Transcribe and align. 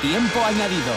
Tiempo 0.00 0.38
añadido. 0.44 0.92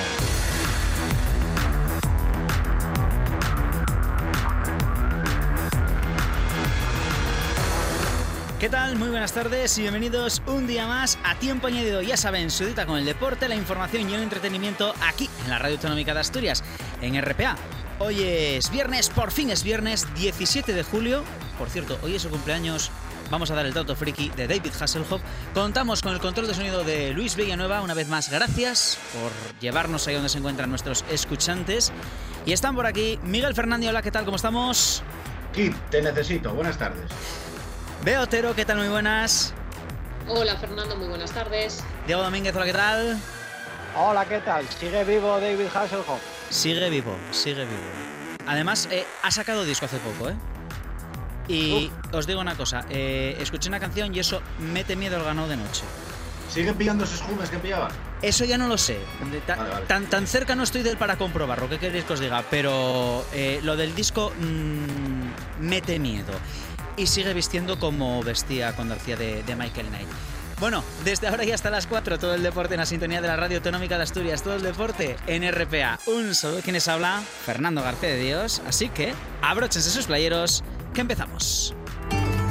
¿Qué 8.60 8.70
tal? 8.70 8.96
Muy 8.98 9.10
buenas 9.10 9.34
tardes 9.34 9.76
y 9.80 9.82
bienvenidos 9.82 10.44
un 10.46 10.68
día 10.68 10.86
más 10.86 11.18
a 11.24 11.34
Tiempo 11.40 11.66
Añadido. 11.66 12.04
Ya 12.04 12.16
saben, 12.16 12.52
su 12.52 12.66
con 12.86 13.00
el 13.00 13.06
deporte, 13.06 13.50
la 13.50 13.56
información 13.56 14.08
y 14.08 14.14
el 14.14 14.22
entretenimiento 14.22 14.94
aquí 15.02 15.28
en 15.44 15.50
la 15.50 15.58
Radio 15.58 15.78
Autonómica 15.78 16.14
de 16.14 16.20
Asturias, 16.20 16.64
en 17.02 17.20
RPA. 17.20 17.56
Hoy 17.98 18.22
es 18.22 18.70
viernes, 18.70 19.10
por 19.10 19.32
fin 19.32 19.50
es 19.50 19.64
viernes 19.64 20.14
17 20.14 20.74
de 20.74 20.84
julio. 20.84 21.24
Por 21.58 21.72
cierto, 21.72 21.98
hoy 22.04 22.18
es 22.18 22.22
su 22.22 22.30
cumpleaños 22.30 22.92
vamos 23.32 23.50
a 23.50 23.56
dar 23.56 23.66
el 23.66 23.74
dato 23.74 23.96
friki 23.96 24.30
de 24.30 24.48
David 24.48 24.74
Hasselhoff. 24.80 25.22
Contamos 25.54 26.02
con 26.02 26.14
el 26.14 26.20
control 26.20 26.48
de 26.48 26.54
sonido 26.54 26.84
de 26.84 27.12
Luis 27.14 27.36
Villanueva. 27.36 27.82
Una 27.82 27.94
vez 27.94 28.08
más, 28.08 28.30
gracias 28.30 29.00
por 29.14 29.32
llevarnos 29.60 30.06
ahí 30.08 30.14
donde 30.14 30.30
se 30.30 30.38
encuentran 30.38 30.70
nuestros 30.70 31.04
escuchantes. 31.10 31.92
Y 32.46 32.52
están 32.52 32.76
por 32.76 32.86
aquí 32.86 33.18
Miguel 33.24 33.56
Fernández. 33.56 33.90
Hola, 33.90 34.02
¿qué 34.02 34.12
tal? 34.12 34.26
¿Cómo 34.26 34.36
estamos? 34.36 35.02
Kit, 35.54 35.76
te 35.90 36.02
necesito. 36.02 36.54
Buenas 36.54 36.78
tardes. 36.78 37.10
Veo 38.04 38.22
Otero, 38.22 38.54
¿qué 38.54 38.66
tal? 38.66 38.78
Muy 38.78 38.90
buenas. 38.90 39.54
Hola 40.28 40.56
Fernando, 40.58 40.96
muy 40.96 41.08
buenas 41.08 41.32
tardes. 41.32 41.84
Diego 42.06 42.22
Domínguez, 42.22 42.56
hola, 42.56 42.66
¿qué 42.66 42.74
tal? 42.74 43.20
Hola, 43.96 44.26
¿qué 44.26 44.40
tal? 44.40 44.68
¿Sigue 44.70 45.04
vivo 45.04 45.40
David 45.40 45.68
Hasselhoff? 45.74 46.22
Sigue 46.50 46.90
vivo, 46.90 47.16
sigue 47.32 47.66
vivo. 47.66 47.82
Además, 48.48 48.88
eh, 48.92 49.06
ha 49.24 49.32
sacado 49.32 49.64
disco 49.66 49.86
hace 49.86 49.98
poco, 49.98 50.30
¿eh? 50.30 50.36
Y 51.52 51.92
os 52.12 52.28
digo 52.28 52.40
una 52.40 52.56
cosa, 52.56 52.86
eh, 52.90 53.38
escuché 53.40 53.70
una 53.70 53.80
canción 53.80 54.14
y 54.16 54.20
eso 54.20 54.42
mete 54.60 54.96
miedo 54.96 55.18
al 55.18 55.24
ganado 55.24 55.48
de 55.48 55.58
noche. 55.58 55.84
¿Siguen 56.50 56.76
pillando 56.76 57.06
esos 57.06 57.22
jumes 57.22 57.50
que 57.50 57.58
pillaban? 57.58 57.92
Eso 58.22 58.44
ya 58.44 58.58
no 58.58 58.68
lo 58.68 58.78
sé. 58.78 59.00
Tan, 59.88 60.06
tan, 60.08 60.28
cerca 60.28 60.54
no 60.54 60.64
estoy 60.64 60.84
del 60.84 60.98
para 60.98 61.18
comprobarlo, 61.18 61.70
¿qué 61.70 61.80
queréis 61.80 62.04
que 62.04 62.14
os 62.14 62.20
diga? 62.20 62.44
Pero 62.52 63.26
eh, 63.34 63.62
lo 63.64 63.78
del 63.78 63.96
disco 63.96 64.34
mm, 64.38 65.62
mete 65.66 65.98
miedo. 65.98 66.34
Y 66.98 67.08
sigue 67.08 67.34
vistiendo 67.34 67.80
como 67.80 68.22
vestía 68.22 68.74
cuando 68.76 68.96
hacía 68.96 69.16
de, 69.16 69.44
Michael 69.58 69.88
Knight. 69.88 70.08
Bueno, 70.60 70.84
desde 71.04 71.28
ahora 71.28 71.44
y 71.46 71.52
hasta 71.52 71.72
las 71.72 71.88
4, 71.88 72.20
todo 72.20 72.36
el 72.36 72.44
deporte 72.44 72.76
en 72.76 72.82
la 72.82 72.86
sintonía 72.86 73.22
de 73.22 73.28
la 73.28 73.36
Radio 73.38 73.58
Autonómica 73.58 73.98
de 73.98 74.04
Asturias, 74.04 74.44
todo 74.44 74.56
el 74.56 74.62
deporte 74.62 75.16
en 75.26 75.50
RPA. 75.50 76.00
Un 76.06 76.36
solo 76.36 76.60
quienes 76.62 76.88
habla, 76.88 77.24
Fernando 77.46 77.82
García 77.82 78.10
de 78.10 78.20
Dios. 78.20 78.62
Así 78.68 78.90
que 78.90 79.14
abróchense 79.42 79.90
sus 79.90 80.06
playeros 80.06 80.64
que 80.94 81.02
empezamos. 81.02 81.76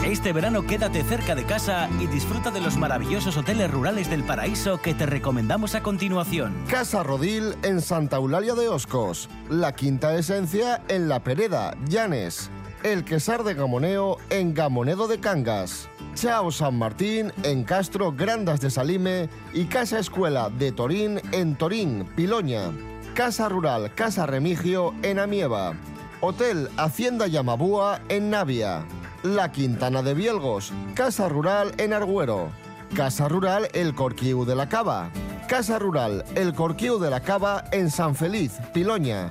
Este 0.05 0.33
verano 0.33 0.67
quédate 0.67 1.05
cerca 1.05 1.35
de 1.35 1.45
casa 1.45 1.89
y 2.01 2.07
disfruta 2.07 2.51
de 2.51 2.61
los 2.61 2.79
maravillosos 2.79 3.37
hoteles 3.37 3.71
rurales 3.71 4.09
del 4.09 4.25
paraíso 4.25 4.79
que 4.81 4.95
te 4.95 5.05
recomendamos 5.05 5.75
a 5.75 5.83
continuación. 5.83 6.65
Casa 6.69 7.03
Rodil 7.03 7.55
en 7.63 7.83
Santa 7.83 8.17
Eulalia 8.17 8.55
de 8.55 8.69
Oscos. 8.69 9.29
La 9.51 9.75
Quinta 9.75 10.15
Esencia 10.15 10.83
en 10.89 11.09
La 11.09 11.23
Pereda, 11.23 11.77
Llanes. 11.87 12.51
El 12.83 13.05
Quesar 13.05 13.45
de 13.45 13.53
Gamoneo 13.53 14.17
en 14.31 14.55
Gamonedo 14.55 15.07
de 15.07 15.21
Cangas. 15.21 15.87
Chao 16.15 16.51
San 16.51 16.79
Martín 16.79 17.31
en 17.43 17.63
Castro 17.63 18.13
Grandas 18.13 18.61
de 18.63 18.71
Salime 18.71 19.29
y 19.53 19.67
Casa 19.67 19.99
Escuela 19.99 20.49
de 20.49 20.73
Torín 20.73 21.21
en 21.33 21.57
Torín, 21.57 22.07
Piloña. 22.17 22.73
Casa 23.15 23.51
Rural 23.51 23.95
Casa 23.95 24.25
Remigio 24.25 24.95
en 25.03 25.19
Amieva. 25.19 25.75
Hotel 26.21 26.69
Hacienda 26.77 27.27
Yamabúa 27.27 28.01
en 28.09 28.31
Navia. 28.31 28.85
La 29.23 29.53
Quintana 29.53 30.03
de 30.03 30.15
Bielgos, 30.15 30.73
Casa 30.95 31.29
Rural 31.29 31.73
en 31.79 31.93
Argüero. 31.93 32.51
Casa 32.95 33.29
Rural 33.29 33.69
El 33.73 33.95
Corquiu 33.95 34.45
de 34.45 34.55
la 34.55 34.69
Cava. 34.69 35.11
Casa 35.49 35.79
Rural 35.79 36.25
El 36.35 36.55
Corquiu 36.55 36.99
de 36.99 37.11
la 37.11 37.21
Cava 37.21 37.65
en 37.73 37.91
San 37.91 38.15
Feliz, 38.15 38.53
Piloña. 38.75 39.31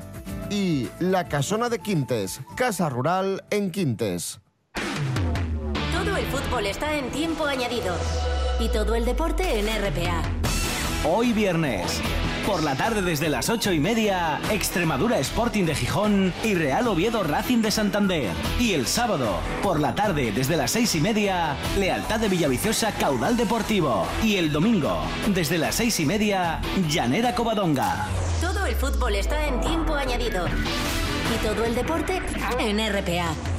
Y 0.50 0.90
La 1.00 1.28
Casona 1.28 1.70
de 1.70 1.78
Quintes, 1.78 2.42
Casa 2.56 2.90
Rural 2.90 3.44
en 3.52 3.70
Quintes. 3.70 4.40
Todo 5.94 6.18
el 6.18 6.26
fútbol 6.26 6.66
está 6.66 6.96
en 6.96 7.12
tiempo 7.12 7.46
añadido. 7.46 7.96
Y 8.60 8.68
todo 8.70 8.96
el 8.96 9.06
deporte 9.06 9.60
en 9.60 9.68
RPA. 9.68 10.24
Hoy 11.08 11.34
viernes. 11.34 12.02
Por 12.50 12.64
la 12.64 12.74
tarde 12.74 13.04
desde 13.04 13.30
las 13.30 13.48
ocho 13.48 13.72
y 13.72 13.80
media, 13.80 14.42
Extremadura 14.50 15.20
Sporting 15.20 15.66
de 15.66 15.76
Gijón 15.76 16.34
y 16.44 16.56
Real 16.56 16.88
Oviedo 16.88 17.22
Racing 17.22 17.60
de 17.62 17.70
Santander. 17.70 18.32
Y 18.60 18.74
el 18.74 18.88
sábado, 18.88 19.40
por 19.62 19.80
la 19.80 19.94
tarde 19.94 20.32
desde 20.32 20.58
las 20.58 20.72
seis 20.72 20.96
y 20.96 21.00
media, 21.00 21.56
Lealtad 21.78 22.20
de 22.20 22.28
Villaviciosa 22.28 22.92
Caudal 22.94 23.38
Deportivo. 23.38 24.08
Y 24.24 24.38
el 24.38 24.52
domingo, 24.52 25.00
desde 25.28 25.60
las 25.60 25.76
seis 25.76 26.00
y 26.00 26.08
media, 26.08 26.60
Llanera 26.90 27.36
Covadonga. 27.36 28.08
Todo 28.42 28.66
el 28.66 28.74
fútbol 28.74 29.14
está 29.14 29.46
en 29.46 29.62
tiempo 29.62 29.94
añadido. 29.94 30.48
Y 30.48 31.46
todo 31.46 31.64
el 31.66 31.76
deporte 31.76 32.20
en 32.58 32.80
RPA. 32.80 33.59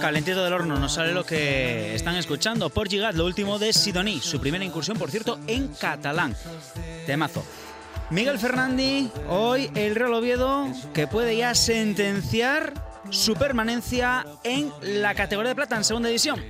Calentito 0.00 0.42
del 0.44 0.52
horno, 0.52 0.78
nos 0.78 0.94
sale 0.94 1.12
lo 1.12 1.24
que 1.24 1.94
están 1.94 2.16
escuchando. 2.16 2.70
Portugal, 2.70 3.16
lo 3.16 3.24
último 3.24 3.58
de 3.58 3.72
Sidoní, 3.72 4.20
su 4.20 4.40
primera 4.40 4.64
incursión, 4.64 4.98
por 4.98 5.10
cierto, 5.10 5.38
en 5.46 5.68
catalán. 5.68 6.34
Temazo. 7.06 7.44
Miguel 8.10 8.38
Fernández, 8.38 9.10
hoy 9.28 9.70
el 9.74 9.94
Real 9.94 10.12
Oviedo, 10.14 10.66
que 10.92 11.06
puede 11.06 11.36
ya 11.36 11.54
sentenciar 11.54 12.74
su 13.10 13.34
permanencia 13.34 14.26
en 14.44 14.72
la 14.82 15.14
categoría 15.14 15.50
de 15.50 15.54
plata 15.54 15.76
en 15.76 15.84
segunda 15.84 16.08
división. 16.08 16.42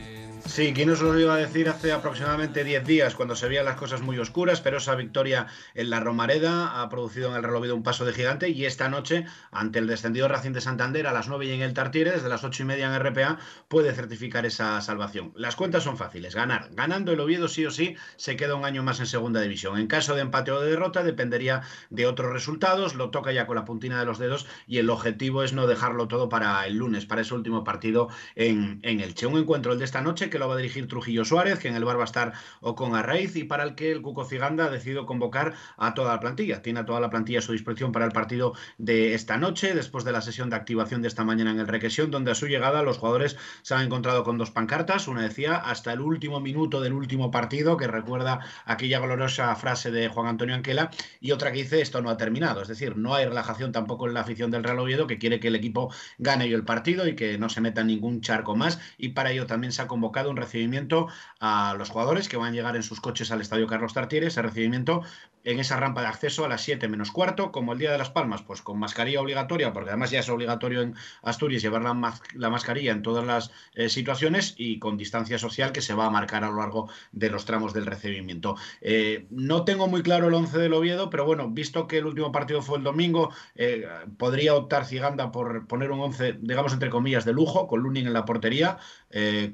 Sí, 0.45 0.73
¿quién 0.75 0.89
nos 0.89 1.01
lo 1.01 1.19
iba 1.19 1.35
a 1.35 1.39
decir 1.39 1.69
hace 1.69 1.93
aproximadamente 1.93 2.65
10 2.65 2.85
días 2.85 3.15
cuando 3.15 3.37
se 3.37 3.49
veían 3.49 3.65
las 3.65 3.77
cosas 3.77 4.03
muy 4.03 4.19
oscuras? 4.19 4.61
Pero 4.61 4.79
esa 4.79 4.97
victoria 4.97 5.47
en 5.73 5.89
la 5.89 6.01
Romareda 6.01 6.83
ha 6.83 6.89
producido 6.89 7.31
en 7.31 7.37
el 7.37 7.43
relovido 7.45 7.77
un 7.77 7.85
paso 7.85 8.05
de 8.05 8.13
gigante 8.13 8.51
y 8.51 8.67
esta 8.67 8.89
noche, 8.89 9.25
ante 9.53 9.79
el 9.79 9.87
descendido 9.87 10.29
Racing 10.29 10.51
de 10.51 10.61
Santander 10.61 11.07
a 11.07 11.13
las 11.13 11.29
9 11.29 11.47
y 11.47 11.53
en 11.53 11.63
el 11.63 11.73
Tartiere, 11.73 12.11
desde 12.11 12.29
las 12.29 12.43
8 12.43 12.65
y 12.65 12.67
media 12.67 12.87
en 12.87 13.01
RPA, 13.01 13.39
puede 13.69 13.95
certificar 13.95 14.45
esa 14.45 14.81
salvación. 14.81 15.33
Las 15.37 15.57
cuentas 15.57 15.85
son 15.85 15.97
fáciles, 15.97 16.35
ganar. 16.35 16.69
Ganando 16.73 17.13
el 17.13 17.21
Oviedo 17.21 17.47
sí 17.49 17.65
o 17.65 17.71
sí 17.71 17.97
se 18.17 18.37
queda 18.37 18.57
un 18.57 18.65
año 18.65 18.83
más 18.83 18.99
en 18.99 19.07
segunda 19.07 19.41
división. 19.41 19.79
En 19.79 19.87
caso 19.87 20.17
de 20.17 20.23
empate 20.23 20.51
o 20.51 20.61
de 20.61 20.71
derrota 20.71 21.05
dependería 21.05 21.63
de 21.89 22.07
otros 22.07 22.33
resultados, 22.33 22.95
lo 22.95 23.11
toca 23.11 23.33
ya 23.33 23.47
con 23.47 23.57
la 23.57 23.65
puntina 23.65 23.99
de 23.99 24.07
los 24.07 24.19
dedos 24.19 24.47
y 24.67 24.79
el 24.79 24.91
objetivo 24.91 25.45
es 25.45 25.53
no 25.53 25.69
dejarlo 25.69 26.09
todo 26.09 26.29
para 26.29 26.67
el 26.67 26.77
lunes, 26.77 27.07
para 27.07 27.23
ese 27.23 27.33
último 27.33 27.63
partido 27.65 28.09
en, 28.35 28.81
en 28.83 29.01
Elche. 29.01 29.27
Un 29.27 29.39
encuentro 29.39 29.73
el 29.73 29.79
de 29.79 29.85
esta 29.85 30.03
noche 30.03 30.32
que 30.33 30.41
lo 30.41 30.49
va 30.49 30.55
a 30.55 30.57
dirigir 30.57 30.89
Trujillo 30.89 31.25
Suárez, 31.25 31.61
que 31.61 31.69
en 31.69 31.77
el 31.77 31.85
bar 31.85 31.97
va 31.97 32.03
a 32.03 32.05
estar 32.07 32.33
Ocon 32.61 32.97
Arraiz 32.97 33.37
y 33.37 33.45
para 33.45 33.63
el 33.63 33.77
que 33.77 33.93
el 33.93 34.03
Cuco 34.03 34.25
Ciganda 34.25 34.65
ha 34.65 34.71
decidido 34.71 35.07
convocar 35.07 35.55
a 35.77 35.95
toda 35.95 36.15
la 36.15 36.21
plantilla. 36.21 36.63
Tiene 36.63 36.81
a 36.81 36.85
toda 36.85 36.99
la 37.01 37.11
plantilla 37.11 37.39
a 37.39 37.43
su 37.43 37.53
disposición 37.53 37.93
para 37.93 38.07
el 38.07 38.13
partido 38.13 38.55
de 38.79 39.15
esta 39.15 39.37
noche, 39.37 39.75
después 39.75 40.05
de 40.05 40.13
la 40.13 40.23
sesión 40.23 40.51
de 40.51 40.57
activación 40.57 41.03
de 41.03 41.09
esta 41.09 41.23
mañana 41.25 41.51
en 41.51 41.61
el 41.61 41.69
Requesión, 41.69 42.11
donde 42.11 42.31
a 42.31 42.35
su 42.35 42.47
llegada 42.47 42.83
los 42.83 42.99
jugadores 42.99 43.37
se 43.63 43.75
han 43.75 43.83
encontrado 43.83 44.25
con 44.25 44.39
dos 44.39 44.51
pancartas. 44.51 45.07
Una 45.07 45.23
decía 45.23 45.57
hasta 45.57 45.93
el 45.93 46.01
último 46.01 46.41
minuto 46.41 46.81
del 46.81 46.95
último 46.95 47.31
partido, 47.31 47.77
que 47.77 47.87
recuerda 47.87 48.41
aquella 48.65 48.99
gloriosa 49.01 49.55
frase 49.55 49.91
de 49.91 50.09
Juan 50.09 50.27
Antonio 50.27 50.55
Anquela, 50.55 50.91
y 51.21 51.33
otra 51.33 51.53
que 51.53 51.59
dice 51.59 51.83
esto 51.83 52.01
no 52.01 52.09
ha 52.09 52.17
terminado. 52.17 52.63
Es 52.63 52.69
decir, 52.69 52.97
no 52.97 53.15
hay 53.15 53.27
relajación 53.27 53.71
tampoco 53.71 54.09
en 54.09 54.15
la 54.15 54.21
afición 54.21 54.51
del 54.51 54.65
Real 54.65 54.79
Oviedo, 54.79 55.07
que 55.07 55.19
quiere 55.19 55.39
que 55.39 55.49
el 55.49 55.57
equipo 55.57 55.93
gane 56.19 56.47
el 56.47 56.65
partido 56.65 57.07
y 57.07 57.15
que 57.15 57.39
no 57.39 57.49
se 57.49 57.61
meta 57.61 57.85
ningún 57.85 58.21
charco 58.21 58.57
más. 58.57 58.81
Y 58.97 59.11
para 59.11 59.33
ello 59.33 59.47
también 59.47 59.73
se 59.73 59.83
ha 59.83 59.87
convocado 59.87 60.22
un 60.31 60.37
recibimiento 60.37 61.09
a 61.41 61.75
los 61.79 61.91
jugadores 61.91 62.29
que 62.29 62.37
van 62.37 62.53
a 62.53 62.57
llegar 62.57 62.77
en 62.77 62.83
sus 62.83 63.01
coches 63.01 63.31
al 63.31 63.41
Estadio 63.41 63.67
Carlos 63.67 63.95
Tartiere. 63.95 64.27
Ese 64.27 64.43
recibimiento 64.43 65.03
en 65.45 65.59
esa 65.59 65.77
rampa 65.77 66.03
de 66.03 66.07
acceso 66.07 66.45
a 66.45 66.49
las 66.49 66.63
7 66.63 66.89
menos 66.89 67.11
cuarto, 67.11 67.51
como 67.51 67.73
el 67.73 67.79
Día 67.79 67.91
de 67.93 67.99
las 67.99 68.11
Palmas, 68.11 68.43
pues 68.43 68.63
con 68.63 68.79
mascarilla 68.79 69.21
obligatoria, 69.21 69.73
porque 69.73 69.91
además 69.91 70.11
ya 70.11 70.21
es 70.21 70.29
obligatorio 70.29 70.83
en 70.83 70.95
Asturias 71.23 71.63
llevar 71.63 71.83
la, 71.83 72.15
la 72.35 72.51
mascarilla 72.51 72.93
en 72.93 73.03
todas 73.03 73.25
las 73.25 73.51
eh, 73.75 73.89
situaciones 73.89 74.55
y 74.57 74.79
con 74.79 74.97
distancia 74.97 75.39
social 75.39 75.73
que 75.73 75.83
se 75.83 75.95
va 75.95 76.07
a 76.07 76.11
marcar 76.11 76.45
a 76.45 76.51
lo 76.51 76.57
largo 76.57 76.89
de 77.13 77.31
los 77.31 77.45
tramos 77.45 77.73
del 77.73 77.87
recibimiento. 77.87 78.57
Eh, 78.81 79.27
no 79.31 79.65
tengo 79.65 79.89
muy 79.89 80.03
claro 80.03 80.29
el 80.29 80.35
11 80.35 80.59
del 80.59 80.75
Oviedo, 80.75 81.11
pero 81.11 81.25
bueno, 81.25 81.49
visto 81.51 81.87
que 81.87 81.99
el 81.99 82.07
último 82.07 82.33
partido 82.33 82.63
fue 82.63 82.79
el 82.79 82.85
domingo, 82.85 83.31
eh, 83.55 83.87
podría 84.19 84.55
optar 84.55 84.85
Ciganda 84.85 85.33
por 85.33 85.67
poner 85.67 85.91
un 85.91 86.01
11, 86.01 86.39
digamos 86.41 86.73
entre 86.73 86.91
comillas, 86.91 87.25
de 87.25 87.33
lujo, 87.33 87.67
con 87.67 87.81
Lunin 87.81 88.07
en 88.07 88.13
la 88.13 88.25
portería, 88.25 88.79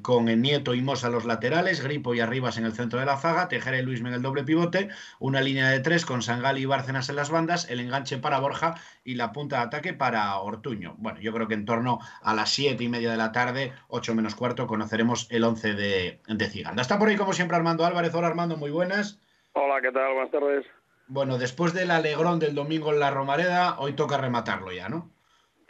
con 0.01 0.29
el 0.29 0.41
Nieto 0.41 0.73
y 0.73 0.81
Mosa 0.81 1.09
los 1.09 1.25
laterales, 1.25 1.83
Gripo 1.83 2.13
y 2.13 2.19
Arribas 2.19 2.57
en 2.57 2.65
el 2.65 2.73
centro 2.73 2.99
de 2.99 3.05
la 3.05 3.17
zaga, 3.17 3.47
Tejera 3.49 3.77
y 3.77 3.81
Luis 3.81 3.99
en 3.99 4.07
el 4.07 4.21
doble 4.21 4.43
pivote, 4.43 4.89
una 5.19 5.41
línea 5.41 5.69
de 5.69 5.79
tres 5.79 6.05
con 6.05 6.21
Sangal 6.21 6.57
y 6.57 6.65
Bárcenas 6.65 7.09
en 7.09 7.15
las 7.17 7.29
bandas, 7.29 7.69
el 7.69 7.79
enganche 7.79 8.17
para 8.17 8.39
Borja 8.39 8.75
y 9.03 9.15
la 9.15 9.31
punta 9.31 9.57
de 9.57 9.63
ataque 9.63 9.93
para 9.93 10.37
Ortuño. 10.37 10.95
Bueno, 10.97 11.19
yo 11.19 11.33
creo 11.33 11.47
que 11.47 11.55
en 11.55 11.65
torno 11.65 11.99
a 12.21 12.33
las 12.33 12.49
siete 12.51 12.83
y 12.83 12.89
media 12.89 13.11
de 13.11 13.17
la 13.17 13.31
tarde, 13.31 13.73
ocho 13.87 14.15
menos 14.15 14.35
cuarto, 14.35 14.67
conoceremos 14.67 15.27
el 15.29 15.43
once 15.43 15.73
de, 15.73 16.21
de 16.27 16.49
Ciganda. 16.49 16.81
Está 16.81 16.97
por 16.97 17.09
ahí 17.09 17.17
como 17.17 17.33
siempre 17.33 17.57
Armando 17.57 17.85
Álvarez. 17.85 18.13
Hola 18.13 18.27
Armando, 18.27 18.57
muy 18.57 18.71
buenas. 18.71 19.19
Hola, 19.53 19.81
¿qué 19.81 19.91
tal? 19.91 20.13
Buenas 20.13 20.31
tardes. 20.31 20.65
Bueno, 21.07 21.37
después 21.37 21.73
del 21.73 21.91
alegrón 21.91 22.39
del 22.39 22.55
domingo 22.55 22.93
en 22.93 22.99
la 22.99 23.09
Romareda, 23.09 23.79
hoy 23.79 23.93
toca 23.93 24.17
rematarlo 24.17 24.71
ya, 24.71 24.89
¿no? 24.89 25.09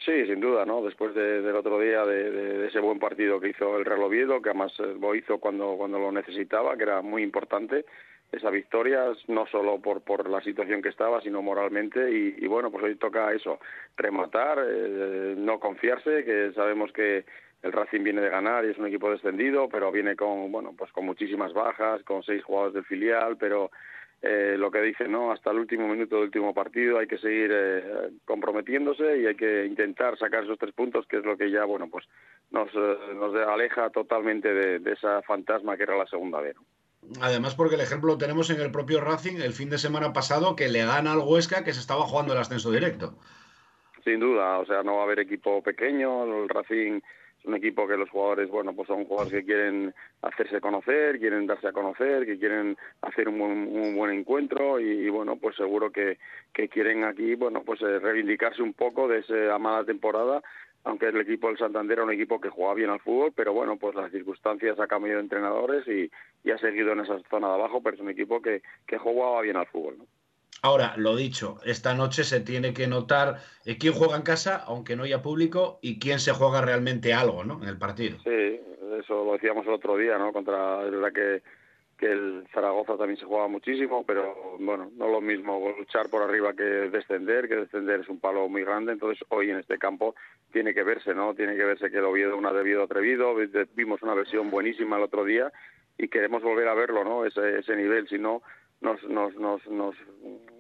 Sí, 0.06 0.26
sin 0.26 0.40
duda, 0.40 0.66
¿no? 0.66 0.82
Después 0.82 1.14
del 1.14 1.56
otro 1.56 1.80
día 1.80 2.06
de, 2.06 2.68
ese 2.68 2.80
buen 2.80 3.00
partido 3.00 3.40
que 3.40 3.50
hizo 3.50 3.78
el 3.78 3.86
Real 3.86 4.04
Oviedo, 4.04 4.42
que 4.42 4.50
además 4.50 4.72
eh, 4.80 4.96
lo 5.00 5.14
hizo 5.14 5.40
cuando, 5.40 5.76
cuando 5.78 6.00
lo 6.00 6.12
necesitaba, 6.12 6.78
que 6.78 6.84
era 6.84 7.02
muy 7.02 7.22
importante, 7.22 7.86
esa 8.32 8.50
victoria, 8.50 9.06
no 9.28 9.46
solo 9.48 9.80
por, 9.82 10.02
por 10.02 10.30
la 10.30 10.42
situación 10.42 10.82
que 10.82 10.90
estaba, 10.90 11.20
sino 11.22 11.42
moralmente. 11.42 12.12
Y, 12.12 12.48
bueno, 12.48 12.72
pues 12.72 12.84
hoy 12.84 12.96
toca 12.96 13.34
eso, 13.34 13.60
rematar, 13.98 14.60
eh, 14.66 15.36
no 15.38 15.60
confiarse, 15.60 16.24
que 16.24 16.52
sabemos 16.54 16.94
que 16.94 17.26
el 17.62 17.72
Racing 17.74 18.04
viene 18.04 18.22
de 18.22 18.30
ganar 18.30 18.64
y 18.64 18.70
es 18.70 18.78
un 18.78 18.88
equipo 18.88 19.12
descendido, 19.12 19.68
pero 19.68 19.92
viene 19.92 20.16
con, 20.16 20.50
bueno, 20.52 20.74
pues 20.78 20.92
con 20.94 21.06
muchísimas 21.06 21.54
bajas, 21.54 22.04
con 22.04 22.24
seis 22.24 22.42
jugadores 22.44 22.76
del 22.76 22.86
filial, 22.86 23.36
pero 23.38 23.72
eh, 24.22 24.56
lo 24.58 24.70
que 24.70 24.82
dice, 24.82 25.08
¿no? 25.08 25.32
Hasta 25.32 25.52
el 25.52 25.60
último 25.60 25.88
minuto 25.88 26.16
del 26.16 26.26
último 26.26 26.54
partido 26.54 27.00
hay 27.00 27.08
que 27.08 27.18
seguir 27.18 27.52
eh, 27.54 28.10
comprometiéndose 28.26 29.18
y 29.18 29.26
hay 29.26 29.36
que 29.36 29.66
intentar 29.66 30.18
sacar 30.18 30.44
esos 30.44 30.60
tres 30.60 30.74
puntos, 30.74 31.06
que 31.08 31.18
es 31.18 31.26
lo 31.26 31.38
que 31.38 31.50
ya, 31.50 31.64
bueno, 31.64 31.88
pues 31.90 32.06
nos, 32.52 32.74
nos 32.74 33.34
aleja 33.48 33.90
totalmente 33.92 34.54
de, 34.54 34.80
de, 34.80 34.92
esa 34.92 35.22
fantasma 35.22 35.78
que 35.78 35.84
era 35.84 35.98
la 35.98 36.08
segunda 36.08 36.42
vez. 36.42 36.58
Además, 37.22 37.56
porque 37.56 37.76
el 37.76 37.82
ejemplo 37.82 38.12
lo 38.12 38.18
tenemos 38.18 38.50
en 38.50 38.60
el 38.60 38.72
propio 38.72 39.00
Racing 39.00 39.38
el 39.42 39.54
fin 39.54 39.70
de 39.70 39.78
semana 39.78 40.12
pasado, 40.12 40.56
que 40.56 40.68
le 40.68 40.86
gana 40.86 41.14
al 41.14 41.20
Huesca, 41.20 41.64
que 41.64 41.74
se 41.74 41.80
estaba 41.80 42.02
jugando 42.02 42.34
el 42.34 42.40
ascenso 42.40 42.72
directo. 42.72 43.16
Sin 44.04 44.20
duda, 44.20 44.60
o 44.60 44.66
sea, 44.66 44.84
no 44.84 44.96
va 44.96 45.02
a 45.02 45.04
haber 45.06 45.20
equipo 45.20 45.64
pequeño, 45.64 46.26
el 46.44 46.50
Racing 46.50 47.00
es 47.40 47.46
un 47.46 47.56
equipo 47.56 47.88
que 47.88 47.98
los 47.98 48.10
jugadores, 48.10 48.50
bueno, 48.50 48.74
pues 48.74 48.88
son 48.88 49.06
jugadores 49.06 49.34
que 49.34 49.46
quieren 49.46 49.94
hacerse 50.22 50.60
conocer, 50.60 51.20
quieren 51.20 51.48
darse 51.48 51.68
a 51.68 51.72
conocer, 51.72 52.26
que 52.26 52.38
quieren 52.38 52.78
hacer 53.02 53.30
un 53.30 53.40
buen, 53.40 53.52
un 53.52 53.96
buen 53.96 54.12
encuentro 54.12 54.80
y, 54.80 55.10
bueno, 55.10 55.38
pues 55.38 55.56
seguro 55.56 55.92
que, 55.92 56.18
quieren 56.70 57.06
aquí, 57.06 57.36
bueno, 57.36 57.64
pues 57.64 57.82
eh, 57.82 58.00
reivindicarse 58.00 58.62
un 58.62 58.74
poco 58.74 59.08
de 59.08 59.20
esa 59.20 59.58
mala 59.58 59.86
temporada 59.86 60.42
aunque 60.86 61.08
el 61.08 61.20
equipo 61.20 61.48
del 61.48 61.58
Santander 61.58 61.98
era 61.98 62.06
un 62.06 62.14
equipo 62.14 62.40
que 62.40 62.50
jugaba 62.50 62.76
bien 62.76 62.90
al 62.90 63.02
fútbol, 63.02 63.34
pero 63.36 63.54
bueno, 63.54 63.78
pues 63.78 63.96
las 63.96 64.12
circunstancias 64.12 64.80
ha 64.80 64.88
cambiado 64.88 65.18
de 65.18 65.24
entrenadores 65.24 65.86
y, 65.88 66.10
ha 66.50 66.58
seguido 66.58 66.94
en 66.94 67.02
esa 67.02 67.20
zona 67.30 67.48
de 67.48 67.54
abajo, 67.56 67.82
pero 67.84 67.96
es 67.96 68.02
un 68.02 68.10
equipo 68.10 68.42
que, 68.42 68.62
que 68.88 68.98
jugaba 68.98 69.42
bien 69.42 69.58
al 69.58 69.68
fútbol. 69.68 69.98
¿no? 70.00 70.06
Ahora, 70.62 70.94
lo 70.98 71.16
dicho, 71.16 71.60
esta 71.66 71.94
noche 71.94 72.24
se 72.24 72.42
tiene 72.42 72.74
que 72.74 72.88
notar 72.88 73.38
eh, 73.66 73.78
quién 73.78 73.94
juega 73.94 74.16
en 74.16 74.24
casa, 74.24 74.64
aunque 74.66 74.96
no 74.96 75.04
haya 75.04 75.22
público, 75.22 75.80
y 75.82 76.00
quién 76.00 76.20
se 76.20 76.34
juega 76.34 76.62
realmente 76.62 77.14
algo 77.14 77.44
¿no? 77.44 77.62
en 77.62 77.70
el 77.70 77.78
partido. 77.78 78.18
Sí, 78.24 78.60
eso 79.00 79.26
lo 79.26 79.34
decíamos 79.34 79.66
el 79.66 79.74
otro 79.74 79.98
día, 79.98 80.18
¿no? 80.18 80.34
Contra, 80.34 80.86
es 80.86 81.14
que 81.14 81.42
que 82.00 82.10
el 82.10 82.48
Zaragoza 82.54 82.96
también 82.96 83.20
se 83.20 83.26
juega 83.26 83.48
muchísimo, 83.48 84.06
pero 84.06 84.56
bueno, 84.58 84.90
no 84.96 85.10
lo 85.10 85.20
mismo 85.20 85.74
luchar 85.78 86.10
por 86.10 86.24
arriba 86.24 86.54
que 86.54 86.64
descender, 86.64 87.50
que 87.50 87.58
descender 87.58 88.00
es 88.00 88.08
un 88.08 88.22
palo 88.22 88.48
muy 88.48 88.64
grande, 88.64 88.94
entonces 88.94 89.22
hoy 89.30 89.52
en 89.52 89.58
este 89.58 89.78
campo 89.78 90.16
tiene 90.54 90.74
que 90.74 90.84
verse, 90.84 91.14
¿no? 91.14 91.36
Tiene 91.36 91.58
que 91.58 91.66
verse 91.66 91.92
que 91.92 91.98
el 91.98 92.06
Oviedo 92.06 92.38
un 92.38 92.44
debido 92.44 92.84
atrevido, 92.84 93.36
vimos 93.76 94.02
una 94.02 94.14
versión 94.14 94.50
buenísima 94.50 94.96
el 94.96 95.04
otro 95.04 95.26
día 95.26 95.52
y 95.98 96.08
queremos 96.08 96.42
volver 96.42 96.70
a 96.70 96.74
verlo, 96.74 97.04
¿no? 97.04 97.26
Ese, 97.26 97.60
ese 97.60 97.76
nivel, 97.76 98.08
si 98.08 98.18
no 98.18 98.42
nos, 98.82 99.04
nos, 99.04 99.36
nos, 99.36 99.66
nos, 99.68 99.96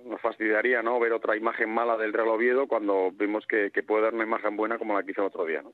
nos 0.05 0.21
fastidiaría, 0.21 0.81
¿no? 0.81 0.99
Ver 0.99 1.13
otra 1.13 1.35
imagen 1.35 1.69
mala 1.69 1.97
del 1.97 2.13
Real 2.13 2.29
Oviedo 2.29 2.67
cuando 2.67 3.11
vimos 3.11 3.45
que, 3.47 3.71
que 3.71 3.83
puede 3.83 4.03
dar 4.03 4.13
una 4.13 4.25
imagen 4.25 4.57
buena 4.57 4.77
como 4.77 4.95
la 4.95 5.03
que 5.03 5.11
hizo 5.11 5.21
el 5.21 5.27
otro 5.27 5.45
día, 5.45 5.61
¿no? 5.61 5.73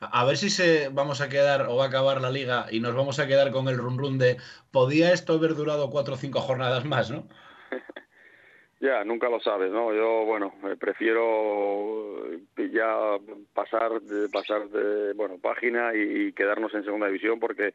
A 0.00 0.24
ver 0.24 0.36
si 0.36 0.50
se 0.50 0.88
vamos 0.90 1.20
a 1.20 1.28
quedar 1.28 1.66
o 1.68 1.76
va 1.76 1.84
a 1.84 1.88
acabar 1.88 2.20
la 2.20 2.30
liga 2.30 2.66
y 2.70 2.80
nos 2.80 2.94
vamos 2.94 3.18
a 3.18 3.26
quedar 3.26 3.50
con 3.50 3.68
el 3.68 3.78
run 3.78 3.98
run 3.98 4.18
de 4.18 4.36
podía 4.70 5.12
esto 5.12 5.34
haber 5.34 5.54
durado 5.54 5.90
cuatro 5.90 6.14
o 6.14 6.16
cinco 6.16 6.40
jornadas 6.40 6.84
más, 6.84 7.10
¿no? 7.10 7.26
ya, 8.80 9.04
nunca 9.04 9.28
lo 9.28 9.40
sabes, 9.40 9.70
¿no? 9.70 9.94
Yo, 9.94 10.24
bueno, 10.26 10.54
prefiero 10.78 12.26
ya 12.72 13.18
pasar 13.54 14.00
de 14.02 14.28
pasar 14.28 14.68
de 14.68 15.12
bueno 15.14 15.38
página 15.38 15.94
y, 15.94 16.32
quedarnos 16.32 16.74
en 16.74 16.84
segunda 16.84 17.06
división 17.06 17.40
porque 17.40 17.72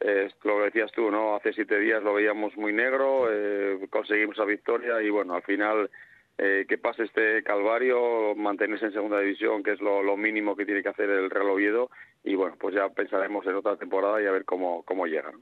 eh, 0.00 0.28
lo 0.44 0.62
decías 0.62 0.92
tú, 0.92 1.10
¿no? 1.10 1.36
Hace 1.36 1.52
siete 1.52 1.78
días 1.78 2.02
lo 2.02 2.14
veíamos 2.14 2.56
muy 2.56 2.72
negro, 2.72 3.28
eh, 3.30 3.78
conseguimos 3.90 4.36
la 4.36 4.44
victoria 4.44 5.00
y 5.00 5.10
bueno, 5.10 5.34
al 5.34 5.42
final 5.42 5.90
eh, 6.38 6.66
que 6.68 6.76
pase 6.76 7.04
este 7.04 7.42
calvario, 7.42 8.34
mantenerse 8.34 8.86
en 8.86 8.92
segunda 8.92 9.20
división, 9.20 9.62
que 9.62 9.72
es 9.72 9.80
lo, 9.80 10.16
mínimo 10.16 10.54
que 10.54 10.66
tiene 10.66 10.82
que 10.82 10.90
hacer 10.90 11.08
el 11.08 11.30
Real 11.30 11.48
Oviedo, 11.48 11.90
y 12.24 12.34
bueno, 12.34 12.56
pues 12.58 12.74
ya 12.74 12.88
pensaremos 12.90 13.46
en 13.46 13.54
otra 13.54 13.76
temporada 13.76 14.20
y 14.20 14.26
a 14.26 14.32
ver 14.32 14.44
cómo, 14.44 14.82
cómo 14.82 15.06
llegan. 15.06 15.36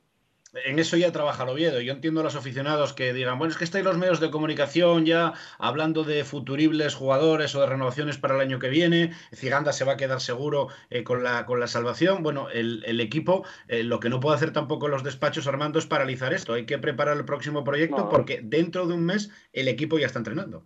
En 0.65 0.79
eso 0.79 0.97
ya 0.97 1.11
trabaja 1.11 1.43
el 1.43 1.49
Oviedo. 1.49 1.81
Yo 1.81 1.93
entiendo 1.93 2.21
a 2.21 2.25
los 2.25 2.37
aficionados 2.37 2.93
que 2.93 3.13
digan, 3.13 3.39
bueno, 3.39 3.51
es 3.51 3.59
que 3.59 3.65
estáis 3.65 3.85
los 3.85 3.99
medios 3.99 4.21
de 4.21 4.31
comunicación 4.31 5.05
ya 5.05 5.33
hablando 5.59 6.05
de 6.05 6.25
futuribles 6.25 6.95
jugadores 6.95 7.55
o 7.55 7.61
de 7.61 7.67
renovaciones 7.67 8.19
para 8.19 8.35
el 8.35 8.41
año 8.41 8.61
que 8.61 8.69
viene. 8.69 9.13
Ciganda 9.33 9.73
se 9.73 9.85
va 9.85 9.95
a 9.95 9.97
quedar 9.97 10.21
seguro 10.21 10.69
eh, 10.91 11.03
con, 11.03 11.25
la, 11.25 11.45
con 11.45 11.59
la 11.59 11.67
salvación. 11.67 12.23
Bueno, 12.23 12.49
el, 12.51 13.01
equipo, 13.01 13.45
eh, 13.69 13.83
lo 13.83 13.99
que 13.99 14.09
no 14.09 14.21
puede 14.21 14.37
hacer 14.37 14.53
tampoco 14.53 14.87
los 14.87 15.03
despachos, 15.03 15.47
Armando, 15.49 15.79
es 15.79 15.87
paralizar 15.87 16.33
esto. 16.33 16.53
Hay 16.53 16.67
que 16.67 16.79
preparar 16.79 17.17
el 17.17 17.25
próximo 17.25 17.65
proyecto 17.65 18.09
porque 18.09 18.41
dentro 18.43 18.87
de 18.87 18.95
un 18.95 19.05
mes 19.05 19.31
el 19.53 19.67
equipo 19.69 19.99
ya 19.99 20.07
está 20.07 20.21
entrenando. 20.21 20.65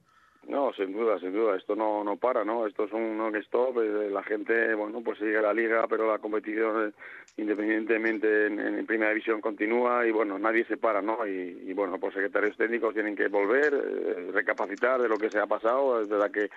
No, 0.49 0.73
sin 0.73 0.95
duda, 0.95 1.19
sin 1.21 1.33
duda. 1.33 1.57
Esto 1.57 1.76
no, 1.76 2.02
no 2.02 2.17
para, 2.17 2.43
¿no? 2.43 2.67
Esto 2.67 2.85
es 2.85 2.93
un 2.93 3.19
non-stop. 3.19 3.81
Eh, 3.83 4.09
la 4.11 4.23
gente, 4.23 4.75
bueno, 4.75 5.02
pues 5.02 5.19
sigue 5.19 5.43
la 5.43 5.52
liga, 5.52 5.87
pero 5.87 6.11
la 6.11 6.19
competición, 6.19 6.88
eh, 6.88 6.93
independientemente 7.37 8.47
en, 8.47 8.87
primera 8.87 9.11
división, 9.11 9.43
continúa 9.43 10.07
y, 10.07 10.11
bueno, 10.11 10.38
nadie 10.38 10.64
se 10.64 10.78
para, 10.78 11.02
¿no? 11.02 11.26
Y, 11.26 11.71
bueno, 11.75 11.99
pues 11.99 12.14
secretarios 12.14 12.57
técnicos 12.57 12.95
tienen 12.95 13.14
que 13.14 13.28
volver, 13.28 13.75
eh, 13.75 14.31
recapacitar 14.33 15.02
de 15.02 15.09
lo 15.11 15.19
que 15.19 15.28
se 15.28 15.38
ha 15.38 15.47
pasado. 15.47 16.00
Es 16.00 16.09
verdad 16.09 16.31
que 16.31 16.49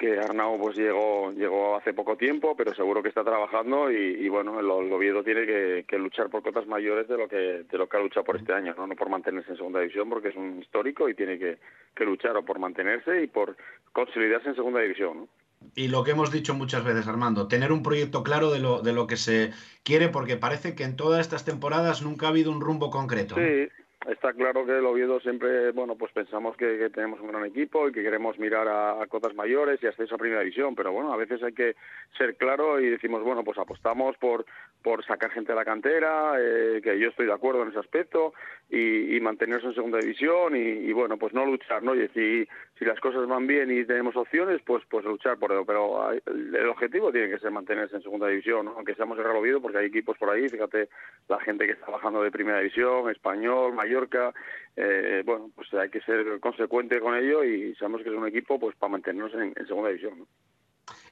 que 0.00 0.18
Arnau 0.18 0.58
pues 0.58 0.78
llegó 0.78 1.30
llegó 1.32 1.76
hace 1.76 1.92
poco 1.92 2.16
tiempo, 2.16 2.56
pero 2.56 2.74
seguro 2.74 3.02
que 3.02 3.10
está 3.10 3.22
trabajando 3.22 3.92
y, 3.92 4.26
bueno, 4.30 4.58
el, 4.58 4.70
Oviedo 4.70 5.22
tiene 5.22 5.44
que, 5.44 5.98
luchar 5.98 6.30
por 6.30 6.42
cotas 6.42 6.66
mayores 6.66 7.06
de 7.06 7.18
lo 7.18 7.28
que 7.28 7.64
de 7.70 7.78
lo 7.78 7.86
que 7.86 7.96
ha 7.98 8.00
luchado 8.00 8.24
por 8.24 8.36
este 8.36 8.54
año, 8.54 8.74
no 8.78 8.86
no 8.86 8.96
por 8.96 9.10
mantenerse 9.10 9.50
en 9.50 9.58
segunda 9.58 9.80
división 9.80 10.08
porque 10.08 10.28
es 10.28 10.36
un 10.36 10.58
histórico 10.62 11.06
y 11.08 11.14
tiene 11.14 11.38
que, 11.38 11.58
luchar 12.02 12.34
o 12.38 12.42
por 12.42 12.58
mantenerse 12.58 13.22
y 13.22 13.26
por 13.26 13.58
consolidarse 13.92 14.48
en 14.48 14.54
segunda 14.54 14.80
división. 14.80 15.28
Y 15.74 15.88
lo 15.88 16.02
que 16.02 16.12
hemos 16.12 16.32
dicho 16.32 16.54
muchas 16.54 16.82
veces, 16.82 17.06
Armando, 17.06 17.46
tener 17.46 17.70
un 17.70 17.82
proyecto 17.82 18.22
claro 18.22 18.50
de 18.50 18.60
lo, 18.60 18.80
de 18.80 18.94
lo 18.94 19.06
que 19.06 19.18
se 19.18 19.50
quiere, 19.82 20.08
porque 20.08 20.38
parece 20.38 20.74
que 20.74 20.84
en 20.84 20.96
todas 20.96 21.20
estas 21.20 21.44
temporadas 21.44 22.00
nunca 22.00 22.24
ha 22.24 22.30
habido 22.30 22.50
un 22.50 22.62
rumbo 22.62 22.90
concreto. 22.90 23.34
Sí, 23.34 23.68
está 24.08 24.32
claro 24.32 24.64
que 24.64 24.78
el 24.78 24.86
Oviedo 24.86 25.20
siempre, 25.20 25.72
bueno, 25.72 25.94
pues 25.96 26.12
pensamos 26.12 26.56
que, 26.56 26.90
tenemos 26.90 27.20
un 27.20 27.28
gran 27.28 27.44
equipo 27.44 27.88
y 27.88 27.92
que 27.92 28.02
queremos 28.02 28.38
mirar 28.38 28.66
a, 28.68 29.06
cotas 29.08 29.34
mayores 29.34 29.82
y 29.82 29.86
hasta 29.86 30.04
esa 30.04 30.16
primera 30.16 30.40
división, 30.40 30.74
pero 30.74 30.92
bueno, 30.92 31.12
a 31.12 31.16
veces 31.16 31.42
hay 31.42 31.52
que 31.52 31.76
ser 32.16 32.36
claro 32.36 32.80
y 32.80 32.88
decimos, 32.88 33.22
bueno, 33.22 33.44
pues 33.44 33.58
apostamos 33.58 34.16
por, 34.16 34.46
por 34.82 35.04
sacar 35.04 35.30
gente 35.30 35.52
de 35.52 35.58
la 35.58 35.64
cantera, 35.64 36.34
eh, 36.38 36.80
que 36.82 36.98
yo 36.98 37.08
estoy 37.08 37.26
de 37.26 37.34
acuerdo 37.34 37.62
en 37.62 37.70
ese 37.70 37.78
aspecto, 37.78 38.32
y, 38.70 39.16
y 39.16 39.20
mantenerse 39.20 39.66
en 39.66 39.74
segunda 39.74 39.98
división 39.98 40.56
y, 40.56 40.92
bueno, 40.92 41.16
pues 41.16 41.34
no 41.34 41.44
luchar, 41.44 41.82
¿no? 41.82 41.94
Y 41.94 42.08
si, 42.08 42.48
si 42.80 42.86
las 42.86 42.98
cosas 42.98 43.28
van 43.28 43.46
bien 43.46 43.70
y 43.70 43.84
tenemos 43.84 44.16
opciones, 44.16 44.62
pues 44.64 44.82
pues 44.88 45.04
luchar 45.04 45.38
por 45.38 45.52
ello, 45.52 45.66
pero 45.66 46.12
el 46.12 46.66
objetivo 46.66 47.12
tiene 47.12 47.28
que 47.28 47.38
ser 47.38 47.50
mantenerse 47.50 47.96
en 47.96 48.02
segunda 48.02 48.26
división, 48.26 48.64
¿no? 48.64 48.72
Aunque 48.72 48.94
seamos 48.94 49.18
el 49.18 49.24
Real 49.24 49.36
Oviedo, 49.36 49.60
porque 49.60 49.76
hay 49.76 49.86
equipos 49.86 50.16
por 50.16 50.30
ahí, 50.30 50.48
fíjate, 50.48 50.88
la 51.28 51.38
gente 51.40 51.66
que 51.66 51.72
está 51.72 51.90
bajando 51.90 52.22
de 52.22 52.30
primera 52.30 52.56
división, 52.60 53.10
español, 53.10 53.74
Mallorca, 53.74 54.32
eh, 54.76 55.22
bueno, 55.26 55.50
pues 55.54 55.70
hay 55.74 55.90
que 55.90 56.00
ser 56.00 56.40
consecuente 56.40 57.00
con 57.00 57.14
ello 57.14 57.44
y 57.44 57.74
sabemos 57.74 58.00
que 58.02 58.08
es 58.08 58.16
un 58.16 58.26
equipo 58.26 58.58
pues 58.58 58.74
para 58.76 58.92
mantenernos 58.92 59.34
en, 59.34 59.52
segunda 59.66 59.90
división. 59.90 60.26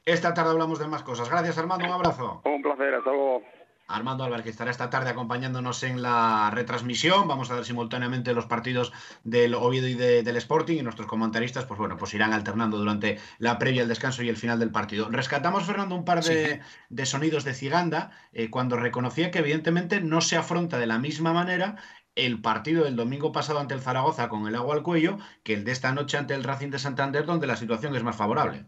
Esta 0.07 0.33
tarde 0.33 0.53
hablamos 0.53 0.79
de 0.79 0.89
más 0.89 1.03
cosas. 1.03 1.29
Gracias, 1.29 1.59
Armando. 1.59 1.85
Un 1.85 1.93
abrazo. 1.93 2.41
Un 2.47 2.63
placer. 2.63 2.95
Hasta 2.95 3.11
luego. 3.11 3.43
Armando 3.89 4.23
Álvarez, 4.23 4.45
que 4.45 4.51
estará 4.51 4.71
esta 4.71 4.91
tarde 4.91 5.09
acompañándonos 5.09 5.83
en 5.83 6.03
la 6.03 6.51
retransmisión. 6.53 7.27
Vamos 7.27 7.51
a 7.51 7.55
ver 7.55 7.65
simultáneamente 7.65 8.35
los 8.35 8.45
partidos 8.45 8.93
del 9.25 9.55
Oviedo 9.55 9.89
y 9.89 9.95
del 9.95 10.37
Sporting 10.37 10.77
y 10.77 10.83
nuestros 10.83 11.09
comentaristas, 11.09 11.65
pues 11.65 11.79
bueno, 11.79 11.97
pues 11.97 12.13
irán 12.13 12.35
alternando 12.35 12.77
durante 12.77 13.19
la 13.39 13.59
previa, 13.59 13.83
el 13.83 13.89
descanso 13.89 14.23
y 14.23 14.29
el 14.29 14.37
final 14.37 14.59
del 14.59 14.71
partido. 14.71 15.09
Rescatamos, 15.11 15.65
Fernando, 15.65 15.95
un 15.95 16.05
par 16.05 16.23
de, 16.23 17.07
sonidos 17.07 17.45
de 17.45 17.55
Ciganda 17.55 18.11
eh, 18.33 18.51
cuando 18.51 18.77
reconocía 18.77 19.31
que 19.31 19.39
evidentemente 19.39 20.01
no 20.03 20.21
se 20.21 20.37
afronta 20.37 20.79
de 20.79 20.87
la 20.87 20.99
misma 20.99 21.33
manera 21.33 21.77
el 22.15 22.41
partido 22.43 22.85
del 22.85 22.97
domingo 22.97 23.33
pasado 23.33 23.61
ante 23.61 23.75
el 23.75 23.81
Zaragoza 23.81 24.29
con 24.29 24.47
el 24.47 24.57
agua 24.57 24.75
al 24.75 24.83
cuello 24.83 25.19
que 25.45 25.55
el 25.55 25.65
de 25.65 25.73
esta 25.73 25.93
noche 25.93 26.19
ante 26.19 26.35
el 26.35 26.45
Racing 26.45 26.71
de 26.71 26.79
Santander, 26.79 27.25
donde 27.25 27.47
la 27.47 27.57
situación 27.57 27.97
es 27.97 28.03
más 28.03 28.17
favorable. 28.17 28.67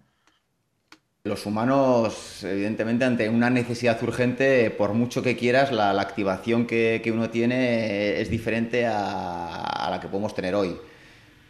Los 1.24 1.44
humanos, 1.44 2.42
evidentemente, 2.44 3.04
ante 3.04 3.28
una 3.28 3.50
necesidad 3.50 4.02
urgente, 4.02 4.70
por 4.70 4.94
mucho 4.94 5.22
que 5.22 5.36
quieras, 5.36 5.70
la, 5.70 5.90
activación 6.00 6.66
que, 6.66 7.02
uno 7.12 7.28
tiene 7.28 8.22
es 8.22 8.30
diferente 8.30 8.86
a, 8.86 9.88
la 9.90 10.00
que 10.00 10.08
podemos 10.08 10.34
tener 10.34 10.54
hoy. 10.54 10.78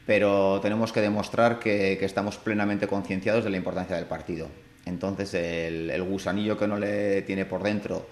Pero 0.07 0.59
tenemos 0.61 0.93
que 0.93 1.01
demostrar 1.01 1.61
que, 1.61 2.05
estamos 2.05 2.37
plenamente 2.37 2.89
concienciados 2.89 3.45
de 3.45 3.51
la 3.51 3.59
importancia 3.59 3.95
del 3.95 4.07
partido. 4.07 4.49
Entonces, 4.87 5.35
el 5.35 6.03
gusanillo 6.03 6.59
que 6.59 6.65
uno 6.65 6.77
le 6.77 7.23
tiene 7.23 7.45
por 7.45 7.63
dentro, 7.63 8.09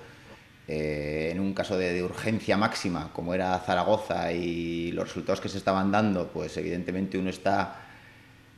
eh, 0.69 1.31
en 1.33 1.41
un 1.41 1.55
caso 1.55 1.77
de, 1.77 2.05
urgencia 2.05 2.57
máxima, 2.57 3.11
como 3.13 3.35
era 3.35 3.59
Zaragoza 3.59 4.31
y 4.33 4.93
los 4.93 5.09
resultados 5.09 5.41
que 5.41 5.49
se 5.49 5.59
estaban 5.59 5.91
dando, 5.91 6.29
pues 6.29 6.57
evidentemente 6.57 7.19
uno 7.19 7.31
está 7.31 7.81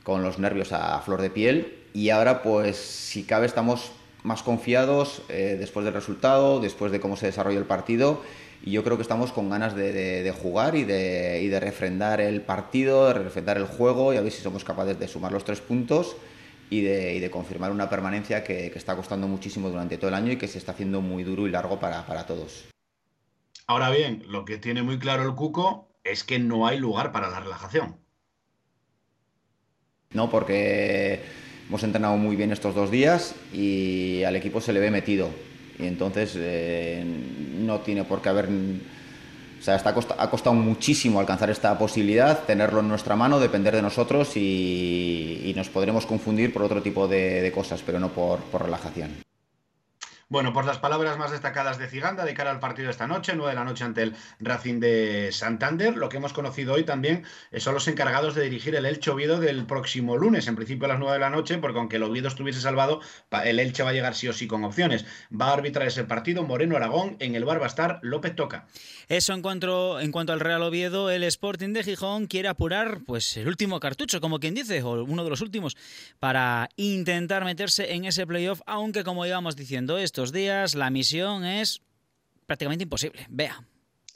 con 0.03 0.23
los 0.23 0.39
nervios 0.39 0.73
a, 0.73 1.01
flor 1.01 1.23
de 1.23 1.31
piel 1.31 1.80
y 1.93 2.11
ahora 2.11 2.43
pues 2.43 2.77
si 2.77 3.25
cabe 3.25 3.47
estamos 3.47 3.93
más 4.23 4.43
confiados 4.43 5.23
eh, 5.29 5.57
después 5.59 5.85
del 5.85 5.95
resultado, 5.95 6.61
después 6.61 6.93
de 6.93 7.01
cómo 7.01 7.17
se 7.17 7.27
desarrolla 7.27 7.59
el 7.59 7.65
partido 7.65 8.23
y 8.63 8.73
yo 8.73 8.85
creo 8.85 8.97
que 8.97 9.03
estamos 9.03 9.33
con 9.33 9.49
ganas 9.49 9.75
de, 9.75 10.35
jugar 10.43 10.75
y 10.75 10.85
de, 10.85 11.41
y 11.43 11.49
de 11.49 11.61
refrendar 11.61 12.21
el 12.21 12.43
partido, 12.43 13.09
de 13.09 13.15
refrendar 13.15 13.57
el 13.57 13.65
juego 13.65 14.13
y 14.13 14.19
a 14.19 14.21
ver 14.21 14.33
si 14.33 14.43
somos 14.43 14.65
capaces 14.65 14.99
de 14.99 15.09
sumar 15.09 15.33
los 15.33 15.45
tres 15.45 15.61
puntos 15.61 16.17
y 16.71 16.83
de, 16.83 17.31
confirmar 17.31 17.73
una 17.73 17.91
permanencia 17.91 18.45
que, 18.45 18.67
está 18.69 18.95
costando 18.95 19.27
muchísimo 19.27 19.69
durante 19.69 19.99
todo 19.99 20.09
el 20.09 20.15
año 20.15 20.33
y 20.33 20.37
que 20.37 20.47
se 20.47 20.59
está 20.59 20.73
haciendo 20.73 21.01
muy 21.01 21.25
duro 21.25 21.47
y 21.47 21.51
largo 21.51 21.81
para, 21.81 22.27
todos. 22.27 22.69
Ahora 23.67 23.91
bien, 23.91 24.23
lo 24.29 24.45
que 24.45 24.57
tiene 24.57 24.83
muy 24.83 24.99
claro 24.99 25.25
el 25.25 25.35
Cuco 25.35 25.89
es 26.05 26.23
que 26.23 26.39
no 26.39 26.67
hay 26.67 26.79
lugar 26.79 27.13
para 27.13 27.29
la 27.29 27.41
relajación. 27.41 27.99
No, 30.13 30.31
porque 30.31 31.23
hemos 31.71 31.85
entrenado 31.85 32.17
muy 32.17 32.35
bien 32.35 32.51
estos 32.51 32.75
dos 32.75 32.91
días 32.91 33.33
y 33.53 34.25
al 34.25 34.35
equipo 34.35 34.61
se 34.61 34.73
le 34.73 34.81
ve 34.81 34.91
metido. 34.91 35.29
Y 35.79 35.87
entonces 35.87 36.33
eh, 36.37 37.05
no 37.61 37.79
tiene 37.79 38.03
por 38.03 38.21
qué 38.21 38.29
haber 38.29 38.49
o 38.49 39.63
sea, 39.63 39.77
está, 39.77 39.91
ha 39.91 40.31
costado 40.31 40.55
muchísimo 40.55 41.21
alcanzar 41.21 41.49
esta 41.49 41.79
posibilidad, 41.79 42.41
tenerlo 42.43 42.81
en 42.81 42.89
nuestra 42.89 43.15
mano, 43.15 43.39
depender 43.39 43.77
de 43.77 43.83
nosotros 43.83 44.37
y, 44.37 45.53
nos 45.55 45.69
podremos 45.69 46.07
confundir 46.07 46.53
por 46.53 46.63
otro 46.63 46.83
tipo 46.83 47.07
de, 47.07 47.53
cosas, 47.55 47.83
pero 47.87 48.01
no 48.01 48.09
por 48.09 48.41
relajación. 48.53 49.30
Bueno, 50.31 50.53
por 50.53 50.65
las 50.65 50.79
palabras 50.79 51.19
más 51.19 51.33
destacadas 51.33 51.77
de 51.77 51.89
Ciganda 51.89 52.25
de 52.25 52.35
cara 52.35 52.53
al 52.53 52.61
partido 52.61 52.87
de 52.87 52.93
esta 52.93 53.09
noche, 53.09 53.33
9 53.35 53.51
de 53.51 53.57
la 53.57 53.65
noche 53.65 53.83
ante 53.83 54.03
el 54.05 54.15
Racing 54.39 54.79
de 54.79 55.31
Santander. 55.33 55.97
Lo 55.97 56.09
que 56.09 56.19
hemos 56.19 56.33
conocido 56.33 56.75
hoy 56.75 56.85
también 56.85 57.25
eh, 57.51 57.59
son 57.59 57.75
los 57.75 57.89
encargados 57.89 58.37
de 58.37 58.45
dirigir 58.45 58.77
el 58.77 58.87
Elche 58.87 59.11
Oviedo 59.11 59.41
del 59.41 59.67
próximo 59.67 60.17
lunes, 60.17 60.47
en 60.47 60.55
principio 60.55 60.85
a 60.85 60.91
las 60.91 61.01
9 61.01 61.15
de 61.15 61.19
la 61.19 61.31
noche, 61.31 61.59
porque 61.59 61.81
aunque 61.81 61.97
el 61.97 62.05
Oviedo 62.05 62.29
estuviese 62.29 62.61
salvado, 62.61 63.01
el 63.45 63.59
Elche 63.59 63.83
va 63.83 63.91
a 63.91 63.93
llegar 63.93 64.15
sí 64.15 64.29
o 64.29 64.33
sí 64.33 64.47
con 64.47 64.63
opciones. 64.63 65.05
Va 65.35 65.49
a 65.49 65.55
arbitrar 65.55 65.89
ese 65.89 66.05
partido 66.05 66.45
Moreno 66.45 66.77
Aragón, 66.77 67.17
en 67.19 67.35
el 67.35 67.45
bar 67.45 67.61
va 67.61 67.65
a 67.65 67.69
estar 67.69 67.99
López 68.03 68.37
Toca. 68.37 68.69
Eso 69.09 69.33
en 69.33 69.43
cuanto, 69.43 69.99
en 69.99 70.13
cuanto 70.13 70.33
al 70.33 70.39
Real 70.39 70.63
Oviedo, 70.63 71.11
el 71.11 71.25
Sporting 71.25 71.73
de 71.73 71.83
Gijón 71.83 72.29
quiere 72.29 72.47
apurar 72.47 73.01
pues 73.05 73.37
el 73.37 73.49
último 73.49 73.81
cartucho, 73.81 74.21
como 74.21 74.39
quien 74.39 74.55
dice, 74.55 74.81
o 74.85 75.03
uno 75.03 75.25
de 75.25 75.31
los 75.31 75.41
últimos, 75.41 75.77
para 76.21 76.69
intentar 76.77 77.45
meterse 77.45 77.95
en 77.95 78.05
ese 78.05 78.29
playoff, 78.29 78.61
aunque 78.67 79.03
como 79.03 79.27
íbamos 79.27 79.57
diciendo 79.57 79.99
esto, 79.99 80.20
días 80.33 80.75
la 80.75 80.91
misión 80.91 81.45
es 81.45 81.81
prácticamente 82.47 82.85
imposible. 82.85 83.27
Vea. 83.31 83.65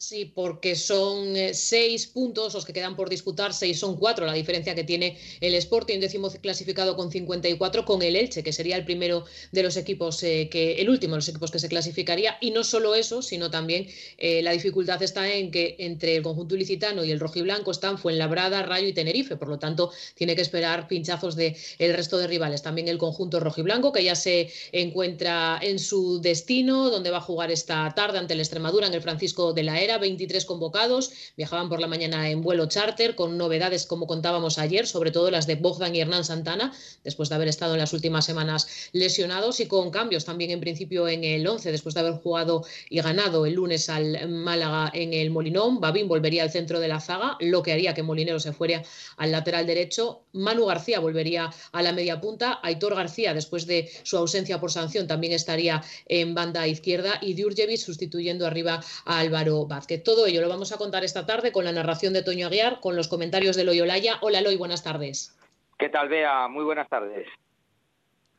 Sí, 0.06 0.26
porque 0.26 0.76
son 0.76 1.34
eh, 1.34 1.54
seis 1.54 2.06
puntos 2.06 2.52
los 2.52 2.66
que 2.66 2.74
quedan 2.74 2.94
por 2.94 3.08
disputar, 3.08 3.54
seis 3.54 3.78
son 3.78 3.96
cuatro, 3.96 4.26
la 4.26 4.34
diferencia 4.34 4.74
que 4.74 4.84
tiene 4.84 5.16
el 5.40 5.54
Sporting, 5.54 5.98
décimo 5.98 6.30
clasificado 6.42 6.94
con 6.94 7.10
54, 7.10 7.86
con 7.86 8.02
el 8.02 8.14
Elche, 8.14 8.42
que 8.42 8.52
sería 8.52 8.76
el 8.76 8.84
primero 8.84 9.24
de 9.52 9.62
los 9.62 9.78
equipos, 9.78 10.22
eh, 10.22 10.50
que 10.50 10.74
el 10.74 10.90
último 10.90 11.12
de 11.12 11.18
los 11.18 11.28
equipos 11.30 11.50
que 11.50 11.58
se 11.58 11.70
clasificaría. 11.70 12.36
Y 12.42 12.50
no 12.50 12.64
solo 12.64 12.94
eso, 12.94 13.22
sino 13.22 13.50
también 13.50 13.86
eh, 14.18 14.42
la 14.42 14.50
dificultad 14.52 15.02
está 15.02 15.32
en 15.32 15.50
que 15.50 15.76
entre 15.78 16.16
el 16.16 16.22
conjunto 16.22 16.54
ilicitano 16.54 17.02
y 17.02 17.10
el 17.10 17.18
rojiblanco 17.18 17.70
están 17.70 17.96
Fuenlabrada, 17.96 18.62
Rayo 18.62 18.88
y 18.88 18.92
Tenerife, 18.92 19.36
por 19.36 19.48
lo 19.48 19.58
tanto 19.58 19.90
tiene 20.14 20.36
que 20.36 20.42
esperar 20.42 20.86
pinchazos 20.86 21.34
del 21.34 21.56
el 21.78 21.94
resto 21.94 22.18
de 22.18 22.26
rivales. 22.26 22.60
También 22.60 22.88
el 22.88 22.98
conjunto 22.98 23.40
rojiblanco, 23.40 23.90
que 23.90 24.04
ya 24.04 24.16
se 24.16 24.52
encuentra 24.70 25.58
en 25.62 25.78
su 25.78 26.20
destino, 26.20 26.90
donde 26.90 27.08
va 27.08 27.18
a 27.18 27.22
jugar 27.22 27.50
esta 27.50 27.90
tarde 27.96 28.18
ante 28.18 28.34
el 28.34 28.40
Extremadura 28.40 28.86
en 28.86 28.92
el 28.92 29.00
Francisco 29.00 29.54
de 29.54 29.62
la 29.62 29.80
Era 29.80 29.93
23 29.98 30.44
convocados, 30.44 31.12
viajaban 31.36 31.68
por 31.68 31.80
la 31.80 31.86
mañana 31.86 32.30
en 32.30 32.42
vuelo 32.42 32.66
charter 32.66 33.14
con 33.14 33.38
novedades 33.38 33.86
como 33.86 34.06
contábamos 34.06 34.58
ayer, 34.58 34.86
sobre 34.86 35.10
todo 35.10 35.30
las 35.30 35.46
de 35.46 35.56
Bogdan 35.56 35.94
y 35.94 36.00
Hernán 36.00 36.24
Santana, 36.24 36.72
después 37.02 37.28
de 37.28 37.34
haber 37.34 37.48
estado 37.48 37.74
en 37.74 37.80
las 37.80 37.92
últimas 37.92 38.24
semanas 38.24 38.90
lesionados 38.92 39.60
y 39.60 39.66
con 39.66 39.90
cambios 39.90 40.24
también 40.24 40.50
en 40.50 40.60
principio 40.60 41.08
en 41.08 41.24
el 41.24 41.46
11, 41.46 41.72
después 41.72 41.94
de 41.94 42.00
haber 42.00 42.14
jugado 42.14 42.64
y 42.88 43.00
ganado 43.00 43.46
el 43.46 43.54
lunes 43.54 43.88
al 43.88 44.28
Málaga 44.28 44.90
en 44.94 45.12
el 45.12 45.30
Molinón. 45.30 45.80
Babín 45.80 46.08
volvería 46.08 46.42
al 46.42 46.50
centro 46.50 46.80
de 46.80 46.88
la 46.88 47.00
zaga, 47.00 47.36
lo 47.40 47.62
que 47.62 47.72
haría 47.72 47.94
que 47.94 48.02
Molinero 48.02 48.40
se 48.40 48.52
fuera 48.52 48.82
al 49.16 49.32
lateral 49.32 49.66
derecho. 49.66 50.22
Manu 50.32 50.66
García 50.66 51.00
volvería 51.00 51.50
a 51.72 51.82
la 51.82 51.92
media 51.92 52.20
punta. 52.20 52.60
Aitor 52.62 52.94
García, 52.94 53.34
después 53.34 53.66
de 53.66 53.90
su 54.02 54.16
ausencia 54.16 54.60
por 54.60 54.70
sanción, 54.70 55.06
también 55.06 55.32
estaría 55.32 55.82
en 56.06 56.34
banda 56.34 56.66
izquierda 56.66 57.18
y 57.20 57.34
Djurjevic 57.34 57.78
sustituyendo 57.78 58.46
arriba 58.46 58.82
a 59.04 59.18
Álvaro 59.18 59.66
Vázquez. 59.66 59.83
Todo 59.86 60.26
ello 60.26 60.40
lo 60.40 60.48
vamos 60.48 60.72
a 60.72 60.78
contar 60.78 61.04
esta 61.04 61.26
tarde 61.26 61.52
con 61.52 61.64
la 61.64 61.72
narración 61.72 62.14
de 62.14 62.22
Toño 62.22 62.46
Aguiar, 62.46 62.80
con 62.80 62.96
los 62.96 63.08
comentarios 63.08 63.54
de 63.54 63.64
Loyolaya. 63.64 64.18
Hola 64.22 64.40
Loy, 64.40 64.56
buenas 64.56 64.82
tardes. 64.82 65.36
¿Qué 65.78 65.90
tal, 65.90 66.08
Bea? 66.08 66.48
Muy 66.48 66.64
buenas 66.64 66.88
tardes. 66.88 67.26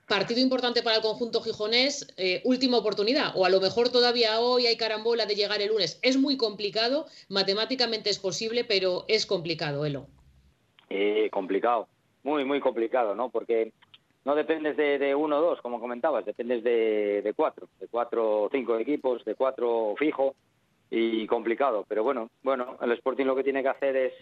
Partido 0.07 0.39
importante 0.39 0.81
para 0.81 0.97
el 0.97 1.01
conjunto 1.03 1.41
gijonés, 1.41 2.13
eh, 2.17 2.41
última 2.45 2.77
oportunidad, 2.77 3.31
o 3.35 3.45
a 3.45 3.49
lo 3.49 3.59
mejor 3.59 3.89
todavía 3.89 4.39
hoy 4.39 4.65
hay 4.65 4.75
carambola 4.75 5.25
de 5.25 5.35
llegar 5.35 5.61
el 5.61 5.69
lunes. 5.69 5.99
Es 6.01 6.17
muy 6.17 6.37
complicado, 6.37 7.05
matemáticamente 7.29 8.09
es 8.09 8.19
posible, 8.19 8.63
pero 8.63 9.05
es 9.07 9.25
complicado, 9.25 9.85
Elo. 9.85 10.07
Eh, 10.89 11.29
complicado, 11.31 11.87
muy, 12.23 12.43
muy 12.43 12.59
complicado, 12.59 13.13
¿no? 13.13 13.29
Porque 13.29 13.71
no 14.25 14.35
dependes 14.35 14.77
de, 14.77 15.13
uno 15.13 15.37
o 15.37 15.41
dos, 15.41 15.61
como 15.61 15.79
comentabas, 15.79 16.25
dependes 16.25 16.63
de, 16.63 17.21
de 17.23 17.33
cuatro, 17.33 17.67
de 17.79 17.87
cuatro 17.87 18.43
o 18.43 18.49
cinco 18.51 18.77
equipos, 18.77 19.23
de 19.25 19.35
cuatro 19.35 19.95
fijo 19.97 20.35
y 20.89 21.25
complicado. 21.27 21.85
Pero 21.87 22.03
bueno, 22.03 22.29
bueno, 22.43 22.77
el 22.81 22.91
Sporting 22.93 23.25
lo 23.25 23.35
que 23.35 23.43
tiene 23.43 23.61
que 23.61 23.69
hacer 23.69 23.95
es, 23.95 24.13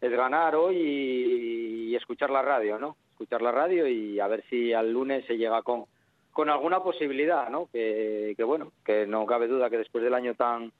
es 0.00 0.12
ganar 0.12 0.54
hoy 0.56 0.76
y, 0.76 1.96
escuchar 1.96 2.30
la 2.30 2.42
radio, 2.42 2.78
¿no? 2.78 2.96
Escuchar 3.12 3.40
la 3.40 3.52
radio 3.52 3.86
y 3.86 4.20
a 4.20 4.26
ver 4.26 4.44
si 4.50 4.72
al 4.72 4.92
lunes 4.92 5.24
se 5.26 5.38
llega 5.38 5.62
con, 5.62 5.86
con 6.30 6.50
alguna 6.50 6.82
posibilidad, 6.82 7.48
¿no? 7.48 7.68
Que, 7.72 8.34
que 8.36 8.44
bueno, 8.44 8.72
que 8.84 9.06
no 9.06 9.24
cabe 9.24 9.48
duda 9.48 9.70
que 9.70 9.78
después 9.78 10.04
del 10.04 10.14
año 10.14 10.34
tan 10.34 10.72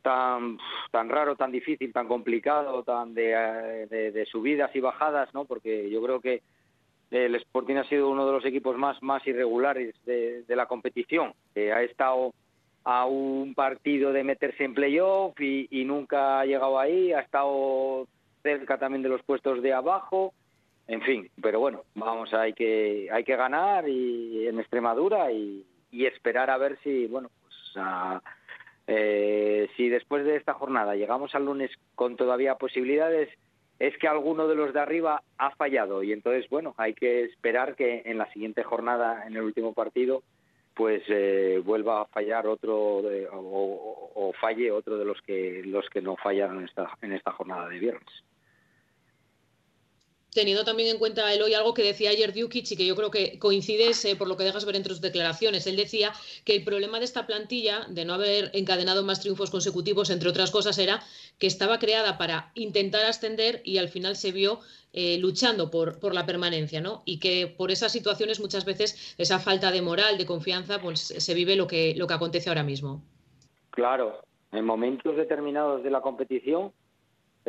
tan 0.00 0.58
tan 0.90 1.08
raro, 1.10 1.36
tan 1.36 1.52
difícil, 1.52 1.92
tan 1.92 2.08
complicado, 2.08 2.82
tan 2.82 3.12
de, 3.12 4.26
subidas 4.30 4.74
y 4.74 4.80
bajadas, 4.80 5.32
¿no? 5.34 5.44
Porque 5.44 5.90
yo 5.90 6.02
creo 6.02 6.20
que 6.20 6.42
el 7.10 7.34
Sporting 7.34 7.76
ha 7.76 7.88
sido 7.88 8.08
uno 8.08 8.24
de 8.24 8.32
los 8.32 8.44
equipos 8.46 8.78
más 8.78 9.02
más 9.02 9.26
irregulares 9.26 9.94
de, 10.06 10.44
de 10.44 10.56
la 10.56 10.64
competición. 10.66 11.34
que 11.52 11.72
ha 11.72 11.82
estado 11.82 12.32
a 12.90 13.04
un 13.04 13.52
partido 13.54 14.14
de 14.14 14.24
meterse 14.24 14.64
en 14.64 14.72
playoff 14.72 15.38
y, 15.38 15.68
y 15.70 15.84
nunca 15.84 16.40
ha 16.40 16.46
llegado 16.46 16.78
ahí, 16.78 17.12
ha 17.12 17.20
estado 17.20 18.08
cerca 18.42 18.78
también 18.78 19.02
de 19.02 19.10
los 19.10 19.22
puestos 19.24 19.60
de 19.60 19.74
abajo, 19.74 20.32
en 20.86 21.02
fin, 21.02 21.30
pero 21.42 21.60
bueno, 21.60 21.82
vamos, 21.94 22.32
hay 22.32 22.54
que 22.54 23.10
hay 23.12 23.24
que 23.24 23.36
ganar 23.36 23.86
y 23.86 24.46
en 24.46 24.58
Extremadura 24.58 25.30
y, 25.30 25.66
esperar 25.92 26.48
a 26.48 26.56
ver 26.56 26.78
si, 26.82 27.06
bueno, 27.06 27.30
pues 27.42 27.84
eh, 28.86 29.68
si 29.76 29.90
después 29.90 30.24
de 30.24 30.36
esta 30.36 30.54
jornada 30.54 30.96
llegamos 30.96 31.34
al 31.34 31.44
lunes 31.44 31.70
con 31.94 32.16
todavía 32.16 32.54
posibilidades, 32.54 33.28
es 33.78 33.98
que 33.98 34.08
alguno 34.08 34.48
de 34.48 34.54
los 34.54 34.72
de 34.72 34.80
arriba 34.80 35.22
ha 35.36 35.50
fallado. 35.50 36.02
Y 36.02 36.12
entonces, 36.12 36.48
bueno, 36.48 36.74
hay 36.78 36.94
que 36.94 37.24
esperar 37.24 37.76
que 37.76 38.02
en 38.06 38.16
la 38.16 38.32
siguiente 38.32 38.62
jornada, 38.62 39.26
en 39.26 39.36
el 39.36 39.42
último 39.42 39.74
partido, 39.74 40.22
pues 40.78 41.02
eh, 41.08 41.60
vuelva 41.64 42.02
a 42.02 42.06
fallar 42.06 42.46
otro 42.46 43.02
o, 43.32 44.32
falle 44.40 44.70
otro 44.70 44.96
de 44.96 45.04
los 45.04 45.20
que 45.22 45.60
los 45.64 45.90
que 45.90 46.00
no 46.00 46.14
fallaron 46.14 46.60
en 46.60 46.66
esta, 46.66 46.96
en 47.02 47.12
esta 47.14 47.32
jornada 47.32 47.68
de 47.68 47.80
viernes 47.80 48.24
teniendo 50.38 50.64
también 50.64 50.88
en 50.88 50.98
cuenta 50.98 51.24
hoy 51.44 51.52
algo 51.52 51.74
que 51.74 51.82
decía 51.82 52.10
ayer 52.10 52.32
Dukic 52.32 52.70
y 52.70 52.76
que 52.76 52.86
yo 52.86 52.94
creo 52.94 53.10
que 53.10 53.40
coincide 53.40 53.90
eh, 54.04 54.14
por 54.14 54.28
lo 54.28 54.36
que 54.36 54.44
dejas 54.44 54.64
ver 54.64 54.76
entre 54.76 54.90
tus 54.90 55.00
declaraciones. 55.00 55.66
Él 55.66 55.74
decía 55.74 56.12
que 56.44 56.54
el 56.54 56.62
problema 56.62 57.00
de 57.00 57.06
esta 57.06 57.26
plantilla, 57.26 57.86
de 57.88 58.04
no 58.04 58.14
haber 58.14 58.52
encadenado 58.54 59.02
más 59.02 59.18
triunfos 59.18 59.50
consecutivos, 59.50 60.10
entre 60.10 60.28
otras 60.28 60.52
cosas, 60.52 60.78
era 60.78 61.02
que 61.40 61.48
estaba 61.48 61.80
creada 61.80 62.18
para 62.18 62.52
intentar 62.54 63.04
ascender 63.04 63.62
y 63.64 63.78
al 63.78 63.88
final 63.88 64.14
se 64.14 64.30
vio 64.30 64.60
eh, 64.92 65.18
luchando 65.18 65.72
por, 65.72 65.98
por 65.98 66.14
la 66.14 66.24
permanencia, 66.24 66.80
¿no? 66.80 67.02
Y 67.04 67.18
que 67.18 67.48
por 67.48 67.72
esas 67.72 67.90
situaciones 67.90 68.38
muchas 68.38 68.64
veces 68.64 69.16
esa 69.18 69.40
falta 69.40 69.72
de 69.72 69.82
moral, 69.82 70.18
de 70.18 70.26
confianza, 70.26 70.80
pues 70.80 71.00
se 71.00 71.34
vive 71.34 71.56
lo 71.56 71.66
que, 71.66 71.96
lo 71.96 72.06
que 72.06 72.14
acontece 72.14 72.48
ahora 72.48 72.62
mismo. 72.62 73.02
Claro, 73.70 74.22
en 74.52 74.64
momentos 74.64 75.16
determinados 75.16 75.82
de 75.82 75.90
la 75.90 76.00
competición 76.00 76.72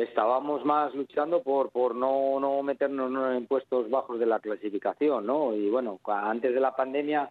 estábamos 0.02 0.64
más 0.64 0.94
luchando 0.94 1.42
por, 1.42 1.70
por 1.70 1.94
no, 1.94 2.40
no 2.40 2.62
meternos 2.62 3.10
en 3.36 3.46
puestos 3.46 3.90
bajos 3.90 4.18
de 4.18 4.26
la 4.26 4.40
clasificación, 4.40 5.26
¿no? 5.26 5.54
Y 5.54 5.68
bueno, 5.70 5.98
antes 6.06 6.54
de 6.54 6.60
la 6.60 6.74
pandemia, 6.74 7.30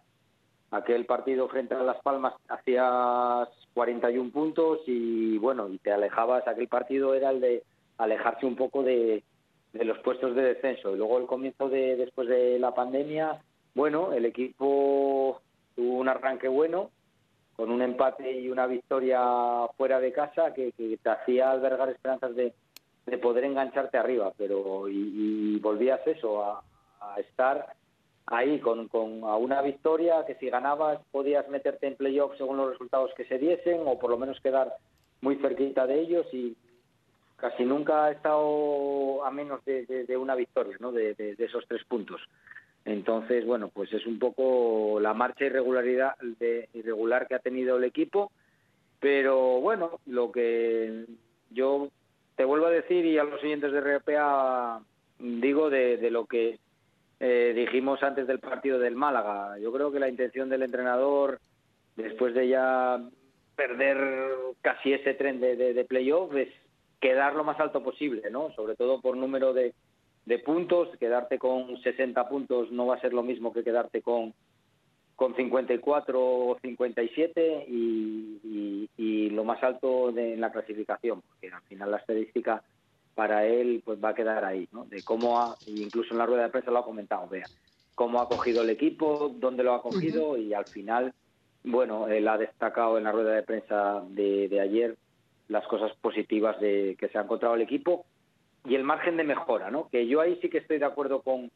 aquel 0.70 1.06
partido 1.06 1.48
frente 1.48 1.74
a 1.74 1.82
Las 1.82 2.00
Palmas 2.02 2.34
hacías 2.48 3.48
41 3.74 4.30
puntos 4.30 4.80
y 4.86 5.38
bueno, 5.38 5.68
y 5.68 5.78
te 5.78 5.92
alejabas, 5.92 6.46
aquel 6.46 6.68
partido 6.68 7.14
era 7.14 7.30
el 7.30 7.40
de 7.40 7.62
alejarse 7.98 8.46
un 8.46 8.56
poco 8.56 8.82
de, 8.82 9.22
de 9.72 9.84
los 9.84 9.98
puestos 9.98 10.34
de 10.34 10.42
descenso. 10.42 10.92
Y 10.92 10.96
luego 10.98 11.18
el 11.18 11.26
comienzo 11.26 11.68
de 11.68 11.96
después 11.96 12.28
de 12.28 12.58
la 12.58 12.74
pandemia, 12.74 13.42
bueno, 13.74 14.12
el 14.12 14.24
equipo 14.24 15.40
tuvo 15.74 15.98
un 15.98 16.08
arranque 16.08 16.48
bueno, 16.48 16.90
con 17.60 17.70
un 17.70 17.82
empate 17.82 18.40
y 18.40 18.48
una 18.48 18.66
victoria 18.66 19.20
fuera 19.76 20.00
de 20.00 20.12
casa 20.12 20.54
que, 20.54 20.72
te 20.72 21.10
hacía 21.10 21.50
albergar 21.50 21.90
esperanzas 21.90 22.34
de, 22.34 22.54
poder 23.20 23.44
engancharte 23.44 23.98
arriba, 23.98 24.32
pero 24.38 24.88
y, 24.88 25.58
volvías 25.58 26.00
eso, 26.06 26.42
a, 26.42 26.62
estar 27.18 27.74
ahí 28.28 28.60
con, 28.60 28.88
con 28.88 29.24
a 29.24 29.36
una 29.36 29.60
victoria 29.60 30.24
que 30.26 30.36
si 30.36 30.48
ganabas 30.48 31.00
podías 31.10 31.46
meterte 31.50 31.86
en 31.86 31.96
playoff 31.96 32.34
según 32.38 32.56
los 32.56 32.70
resultados 32.70 33.10
que 33.14 33.26
se 33.26 33.36
diesen 33.36 33.82
o 33.84 33.98
por 33.98 34.08
lo 34.08 34.16
menos 34.16 34.40
quedar 34.40 34.76
muy 35.20 35.36
cerquita 35.36 35.86
de 35.86 36.00
ellos 36.00 36.26
y 36.32 36.56
casi 37.36 37.64
nunca 37.64 38.06
ha 38.06 38.12
estado 38.12 39.22
a 39.22 39.30
menos 39.30 39.62
de, 39.66 40.16
una 40.16 40.34
victoria, 40.34 40.76
¿no? 40.80 40.92
de 40.92 41.36
esos 41.38 41.66
tres 41.68 41.84
puntos. 41.84 42.22
Entonces, 42.84 43.44
bueno, 43.44 43.68
pues 43.68 43.92
es 43.92 44.06
un 44.06 44.18
poco 44.18 44.98
la 45.00 45.14
marcha 45.14 45.44
irregularidad 45.44 46.16
de, 46.38 46.68
irregular 46.74 47.26
que 47.26 47.34
ha 47.34 47.40
tenido 47.40 47.76
el 47.76 47.84
equipo, 47.84 48.32
pero 48.98 49.60
bueno, 49.60 50.00
lo 50.06 50.32
que 50.32 51.04
yo 51.50 51.88
te 52.36 52.44
vuelvo 52.44 52.66
a 52.66 52.70
decir 52.70 53.04
y 53.04 53.18
a 53.18 53.24
los 53.24 53.40
siguientes 53.40 53.72
de 53.72 53.80
RPA 53.98 54.80
digo 55.18 55.68
de, 55.68 56.10
lo 56.10 56.26
que 56.26 56.58
eh, 57.20 57.52
dijimos 57.54 58.02
antes 58.02 58.26
del 58.26 58.38
partido 58.38 58.78
del 58.78 58.96
Málaga. 58.96 59.58
Yo 59.58 59.72
creo 59.72 59.92
que 59.92 60.00
la 60.00 60.08
intención 60.08 60.48
del 60.48 60.62
entrenador, 60.62 61.38
después 61.96 62.34
de 62.34 62.48
ya 62.48 63.00
perder 63.56 63.98
casi 64.62 64.94
ese 64.94 65.12
tren 65.14 65.38
de, 65.38 65.54
de, 65.54 65.74
de 65.74 65.84
playoff, 65.84 66.34
es 66.34 66.48
quedar 66.98 67.34
lo 67.34 67.44
más 67.44 67.60
alto 67.60 67.82
posible, 67.82 68.30
¿no? 68.30 68.52
Sobre 68.54 68.74
todo 68.74 69.02
por 69.02 69.16
número 69.16 69.52
de, 69.52 69.74
de 70.26 70.38
puntos, 70.38 70.88
quedarte 70.98 71.38
con 71.38 71.80
60 71.80 72.28
puntos 72.28 72.70
no 72.70 72.86
va 72.86 72.96
a 72.96 73.00
ser 73.00 73.12
lo 73.12 73.22
mismo 73.22 73.52
que 73.52 73.64
quedarte 73.64 74.02
con, 74.02 74.34
con 75.16 75.34
54 75.34 76.18
o 76.18 76.58
57 76.60 77.66
y, 77.68 78.88
y, 78.96 79.30
lo 79.30 79.44
más 79.44 79.62
alto 79.62 80.12
de, 80.12 80.34
en 80.34 80.40
la 80.40 80.50
clasificación, 80.52 81.22
porque 81.22 81.54
al 81.54 81.62
final 81.62 81.90
la 81.90 81.98
estadística 81.98 82.62
para 83.14 83.46
él 83.46 83.82
pues 83.84 84.02
va 84.02 84.10
a 84.10 84.14
quedar 84.14 84.44
ahí, 84.44 84.68
¿no? 84.72 84.84
De 84.84 85.02
cómo 85.02 85.40
ha, 85.40 85.56
incluso 85.66 86.12
en 86.12 86.18
la 86.18 86.26
rueda 86.26 86.44
de 86.44 86.48
prensa 86.50 86.70
lo 86.70 86.78
ha 86.78 86.84
comentado, 86.84 87.28
vea, 87.28 87.46
cómo 87.94 88.20
ha 88.20 88.28
cogido 88.28 88.62
el 88.62 88.70
equipo, 88.70 89.30
dónde 89.34 89.62
lo 89.62 89.74
ha 89.74 89.82
cogido 89.82 90.36
y 90.36 90.54
al 90.54 90.66
final, 90.66 91.12
bueno, 91.64 92.08
él 92.08 92.26
ha 92.28 92.38
destacado 92.38 92.98
en 92.98 93.04
la 93.04 93.12
rueda 93.12 93.32
de 93.32 93.42
prensa 93.42 94.02
de, 94.08 94.48
de 94.48 94.60
ayer 94.60 94.96
las 95.48 95.66
cosas 95.66 95.92
positivas 96.00 96.60
de 96.60 96.96
que 96.98 97.08
se 97.08 97.18
ha 97.18 97.22
encontrado 97.22 97.54
el 97.56 97.62
equipo 97.62 98.06
y 98.64 98.74
el 98.74 98.84
margen 98.84 99.16
de 99.16 99.24
mejora, 99.24 99.70
¿no? 99.70 99.88
Que 99.88 100.06
yo 100.06 100.20
ahí 100.20 100.38
sí 100.40 100.48
que 100.48 100.58
estoy 100.58 100.78
de 100.78 100.86
acuerdo 100.86 101.22
con, 101.22 101.50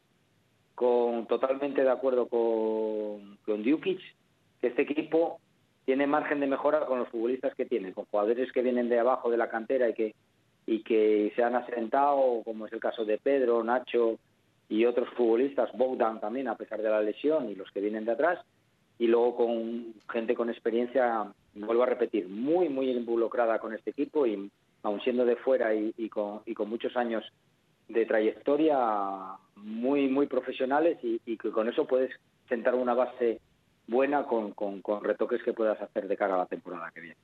con 0.73 1.27
totalmente 1.27 1.83
de 1.83 1.89
acuerdo 1.89 2.27
con, 2.27 3.37
con 3.45 3.63
Dukic, 3.63 3.99
que 4.61 4.67
este 4.67 4.81
equipo 4.81 5.39
tiene 5.85 6.07
margen 6.07 6.39
de 6.39 6.47
mejora 6.47 6.85
con 6.85 6.99
los 6.99 7.09
futbolistas 7.09 7.53
que 7.55 7.65
tiene, 7.65 7.93
con 7.93 8.05
jugadores 8.05 8.51
que 8.51 8.61
vienen 8.61 8.89
de 8.89 8.99
abajo 8.99 9.29
de 9.29 9.37
la 9.37 9.49
cantera 9.49 9.89
y 9.89 9.93
que 9.93 10.15
y 10.67 10.81
que 10.81 11.31
se 11.35 11.43
han 11.43 11.55
asentado, 11.55 12.41
como 12.43 12.65
es 12.65 12.73
el 12.73 12.79
caso 12.79 13.05
de 13.05 13.17
Pedro, 13.17 13.63
Nacho 13.63 14.17
y 14.67 14.85
otros 14.85 15.09
futbolistas, 15.09 15.71
Bogdan 15.77 16.19
también, 16.19 16.47
a 16.47 16.55
pesar 16.55 16.81
de 16.81 16.89
la 16.89 17.01
lesión, 17.01 17.49
y 17.49 17.55
los 17.55 17.69
que 17.71 17.81
vienen 17.81 18.05
de 18.05 18.13
atrás, 18.13 18.39
y 18.97 19.07
luego 19.07 19.35
con 19.35 19.93
gente 20.11 20.33
con 20.33 20.49
experiencia, 20.49 21.31
vuelvo 21.53 21.83
a 21.83 21.87
repetir, 21.87 22.27
muy, 22.27 22.69
muy 22.69 22.89
involucrada 22.89 23.59
con 23.59 23.73
este 23.73 23.91
equipo 23.91 24.25
y 24.25 24.49
aun 24.85 25.01
siendo 25.01 25.25
de 25.25 25.35
fuera 25.35 25.73
y, 25.73 26.09
con, 26.09 26.41
muchos 26.67 26.95
años 26.95 27.23
de 27.87 28.05
trayectoria 28.05 28.77
muy 29.55 30.07
muy 30.07 30.27
profesionales 30.27 30.97
y, 31.03 31.19
y, 31.25 31.37
que 31.37 31.51
con 31.51 31.67
eso 31.67 31.85
puedes 31.85 32.11
sentar 32.47 32.75
una 32.75 32.93
base 32.93 33.41
buena 33.87 34.23
con, 34.23 34.51
con 34.51 35.03
retoques 35.03 35.41
que 35.43 35.53
puedas 35.53 35.81
hacer 35.81 36.07
de 36.07 36.17
cara 36.17 36.35
a 36.35 36.39
la 36.39 36.45
temporada 36.45 36.91
que 36.93 37.01
viene. 37.01 37.17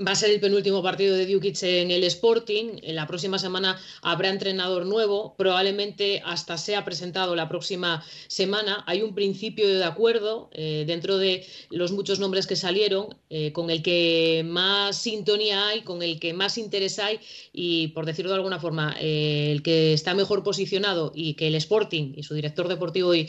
Va 0.00 0.12
a 0.12 0.14
ser 0.14 0.30
el 0.30 0.40
penúltimo 0.40 0.82
partido 0.82 1.14
de 1.14 1.26
Dukic 1.26 1.62
en 1.62 1.90
el 1.90 2.04
Sporting. 2.04 2.78
En 2.82 2.96
la 2.96 3.06
próxima 3.06 3.38
semana 3.38 3.78
habrá 4.00 4.30
entrenador 4.30 4.86
nuevo. 4.86 5.34
Probablemente 5.36 6.22
hasta 6.24 6.56
sea 6.56 6.86
presentado 6.86 7.36
la 7.36 7.50
próxima 7.50 8.02
semana. 8.26 8.82
Hay 8.86 9.02
un 9.02 9.14
principio 9.14 9.68
de 9.68 9.84
acuerdo 9.84 10.48
eh, 10.54 10.84
dentro 10.86 11.18
de 11.18 11.44
los 11.68 11.92
muchos 11.92 12.18
nombres 12.18 12.46
que 12.46 12.56
salieron, 12.56 13.14
eh, 13.28 13.52
con 13.52 13.68
el 13.68 13.82
que 13.82 14.42
más 14.46 14.96
sintonía 14.96 15.68
hay, 15.68 15.82
con 15.82 16.02
el 16.02 16.18
que 16.18 16.32
más 16.32 16.56
interés 16.56 16.98
hay 16.98 17.20
y, 17.52 17.88
por 17.88 18.06
decirlo 18.06 18.30
de 18.30 18.36
alguna 18.36 18.58
forma, 18.58 18.96
eh, 18.98 19.52
el 19.52 19.62
que 19.62 19.92
está 19.92 20.14
mejor 20.14 20.42
posicionado 20.42 21.12
y 21.14 21.34
que 21.34 21.48
el 21.48 21.56
Sporting 21.56 22.14
y 22.16 22.22
su 22.22 22.32
director 22.32 22.68
deportivo 22.68 23.14
y 23.14 23.28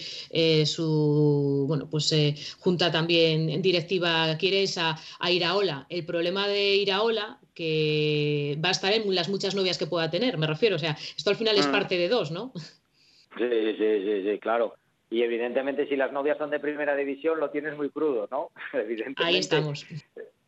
su 0.65 1.65
bueno 1.67 1.89
pues 1.89 2.13
junta 2.59 2.91
también 2.91 3.61
directiva 3.61 4.37
quiere 4.37 4.63
es 4.63 4.77
a, 4.77 4.97
a 5.19 5.31
Iraola. 5.31 5.85
El 5.89 6.05
problema 6.05 6.47
de 6.47 6.60
Iraola 6.75 7.39
que 7.53 8.57
va 8.63 8.69
a 8.69 8.71
estar 8.71 8.93
en 8.93 9.13
las 9.13 9.29
muchas 9.29 9.55
novias 9.55 9.77
que 9.77 9.87
pueda 9.87 10.09
tener, 10.09 10.37
me 10.37 10.47
refiero. 10.47 10.75
O 10.75 10.79
sea, 10.79 10.91
esto 10.91 11.29
al 11.29 11.35
final 11.35 11.57
es 11.57 11.67
mm. 11.67 11.71
parte 11.71 11.97
de 11.97 12.07
dos, 12.07 12.31
¿no? 12.31 12.51
Sí, 13.37 13.75
sí, 13.77 14.03
sí, 14.05 14.23
sí, 14.29 14.39
claro. 14.39 14.75
Y 15.09 15.23
evidentemente 15.23 15.87
si 15.87 15.95
las 15.95 16.13
novias 16.13 16.37
son 16.37 16.49
de 16.49 16.59
primera 16.59 16.95
división 16.95 17.39
lo 17.39 17.49
tienes 17.49 17.75
muy 17.75 17.89
crudo, 17.89 18.27
¿no? 18.31 18.49
Evidentemente, 18.73 19.23
ahí 19.23 19.37
estamos. 19.37 19.85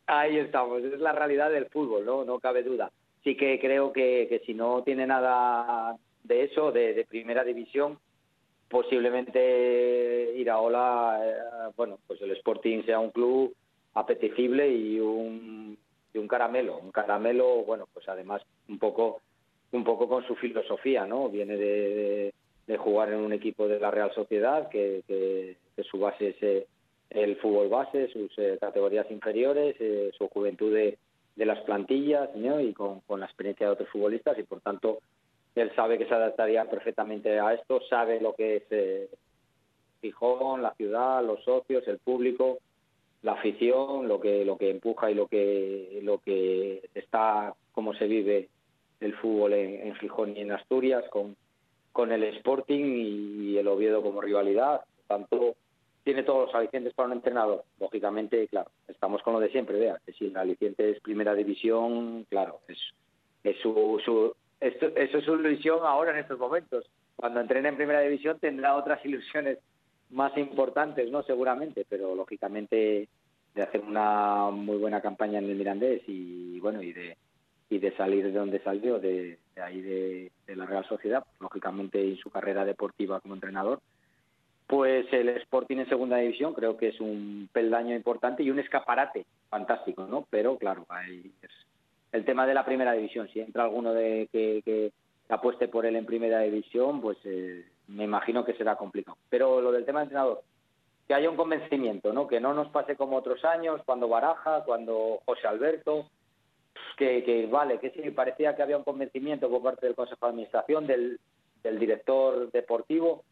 Ahí 0.06 0.38
estamos, 0.38 0.82
es 0.82 1.00
la 1.00 1.12
realidad 1.12 1.50
del 1.50 1.66
fútbol, 1.66 2.04
¿no? 2.04 2.24
No 2.24 2.38
cabe 2.38 2.62
duda. 2.62 2.90
Sí 3.22 3.36
que 3.36 3.58
creo 3.58 3.92
que, 3.92 4.26
que 4.28 4.42
si 4.44 4.54
no 4.54 4.82
tiene 4.82 5.06
nada 5.06 5.96
de 6.24 6.44
eso, 6.44 6.72
de, 6.72 7.06
primera 7.08 7.44
división, 7.44 7.98
posiblemente 8.68 10.34
Iraola, 10.36 11.20
eh, 11.22 11.72
bueno, 11.76 11.98
pues 12.06 12.20
el 12.22 12.32
Sporting 12.32 12.84
sea 12.84 12.98
un 12.98 13.10
club 13.10 13.54
apetecible 13.94 14.68
y 14.74 14.98
un 14.98 15.78
de 16.14 16.20
un 16.20 16.28
caramelo, 16.28 16.78
un 16.78 16.92
caramelo, 16.92 17.64
bueno, 17.64 17.88
pues 17.92 18.08
además 18.08 18.40
un 18.68 18.78
poco, 18.78 19.20
un 19.72 19.82
poco 19.84 20.08
con 20.08 20.24
su 20.26 20.36
filosofía, 20.36 21.04
¿no? 21.06 21.28
Viene 21.28 21.56
de, 21.56 22.32
jugar 22.78 23.12
en 23.12 23.20
un 23.20 23.32
equipo 23.32 23.68
de 23.68 23.80
la 23.80 23.90
Real 23.90 24.12
Sociedad, 24.14 24.68
que, 24.68 25.56
su 25.90 25.98
base 25.98 26.28
es 26.28 26.42
eh, 26.42 26.66
el 27.10 27.36
fútbol 27.36 27.68
base, 27.68 28.08
sus 28.08 28.30
eh, 28.38 28.56
categorías 28.60 29.10
inferiores, 29.10 29.76
eh, 29.80 30.12
su 30.16 30.28
juventud 30.28 30.72
de, 30.72 30.96
de 31.34 31.46
las 31.46 31.60
plantillas, 31.62 32.34
¿no? 32.36 32.60
Y 32.60 32.72
con, 32.72 33.00
con 33.00 33.18
la 33.20 33.26
experiencia 33.26 33.66
de 33.66 33.72
otros 33.72 33.88
futbolistas 33.88 34.38
y 34.38 34.44
por 34.44 34.60
tanto 34.60 35.00
él 35.56 35.72
sabe 35.74 35.98
que 35.98 36.06
se 36.06 36.14
adaptaría 36.14 36.64
perfectamente 36.64 37.38
a 37.40 37.54
esto, 37.54 37.80
sabe 37.88 38.20
lo 38.20 38.34
que 38.34 38.56
es 38.56 39.10
Fijón, 40.00 40.62
la 40.62 40.74
ciudad, 40.74 41.24
los 41.24 41.42
socios, 41.44 41.86
el 41.88 41.98
público, 41.98 42.58
la 43.24 43.32
afición, 43.32 44.06
lo 44.06 44.20
que 44.20 44.44
lo 44.44 44.58
que 44.58 44.70
empuja 44.70 45.10
y 45.10 45.14
lo 45.14 45.26
que 45.26 46.00
lo 46.02 46.18
que 46.18 46.82
está 46.94 47.54
cómo 47.72 47.94
se 47.94 48.06
vive 48.06 48.50
el 49.00 49.14
fútbol 49.14 49.54
en, 49.54 49.94
Gijón 49.96 50.36
y 50.36 50.42
en 50.42 50.52
Asturias 50.52 51.04
con 51.10 51.34
con 51.90 52.12
el 52.12 52.22
Sporting 52.24 52.84
y 52.84 53.56
el 53.56 53.68
Oviedo 53.68 54.02
como 54.02 54.20
rivalidad, 54.20 54.82
tanto 55.06 55.54
tiene 56.02 56.22
todos 56.22 56.46
los 56.46 56.54
alicientes 56.54 56.92
para 56.92 57.06
un 57.06 57.14
entrenador. 57.14 57.64
Lógicamente, 57.80 58.46
claro, 58.48 58.70
estamos 58.88 59.22
con 59.22 59.32
lo 59.32 59.40
de 59.40 59.48
siempre, 59.50 59.78
vea, 59.78 59.98
que 60.04 60.12
si 60.12 60.26
el 60.26 60.36
aliciente 60.36 60.90
es 60.90 61.00
primera 61.00 61.34
división, 61.34 62.26
claro, 62.28 62.60
es, 62.68 62.78
es 63.42 63.56
su, 63.60 64.02
su 64.04 64.34
eso 64.60 65.18
es 65.18 65.24
su 65.24 65.34
ilusión 65.34 65.78
ahora 65.82 66.10
en 66.10 66.18
estos 66.18 66.38
momentos. 66.38 66.84
Cuando 67.16 67.40
entrene 67.40 67.70
en 67.70 67.76
primera 67.76 68.00
división 68.00 68.38
tendrá 68.38 68.76
otras 68.76 69.02
ilusiones 69.04 69.58
más 70.14 70.36
importantes, 70.38 71.10
¿no? 71.10 71.22
Seguramente, 71.22 71.84
pero 71.88 72.14
lógicamente 72.14 73.08
de 73.54 73.62
hacer 73.62 73.82
una 73.82 74.50
muy 74.50 74.78
buena 74.78 75.00
campaña 75.00 75.38
en 75.38 75.48
el 75.50 75.56
Mirandés 75.56 76.02
y 76.06 76.58
bueno, 76.60 76.82
y 76.82 76.92
de 76.92 77.16
y 77.70 77.78
de 77.78 77.96
salir 77.96 78.24
de 78.24 78.32
donde 78.32 78.60
salió, 78.60 78.98
de, 78.98 79.38
ahí 79.56 79.80
de, 79.80 80.30
la 80.54 80.66
Real 80.66 80.86
Sociedad, 80.86 81.24
lógicamente 81.40 82.00
y 82.00 82.16
su 82.18 82.30
carrera 82.30 82.64
deportiva 82.64 83.20
como 83.20 83.34
entrenador, 83.34 83.80
pues 84.66 85.06
el 85.12 85.28
Sporting 85.30 85.78
en 85.78 85.88
segunda 85.88 86.18
división 86.18 86.54
creo 86.54 86.76
que 86.76 86.88
es 86.88 87.00
un 87.00 87.48
peldaño 87.52 87.94
importante 87.96 88.42
y 88.42 88.50
un 88.50 88.58
escaparate 88.58 89.26
fantástico, 89.48 90.06
¿no? 90.06 90.26
Pero 90.30 90.56
claro, 90.58 90.86
el 92.12 92.24
tema 92.24 92.46
de 92.46 92.54
la 92.54 92.64
primera 92.64 92.92
división. 92.92 93.28
Si 93.32 93.40
entra 93.40 93.64
alguno 93.64 93.92
de 93.92 94.28
que, 94.30 94.62
que 94.64 94.92
apueste 95.28 95.68
por 95.68 95.84
él 95.84 95.96
en 95.96 96.06
primera 96.06 96.40
división, 96.40 97.00
pues 97.00 97.18
eh, 97.24 97.64
me 97.88 98.04
imagino 98.04 98.44
que 98.44 98.54
será 98.54 98.76
complicado. 98.76 99.16
Pero 99.28 99.60
lo 99.60 99.72
del 99.72 99.84
tema 99.84 100.00
de 100.00 100.04
entrenador, 100.04 100.42
que 101.06 101.14
haya 101.14 101.30
un 101.30 101.36
convencimiento, 101.36 102.12
¿no? 102.12 102.26
Que 102.26 102.40
no 102.40 102.54
nos 102.54 102.68
pase 102.68 102.96
como 102.96 103.16
otros 103.16 103.44
años, 103.44 103.80
cuando 103.84 104.08
Baraja, 104.08 104.64
cuando 104.64 105.20
José 105.26 105.46
Alberto, 105.46 106.06
que, 106.96 107.24
que 107.24 107.46
vale, 107.46 107.78
que 107.78 107.90
sí, 107.90 108.10
parecía 108.10 108.56
que 108.56 108.62
había 108.62 108.76
un 108.76 108.84
convencimiento 108.84 109.48
por 109.48 109.62
parte 109.62 109.86
del 109.86 109.94
Consejo 109.94 110.26
de 110.26 110.30
Administración, 110.30 110.86
del, 110.86 111.20
del 111.62 111.78
director 111.78 112.50
deportivo, 112.52 113.24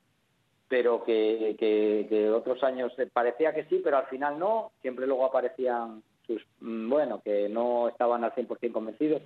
pero 0.68 1.04
que, 1.04 1.54
que, 1.58 2.30
otros 2.30 2.62
años 2.64 2.92
parecía 3.12 3.52
que 3.52 3.64
sí, 3.64 3.80
pero 3.84 3.98
al 3.98 4.06
final 4.06 4.38
no. 4.38 4.72
Siempre 4.80 5.06
luego 5.06 5.26
aparecían 5.26 6.02
sus, 6.26 6.42
mm, 6.60 6.88
bueno, 6.88 7.20
que 7.22 7.48
no 7.48 7.88
estaban 7.88 8.24
al 8.24 8.34
100% 8.34 8.72
convencidos. 8.72 9.22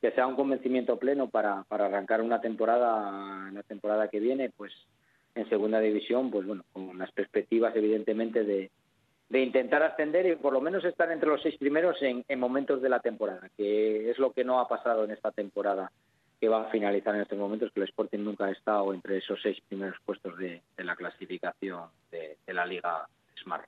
Que 0.00 0.10
sea 0.12 0.26
un 0.26 0.36
convencimiento 0.36 0.98
pleno 0.98 1.28
para, 1.28 1.64
para 1.64 1.86
arrancar 1.86 2.20
una 2.20 2.40
temporada, 2.40 3.50
la 3.50 3.62
temporada 3.62 4.08
que 4.08 4.20
viene, 4.20 4.50
pues 4.50 4.72
en 5.34 5.48
segunda 5.48 5.80
división, 5.80 6.30
pues 6.30 6.46
bueno, 6.46 6.64
con 6.72 6.98
las 6.98 7.12
perspectivas 7.12 7.74
evidentemente 7.76 8.44
de, 8.44 8.70
de 9.28 9.40
intentar 9.40 9.82
ascender 9.82 10.26
y 10.26 10.36
por 10.36 10.52
lo 10.52 10.60
menos 10.60 10.84
estar 10.84 11.10
entre 11.10 11.28
los 11.28 11.42
seis 11.42 11.56
primeros 11.58 12.00
en, 12.02 12.24
en 12.28 12.40
momentos 12.40 12.80
de 12.80 12.88
la 12.88 13.00
temporada, 13.00 13.48
que 13.56 14.10
es 14.10 14.18
lo 14.18 14.32
que 14.32 14.44
no 14.44 14.60
ha 14.60 14.68
pasado 14.68 15.04
en 15.04 15.10
esta 15.10 15.30
temporada 15.30 15.90
que 16.40 16.48
va 16.48 16.62
a 16.62 16.70
finalizar 16.70 17.14
en 17.14 17.22
estos 17.22 17.38
momentos, 17.38 17.72
que 17.72 17.80
el 17.80 17.88
Sporting 17.88 18.18
nunca 18.18 18.46
ha 18.46 18.50
estado 18.50 18.92
entre 18.92 19.18
esos 19.18 19.40
seis 19.42 19.58
primeros 19.68 19.96
puestos 20.04 20.36
de, 20.38 20.62
la 20.76 20.94
clasificación 20.94 21.88
de, 22.10 22.36
de 22.46 22.54
la 22.54 22.66
Liga 22.66 23.06
Smart. 23.42 23.66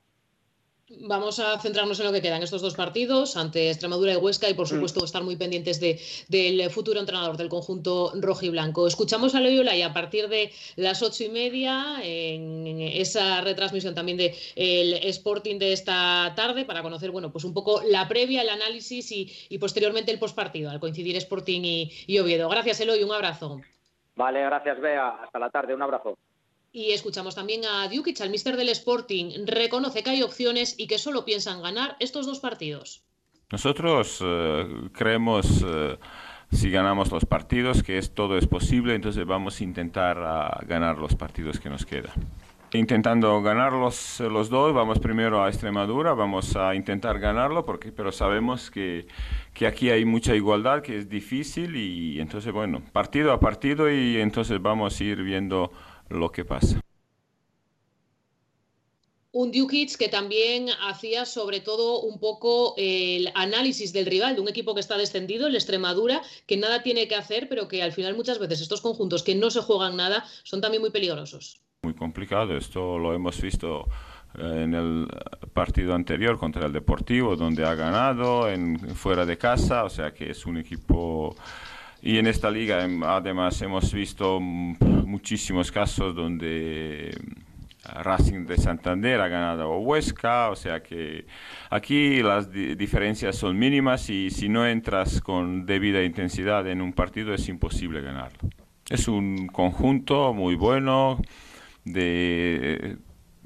Vamos 0.91 1.39
a 1.39 1.59
centrarnos 1.59 2.01
en 2.01 2.07
lo 2.07 2.13
que 2.13 2.23
quedan 2.23 2.43
estos 2.43 2.63
dos 2.63 2.75
partidos 2.75 3.37
ante 3.37 3.69
Extremadura 3.69 4.15
y 4.15 4.17
Huesca 4.17 4.49
y 4.49 4.55
por 4.55 4.67
mm. 4.67 4.71
supuesto 4.71 5.05
estar 5.05 5.23
muy 5.23 5.37
pendientes 5.37 5.81
de, 5.81 6.01
del 6.29 6.71
futuro 6.71 6.99
entrenador 6.99 7.37
del 7.37 7.51
conjunto 7.51 8.13
rojo 8.15 8.47
y 8.47 8.49
blanco. 8.49 8.87
Escuchamos 8.87 9.35
a 9.35 9.41
Loyola 9.41 9.77
y 9.77 9.83
a 9.83 9.93
partir 9.93 10.29
de 10.29 10.51
las 10.77 11.03
ocho 11.03 11.25
y 11.25 11.29
media 11.29 11.97
en 12.03 12.81
esa 12.81 13.43
retransmisión 13.43 13.95
también 13.95 14.17
del 14.17 14.33
el 14.57 14.95
Sporting 15.09 15.59
de 15.59 15.75
esta 15.75 16.33
tarde 16.35 16.65
para 16.65 16.83
conocer 16.83 17.11
bueno 17.11 17.31
pues 17.31 17.45
un 17.45 17.53
poco 17.53 17.83
la 17.85 18.09
previa, 18.09 18.41
el 18.41 18.49
análisis 18.49 19.13
y, 19.13 19.59
posteriormente 19.59 20.11
el 20.11 20.19
postpartido 20.19 20.71
al 20.71 20.81
coincidir 20.81 21.17
Sporting 21.17 21.63
y, 21.65 22.19
Oviedo. 22.19 22.49
Gracias 22.49 22.81
Eloy, 22.81 23.03
un 23.03 23.13
abrazo. 23.13 23.61
Vale, 24.17 24.43
gracias 24.43 24.81
Bea. 24.81 25.09
Hasta 25.23 25.39
la 25.39 25.51
tarde, 25.51 25.75
un 25.75 25.83
abrazo. 25.83 26.17
Y 26.71 26.93
escuchamos 26.93 27.35
también 27.35 27.65
a 27.65 27.89
Djukic, 27.89 28.21
al 28.21 28.31
mister 28.31 28.57
del 28.57 28.69
Sporting. 28.69 29.47
Reconoce 29.47 30.03
que 30.03 30.11
hay 30.11 30.23
opciones 30.23 30.75
y 30.79 30.87
que 30.87 30.99
solo 30.99 31.25
piensan 31.25 31.63
ganar 31.63 31.97
estos 31.99 32.27
dos 32.27 32.41
partidos. 32.41 33.03
Nosotros 33.51 34.19
eh, 34.23 34.67
creemos, 34.93 35.65
eh, 35.67 35.97
si 36.53 36.71
ganamos 36.71 37.11
los 37.11 37.25
partidos, 37.25 37.83
que 37.83 37.97
es, 37.97 38.15
todo 38.15 38.37
es 38.37 38.47
posible, 38.47 38.95
entonces 38.95 39.25
vamos 39.25 39.59
a 39.59 39.65
intentar 39.65 40.19
ah, 40.19 40.61
ganar 40.67 40.99
los 40.99 41.15
partidos 41.15 41.59
que 41.59 41.71
nos 41.71 41.87
quedan. 41.87 42.13
Intentando 42.75 43.41
ganar 43.41 43.73
los, 43.73 44.21
los 44.21 44.51
dos, 44.51 44.75
vamos 44.75 44.99
primero 44.99 45.43
a 45.43 45.49
Extremadura, 45.49 46.13
vamos 46.13 46.55
a 46.55 46.75
intentar 46.75 47.19
ganarlo, 47.19 47.65
porque, 47.65 47.91
pero 47.91 48.13
sabemos 48.13 48.71
que, 48.71 49.07
que 49.55 49.67
aquí 49.67 49.89
hay 49.89 50.05
mucha 50.05 50.35
igualdad, 50.35 50.83
que 50.83 50.99
es 50.99 51.09
difícil 51.09 51.75
y 51.77 52.21
entonces, 52.21 52.53
bueno, 52.53 52.83
partido 52.93 53.33
a 53.33 53.41
partido 53.41 53.91
y 53.91 54.19
entonces 54.19 54.61
vamos 54.61 55.01
a 55.01 55.05
ir 55.05 55.23
viendo 55.23 55.73
lo 56.09 56.31
que 56.31 56.45
pasa. 56.45 56.81
Un 59.31 59.53
Dukic 59.53 59.97
que 59.97 60.09
también 60.09 60.69
hacía 60.89 61.27
sobre 61.27 61.61
todo 61.61 62.01
un 62.01 62.19
poco 62.19 62.75
el 62.79 63.31
análisis 63.35 63.93
del 63.93 64.07
rival, 64.07 64.35
de 64.35 64.41
un 64.41 64.49
equipo 64.49 64.75
que 64.75 64.81
está 64.81 64.97
descendido, 64.97 65.47
el 65.47 65.55
Extremadura, 65.55 66.23
que 66.47 66.57
nada 66.57 66.83
tiene 66.83 67.07
que 67.09 67.15
hacer, 67.15 67.49
pero 67.49 67.69
que 67.69 67.83
al 67.83 67.93
final 67.93 68.17
muchas 68.17 68.39
veces 68.39 68.63
estos 68.63 68.81
conjuntos 68.81 69.23
que 69.23 69.35
no 69.35 69.51
se 69.51 69.61
juegan 69.61 69.97
nada 69.97 70.25
son 70.45 70.63
también 70.63 70.81
muy 70.81 70.91
peligrosos. 70.91 71.61
Muy 71.83 71.95
complicado, 71.95 72.57
esto 72.57 72.99
lo 72.99 73.15
hemos 73.15 73.41
visto 73.41 73.87
eh, 74.39 74.63
en 74.65 74.75
el 74.75 75.07
partido 75.53 75.95
anterior 75.95 76.39
contra 76.39 76.67
el 76.67 76.73
Deportivo, 76.73 77.37
donde 77.37 77.65
ha 77.65 77.75
ganado 77.75 78.49
en, 78.49 78.79
fuera 78.97 79.25
de 79.25 79.37
casa, 79.37 79.85
o 79.85 79.91
sea 79.91 80.13
que 80.13 80.31
es 80.31 80.47
un 80.47 80.57
equipo 80.57 81.37
y 82.03 82.19
en 82.19 82.27
esta 82.27 82.51
liga 82.51 82.85
em, 82.85 83.03
además 83.03 83.61
hemos 83.63 83.93
visto 83.93 84.41
muchísimos 84.41 85.73
casos 85.73 86.15
donde 86.15 87.11
eh, 87.11 87.15
Racing 87.85 88.47
de 88.47 88.57
Santander 88.57 89.21
ha 89.21 89.29
ganado 89.29 89.73
a 89.73 89.79
Huesca, 89.79 90.51
o 90.51 90.57
sea 90.57 90.83
que 90.83 91.27
aquí 91.71 92.23
las 92.23 92.51
diferencias 92.53 93.37
son 93.37 93.59
mínimas 93.59 94.11
y 94.11 94.31
si 94.31 94.49
no 94.49 94.67
entras 94.67 95.21
con 95.21 95.67
debida 95.67 96.03
intensidad 96.03 96.67
en 96.69 96.81
un 96.81 96.93
partido 96.93 97.35
es 97.35 97.49
imposible 97.49 98.01
ganarlo. 98.01 98.51
Es 98.89 99.09
un 99.09 99.49
conjunto 99.49 100.33
muy 100.33 100.55
bueno, 100.55 101.21
de, 101.85 102.97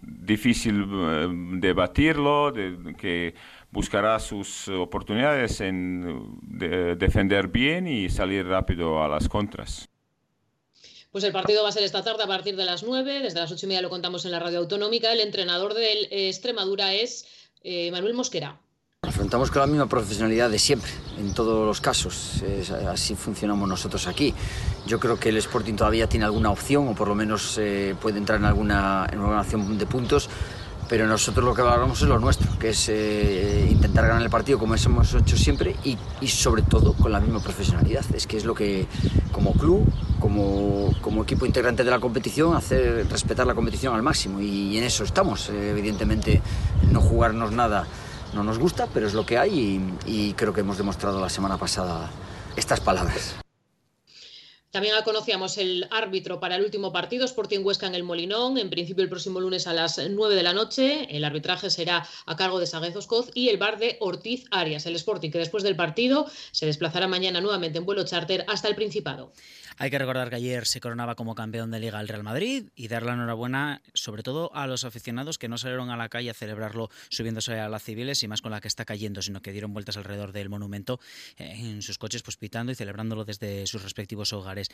difícil 0.03 0.87
eh, 0.91 1.29
de 1.31 1.73
batirlo, 1.73 2.53
de, 2.53 2.95
que 2.97 3.35
buscará 3.73 4.21
sus 4.21 4.69
oportunidades 4.69 5.61
en 5.61 6.39
defender 6.99 7.49
bien 7.49 7.89
y 7.89 8.09
salir 8.11 8.47
rápido 8.47 9.03
a 9.03 9.09
las 9.09 9.29
contras. 9.29 9.89
Pues 11.11 11.25
el 11.25 11.33
partido 11.33 11.63
va 11.63 11.69
a 11.69 11.73
ser 11.73 11.83
esta 11.83 12.03
tarde 12.03 12.23
a 12.23 12.27
partir 12.27 12.57
de 12.57 12.65
las 12.65 12.83
9, 12.83 13.21
desde 13.21 13.39
las 13.39 13.51
8 13.53 13.67
y 13.67 13.69
media 13.69 13.83
lo 13.83 13.91
contamos 13.91 14.25
en 14.25 14.31
la 14.31 14.39
radio 14.39 14.59
autonómica. 14.61 15.13
El 15.13 15.21
entrenador 15.21 15.75
del 15.75 16.09
Extremadura 16.11 16.95
es 16.95 17.27
eh, 17.63 17.91
Manuel 17.91 18.15
Mosquera. 18.15 18.59
Afrontamos 19.03 19.51
con 19.51 19.61
la 19.61 19.67
misma 19.67 19.89
profesionalidad 19.89 20.49
de 20.49 20.59
siempre, 20.59 20.91
en 21.19 21.35
todos 21.35 21.67
los 21.67 21.81
casos. 21.81 22.43
así 22.89 23.15
funcionamos 23.15 23.69
nosotros 23.69 24.07
aquí. 24.07 24.33
Yo 24.87 25.01
creo 25.01 25.19
que 25.19 25.31
el 25.31 25.37
Sporting 25.39 25.75
todavía 25.75 26.09
tiene 26.09 26.25
alguna 26.25 26.51
opción, 26.51 26.89
o 26.89 26.95
por 26.95 27.09
lo 27.09 27.15
menos 27.15 27.59
eh, 27.59 27.95
puede 28.01 28.19
entrar 28.19 28.39
en 28.39 28.47
alguna, 28.47 29.07
en 29.13 29.19
alguna 29.19 29.41
acción 29.41 29.77
de 29.77 29.87
puntos 29.87 30.31
pero 30.93 31.07
nosotros 31.07 31.43
lo 31.43 31.55
que 31.55 31.63
valoramos 31.63 32.03
es 32.03 32.07
lo 32.07 32.19
nuestro, 32.19 32.59
que 32.59 32.69
es 32.69 32.87
eh, 32.91 33.67
intentar 33.71 34.07
ganar 34.07 34.21
el 34.21 34.29
partido 34.29 34.59
como 34.59 34.75
hemos 34.75 35.15
hecho 35.15 35.39
siempre 35.39 35.75
y, 35.85 35.97
y, 36.21 36.29
sobre 36.29 36.61
todo 36.61 36.93
con 36.93 37.11
la 37.11 37.19
misma 37.19 37.41
profesionalidad. 37.41 38.05
Es 38.15 38.27
que 38.27 38.37
es 38.37 38.45
lo 38.45 38.55
que 38.55 38.87
como 39.33 39.55
club, 39.55 39.91
como, 40.21 40.93
como 41.01 41.23
equipo 41.23 41.47
integrante 41.47 41.83
de 41.83 41.91
la 41.91 41.99
competición, 41.99 42.55
hacer 42.55 43.07
respetar 43.09 43.47
la 43.47 43.55
competición 43.55 43.95
al 43.95 44.03
máximo 44.03 44.43
y, 44.43 44.77
en 44.77 44.85
eso 44.85 45.05
estamos. 45.05 45.49
Eh, 45.49 45.71
evidentemente 45.71 46.43
no 46.91 47.01
jugarnos 47.01 47.53
nada 47.53 47.87
no 48.35 48.45
nos 48.45 48.59
gusta, 48.59 48.87
pero 48.93 49.07
es 49.07 49.15
lo 49.15 49.25
que 49.25 49.39
hay 49.39 49.95
y, 50.07 50.29
y 50.29 50.33
creo 50.35 50.53
que 50.53 50.61
hemos 50.61 50.77
demostrado 50.77 51.23
la 51.23 51.31
semana 51.31 51.57
pasada 51.57 52.11
estas 52.55 52.81
palabras. 52.81 53.37
También 54.73 54.95
conocíamos 55.05 55.59
el 55.59 55.87
árbitro 55.91 56.41
para 56.41 56.57
el 56.57 56.65
último 56.65 56.93
partido, 56.93 57.27
Sporting 57.27 57.61
Huesca 57.63 57.87
en 57.87 57.95
el 57.95 58.05
Molinón, 58.05 58.57
en 58.57 58.71
principio 58.71 59.05
el 59.05 59.11
próximo 59.11 59.39
lunes 59.39 59.67
a 59.67 59.75
las 59.75 59.99
9 59.99 60.35
de 60.35 60.43
la 60.43 60.55
noche. 60.55 61.15
El 61.15 61.25
arbitraje 61.25 61.69
será 61.69 62.09
a 62.25 62.37
cargo 62.37 62.59
de 62.59 62.67
Saguez 62.67 62.95
Coz 63.07 63.31
y 63.35 63.51
el 63.51 63.59
bar 63.59 63.79
de 63.79 63.99
Ortiz 64.01 64.47
Arias, 64.51 64.87
el 64.87 64.97
Sporting, 64.97 65.31
que 65.31 65.37
después 65.37 65.63
del 65.63 65.77
partido 65.77 66.27
se 66.53 66.65
desplazará 66.65 67.07
mañana 67.07 67.43
nuevamente 67.43 67.77
en 67.77 67.85
vuelo 67.85 68.07
charter 68.07 68.47
hasta 68.49 68.67
el 68.67 68.75
Principado. 68.75 69.31
Hay 69.79 69.91
que 69.91 69.99
recordar 69.99 70.31
que 70.31 70.37
ayer 70.37 70.67
se 70.67 70.81
coronaba 70.81 71.15
como 71.15 71.35
campeón 71.35 71.71
de 71.71 71.81
liga 71.81 72.01
el 72.01 72.09
Real 72.09 72.23
Madrid 72.23 72.69
y 72.75 72.89
dar 72.89 73.03
la 73.03 73.15
enhorabuena 73.15 73.83
sobre 73.95 74.23
todo 74.23 74.55
a 74.55 74.67
los 74.67 74.85
aficionados 74.85 75.39
que 75.39 75.49
no 75.49 75.59
salieron 75.59 75.91
a 75.91 75.97
la 75.97 76.09
calle 76.09 76.31
a 76.31 76.35
celebrarlo 76.35 76.91
subiéndose 77.09 77.59
a 77.59 77.69
las 77.69 77.83
civiles 77.83 78.23
y 78.23 78.29
más 78.29 78.43
con 78.43 78.53
la 78.53 78.61
que 78.61 78.69
está 78.69 78.85
cayendo, 78.85 79.23
sino 79.23 79.41
que 79.43 79.53
dieron 79.53 79.73
vueltas 79.73 79.97
alrededor 79.97 80.33
del 80.33 80.49
monumento 80.49 81.01
eh, 81.37 81.55
en 81.57 81.83
sus 81.83 81.99
coches 81.99 82.23
pues 82.23 82.37
pitando 82.37 82.73
y 82.73 82.75
celebrándolo 82.75 83.25
desde 83.25 83.67
sus 83.67 83.83
respectivos 83.83 84.33
hogares. 84.33 84.69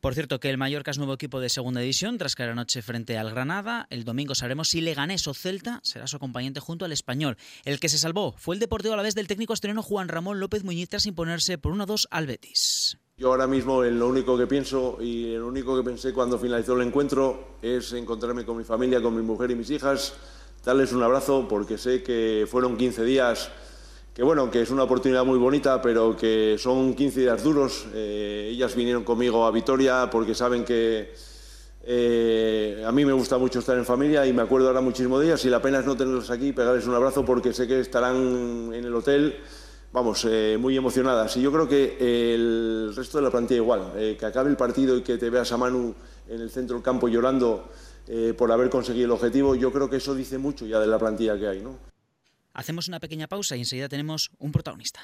Por 0.00 0.14
cierto, 0.14 0.38
que 0.38 0.50
el 0.50 0.58
Mallorca 0.58 0.90
es 0.90 0.98
nuevo 0.98 1.14
equipo 1.14 1.40
de 1.40 1.48
segunda 1.48 1.80
división 1.80 2.18
tras 2.18 2.34
caer 2.34 2.50
anoche 2.50 2.82
frente 2.82 3.16
al 3.16 3.30
Granada. 3.30 3.86
El 3.88 4.04
domingo 4.04 4.34
sabremos 4.34 4.68
si 4.68 4.82
Leganés 4.82 5.26
o 5.28 5.32
Celta 5.32 5.80
será 5.82 6.06
su 6.06 6.16
acompañante 6.16 6.60
junto 6.60 6.84
al 6.84 6.92
español. 6.92 7.38
El 7.64 7.80
que 7.80 7.88
se 7.88 7.96
salvó 7.96 8.34
fue 8.36 8.54
el 8.54 8.60
Deportivo 8.60 8.92
a 8.92 8.96
la 8.98 9.02
vez 9.02 9.14
del 9.14 9.28
técnico 9.28 9.54
asturiano 9.54 9.82
Juan 9.82 10.08
Ramón 10.08 10.40
López 10.40 10.62
Muñiz 10.62 10.90
tras 10.90 11.06
imponerse 11.06 11.56
por 11.56 11.74
1-2 11.74 12.06
al 12.10 12.26
Betis. 12.26 12.98
Yo 13.16 13.28
ahora 13.28 13.46
mismo 13.46 13.84
en 13.84 13.96
lo 13.96 14.08
único 14.08 14.36
que 14.36 14.48
pienso 14.48 14.98
y 15.00 15.36
lo 15.36 15.46
único 15.46 15.76
que 15.76 15.84
pensé 15.84 16.12
cuando 16.12 16.36
finalizó 16.36 16.74
el 16.74 16.84
encuentro 16.84 17.58
es 17.62 17.92
encontrarme 17.92 18.44
con 18.44 18.56
mi 18.56 18.64
familia, 18.64 19.00
con 19.00 19.14
mi 19.14 19.22
mujer 19.22 19.52
y 19.52 19.54
mis 19.54 19.70
hijas, 19.70 20.14
darles 20.64 20.92
un 20.92 21.00
abrazo 21.00 21.46
porque 21.48 21.78
sé 21.78 22.02
que 22.02 22.44
fueron 22.50 22.76
15 22.76 23.04
días 23.04 23.52
que 24.12 24.24
bueno, 24.24 24.50
que 24.50 24.62
es 24.62 24.70
una 24.70 24.82
oportunidad 24.82 25.24
muy 25.24 25.38
bonita, 25.38 25.80
pero 25.80 26.16
que 26.16 26.56
son 26.58 26.94
15 26.94 27.20
días 27.20 27.44
duros. 27.44 27.86
Eh, 27.94 28.48
ellas 28.50 28.74
vinieron 28.74 29.04
conmigo 29.04 29.46
a 29.46 29.52
Vitoria 29.52 30.10
porque 30.10 30.34
saben 30.34 30.64
que 30.64 31.14
eh, 31.84 32.82
a 32.84 32.90
mí 32.90 33.04
me 33.04 33.12
gusta 33.12 33.38
mucho 33.38 33.60
estar 33.60 33.78
en 33.78 33.84
familia 33.84 34.26
y 34.26 34.32
me 34.32 34.42
acuerdo 34.42 34.66
ahora 34.66 34.80
muchísimo 34.80 35.20
de 35.20 35.26
ellas 35.26 35.44
y 35.44 35.50
la 35.50 35.62
pena 35.62 35.78
es 35.78 35.86
no 35.86 35.96
tenerlas 35.96 36.30
aquí, 36.30 36.50
pegarles 36.50 36.88
un 36.88 36.96
abrazo 36.96 37.24
porque 37.24 37.52
sé 37.52 37.68
que 37.68 37.78
estarán 37.78 38.72
en 38.74 38.84
el 38.84 38.92
hotel 38.92 39.36
vamos, 39.94 40.26
eh, 40.28 40.58
muy 40.60 40.76
emocionadas. 40.76 41.36
Y 41.36 41.42
yo 41.42 41.52
creo 41.52 41.68
que 41.68 42.34
el 42.34 42.92
resto 42.96 43.18
de 43.18 43.22
la 43.22 43.30
plantilla 43.30 43.58
igual, 43.58 43.92
eh, 43.94 44.16
que 44.18 44.26
acabe 44.26 44.50
el 44.50 44.56
partido 44.56 44.96
y 44.96 45.02
que 45.02 45.16
te 45.16 45.30
veas 45.30 45.52
a 45.52 45.56
Manu 45.56 45.94
en 46.28 46.40
el 46.40 46.50
centro 46.50 46.74
del 46.74 46.82
campo 46.82 47.06
llorando 47.06 47.70
eh, 48.08 48.34
por 48.36 48.50
haber 48.50 48.70
conseguido 48.70 49.06
el 49.06 49.12
objetivo, 49.12 49.54
yo 49.54 49.72
creo 49.72 49.88
que 49.88 49.96
eso 49.96 50.14
dice 50.16 50.36
mucho 50.36 50.66
ya 50.66 50.80
de 50.80 50.88
la 50.88 50.98
plantilla 50.98 51.38
que 51.38 51.46
hay. 51.46 51.64
Hacemos 52.54 52.88
una 52.88 52.98
pequeña 52.98 53.28
pausa 53.28 53.54
y 53.54 53.60
enseguida 53.60 53.88
tenemos 53.88 54.32
un 54.40 54.50
protagonista. 54.50 55.00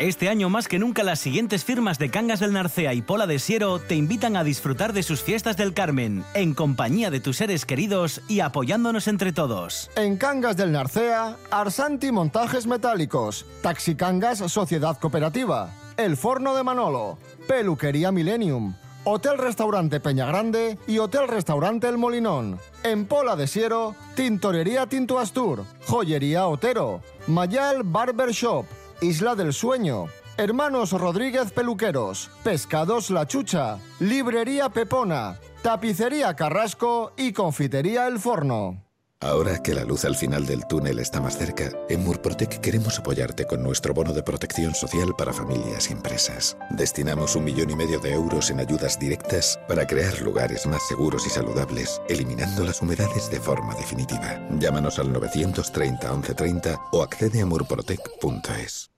Este 0.00 0.30
año 0.30 0.48
más 0.48 0.66
que 0.66 0.78
nunca 0.78 1.02
las 1.02 1.20
siguientes 1.20 1.62
firmas 1.62 1.98
de 1.98 2.10
Cangas 2.10 2.40
del 2.40 2.54
Narcea 2.54 2.94
y 2.94 3.02
Pola 3.02 3.26
de 3.26 3.38
Siero 3.38 3.78
te 3.78 3.96
invitan 3.96 4.34
a 4.34 4.42
disfrutar 4.42 4.94
de 4.94 5.02
sus 5.02 5.20
fiestas 5.20 5.58
del 5.58 5.74
Carmen, 5.74 6.24
en 6.32 6.54
compañía 6.54 7.10
de 7.10 7.20
tus 7.20 7.36
seres 7.36 7.66
queridos 7.66 8.22
y 8.26 8.40
apoyándonos 8.40 9.08
entre 9.08 9.30
todos. 9.30 9.90
En 9.96 10.16
Cangas 10.16 10.56
del 10.56 10.72
Narcea, 10.72 11.36
Arsanti 11.50 12.12
Montajes 12.12 12.66
Metálicos, 12.66 13.44
Taxi 13.60 13.94
Cangas 13.94 14.38
Sociedad 14.38 14.98
Cooperativa, 14.98 15.70
El 15.98 16.16
Forno 16.16 16.56
de 16.56 16.62
Manolo, 16.62 17.18
Peluquería 17.46 18.10
Millennium, 18.10 18.74
Hotel 19.04 19.36
Restaurante 19.36 20.00
Peña 20.00 20.24
Grande 20.24 20.78
y 20.86 20.96
Hotel 20.96 21.28
Restaurante 21.28 21.90
El 21.90 21.98
Molinón. 21.98 22.58
En 22.84 23.04
Pola 23.04 23.36
de 23.36 23.46
Siero, 23.46 23.94
Tintorería 24.14 24.86
Tinto 24.86 25.18
Astur, 25.18 25.64
Joyería 25.86 26.46
Otero, 26.46 27.02
Mayal 27.26 27.82
Barber 27.82 28.30
Shop, 28.30 28.64
Isla 29.02 29.34
del 29.34 29.54
Sueño, 29.54 30.08
Hermanos 30.36 30.92
Rodríguez 30.92 31.52
Peluqueros, 31.52 32.30
Pescados 32.44 33.08
La 33.08 33.26
Chucha, 33.26 33.78
Librería 33.98 34.68
Pepona, 34.68 35.38
Tapicería 35.62 36.36
Carrasco 36.36 37.12
y 37.16 37.32
Confitería 37.32 38.06
El 38.06 38.18
Forno. 38.18 38.89
Ahora 39.22 39.62
que 39.62 39.74
la 39.74 39.84
luz 39.84 40.06
al 40.06 40.16
final 40.16 40.46
del 40.46 40.66
túnel 40.66 40.98
está 40.98 41.20
más 41.20 41.36
cerca, 41.36 41.70
en 41.90 42.02
Murprotec 42.02 42.58
queremos 42.60 42.98
apoyarte 42.98 43.44
con 43.44 43.62
nuestro 43.62 43.92
bono 43.92 44.14
de 44.14 44.22
protección 44.22 44.74
social 44.74 45.14
para 45.14 45.34
familias 45.34 45.90
y 45.90 45.92
empresas. 45.92 46.56
Destinamos 46.70 47.36
un 47.36 47.44
millón 47.44 47.68
y 47.68 47.76
medio 47.76 48.00
de 48.00 48.14
euros 48.14 48.48
en 48.48 48.60
ayudas 48.60 48.98
directas 48.98 49.60
para 49.68 49.86
crear 49.86 50.22
lugares 50.22 50.66
más 50.66 50.88
seguros 50.88 51.26
y 51.26 51.30
saludables, 51.30 52.00
eliminando 52.08 52.64
las 52.64 52.80
humedades 52.80 53.30
de 53.30 53.40
forma 53.40 53.74
definitiva. 53.74 54.40
Llámanos 54.58 54.98
al 54.98 55.12
930 55.12 56.10
1130 56.12 56.80
o 56.90 57.02
accede 57.02 57.42
a 57.42 57.46
murprotec.es. 57.46 58.90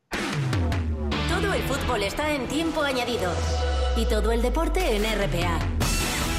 Todo 1.29 1.53
el 1.53 1.63
fútbol 1.63 2.05
está 2.05 2.33
en 2.33 2.47
tiempo 2.47 2.83
añadido. 2.83 3.33
Y 3.97 4.05
todo 4.05 4.31
el 4.31 4.41
deporte 4.41 4.95
en 4.95 5.03
RPA. 5.03 5.59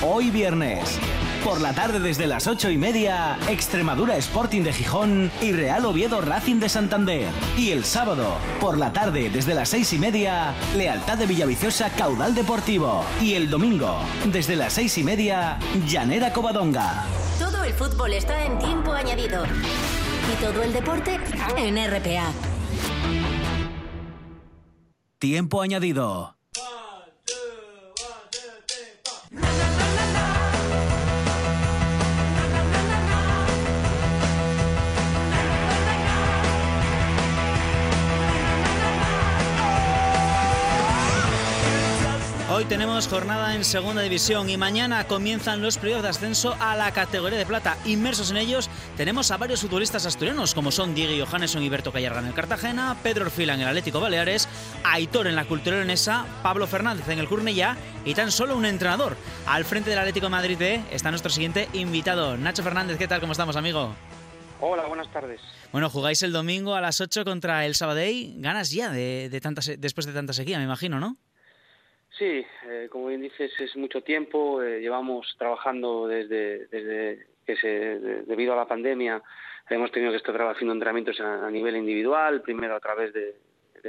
Hoy 0.01 0.29
viernes. 0.31 0.97
Por 1.43 1.59
la 1.59 1.73
tarde 1.73 1.99
desde 1.99 2.25
las 2.25 2.47
ocho 2.47 2.69
y 2.69 2.77
media, 2.77 3.37
Extremadura 3.49 4.15
Sporting 4.15 4.61
de 4.61 4.71
Gijón 4.71 5.29
y 5.41 5.51
Real 5.51 5.85
Oviedo 5.85 6.21
Racing 6.21 6.61
de 6.61 6.69
Santander. 6.69 7.27
Y 7.57 7.71
el 7.71 7.83
sábado, 7.83 8.37
por 8.61 8.77
la 8.77 8.93
tarde 8.93 9.29
desde 9.29 9.53
las 9.53 9.67
seis 9.67 9.91
y 9.91 9.99
media, 9.99 10.55
Lealtad 10.77 11.17
de 11.17 11.25
Villaviciosa 11.25 11.89
Caudal 11.89 12.33
Deportivo. 12.33 13.03
Y 13.21 13.33
el 13.33 13.49
domingo, 13.49 13.97
desde 14.31 14.55
las 14.55 14.71
seis 14.71 14.97
y 14.97 15.03
media, 15.03 15.59
Llanera 15.85 16.31
Covadonga. 16.31 17.03
Todo 17.37 17.65
el 17.65 17.73
fútbol 17.73 18.13
está 18.13 18.45
en 18.45 18.57
tiempo 18.59 18.93
añadido. 18.93 19.43
Y 20.31 20.41
todo 20.41 20.63
el 20.63 20.71
deporte 20.71 21.19
en 21.57 21.75
RPA. 21.75 22.31
Tiempo 25.19 25.61
añadido. 25.61 26.32
Hoy 42.55 42.65
tenemos 42.65 43.07
jornada 43.07 43.55
en 43.55 43.63
segunda 43.63 44.03
división 44.03 44.47
y 44.47 44.57
mañana 44.57 45.07
comienzan 45.07 45.63
los 45.63 45.79
playoffs 45.79 46.03
de 46.03 46.09
ascenso 46.09 46.55
a 46.59 46.75
la 46.75 46.91
categoría 46.91 47.39
de 47.39 47.47
plata. 47.47 47.79
Inmersos 47.83 48.29
en 48.29 48.37
ellos 48.37 48.69
tenemos 48.95 49.31
a 49.31 49.37
varios 49.37 49.61
futbolistas 49.61 50.05
asturianos 50.05 50.53
como 50.53 50.69
son 50.69 50.93
Diego 50.93 51.25
Johannesson 51.25 51.63
y 51.63 51.69
Berto 51.69 51.91
Callarga 51.91 52.19
en 52.19 52.27
el 52.27 52.35
Cartagena, 52.35 52.95
Pedro 53.01 53.25
Orfila 53.25 53.55
en 53.55 53.61
el 53.61 53.67
Atlético 53.69 53.99
Baleares, 53.99 54.47
Aitor 54.83 55.25
en 55.25 55.35
la 55.35 55.45
Cultura 55.45 55.77
Leonesa, 55.77 56.27
Pablo 56.43 56.67
Fernández 56.67 57.09
en 57.09 57.17
el 57.17 57.27
Cornellá 57.27 57.75
y 58.05 58.13
tan 58.13 58.31
solo 58.31 58.55
un 58.55 58.65
entrenador. 58.65 59.17
Al 59.47 59.65
frente 59.65 59.89
del 59.89 59.97
Atlético 59.97 60.27
de 60.27 60.31
Madrid 60.33 60.57
B 60.59 60.83
está 60.91 61.09
nuestro 61.09 61.31
siguiente 61.31 61.69
invitado, 61.73 62.37
Nacho 62.37 62.61
Fernández. 62.61 62.99
¿Qué 62.99 63.07
tal? 63.07 63.19
¿Cómo 63.19 63.31
estamos, 63.31 63.55
amigo? 63.55 63.95
Hola, 64.61 64.85
buenas 64.85 65.11
tardes. 65.11 65.41
Bueno, 65.71 65.89
jugáis 65.89 66.21
el 66.21 66.31
domingo 66.31 66.75
a 66.75 66.81
las 66.81 67.01
8 67.01 67.25
contra 67.25 67.65
el 67.65 67.73
Sabadell. 67.73 68.35
Ganas 68.37 68.69
ya 68.69 68.91
de, 68.91 69.29
de 69.31 69.41
tanta, 69.41 69.63
después 69.79 70.05
de 70.05 70.13
tanta 70.13 70.33
sequía, 70.33 70.59
me 70.59 70.65
imagino, 70.65 70.99
¿no? 70.99 71.17
Sí, 72.17 72.45
eh, 72.67 72.87
como 72.91 73.07
bien 73.07 73.21
dices, 73.21 73.51
es 73.59 73.75
mucho 73.75 74.01
tiempo. 74.01 74.61
eh, 74.61 74.79
llevamos 74.81 75.35
trabajando 75.37 76.07
desde, 76.07 76.67
desde 76.67 77.25
que 77.45 77.55
se, 77.55 77.67
de- 77.67 78.21
debido 78.23 78.53
a 78.53 78.57
la 78.57 78.67
pandemia, 78.67 79.21
hemos 79.69 79.91
tenido 79.91 80.11
que 80.11 80.17
estar 80.17 80.39
haciendo 80.43 80.73
entrenamientos 80.73 81.19
a, 81.19 81.49
nivel 81.49 81.75
individual, 81.75 82.41
primero 82.41 82.75
a 82.75 82.79
través 82.79 83.13
de, 83.13 83.35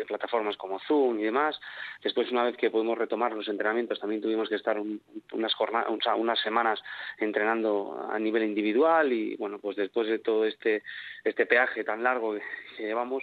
plataformas 0.09 0.57
como 0.57 0.81
Zoom 0.81 1.21
y 1.21 1.23
demás. 1.23 1.61
Después, 2.03 2.29
una 2.33 2.43
vez 2.43 2.57
que 2.57 2.69
pudimos 2.69 2.99
retomar 2.99 3.33
los 3.33 3.47
entrenamientos, 3.47 4.01
también 4.01 4.21
tuvimos 4.21 4.49
que 4.49 4.57
estar 4.57 4.77
un- 4.81 5.01
unas, 5.33 5.55
jornadas, 5.55 5.89
unas 6.17 6.41
semanas 6.41 6.83
entrenando 7.19 8.09
a 8.11 8.19
nivel 8.19 8.43
individual 8.43 9.13
y, 9.13 9.37
bueno, 9.37 9.61
pues 9.61 9.77
después 9.77 10.09
de 10.09 10.19
todo 10.19 10.47
este, 10.47 10.83
este 11.23 11.47
peaje 11.47 11.85
tan 11.85 12.03
largo 12.03 12.35
que 12.35 12.83
llevamos, 12.83 13.23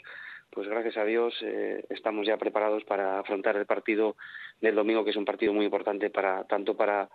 pues 0.52 0.68
gracias 0.68 0.98
a 0.98 1.06
Dios 1.06 1.34
eh, 1.42 1.86
estamos 1.90 2.28
ya 2.28 2.38
preparados 2.38 2.84
para 2.84 3.20
afrontar 3.20 3.56
el 3.56 3.66
partido 3.66 4.16
del 4.60 4.76
domingo, 4.76 5.04
que 5.04 5.12
es 5.12 5.16
un 5.16 5.26
partido 5.26 5.54
muy 5.54 5.66
importante 5.66 6.10
para 6.10 6.44
tanto 6.44 6.76
para, 6.76 7.10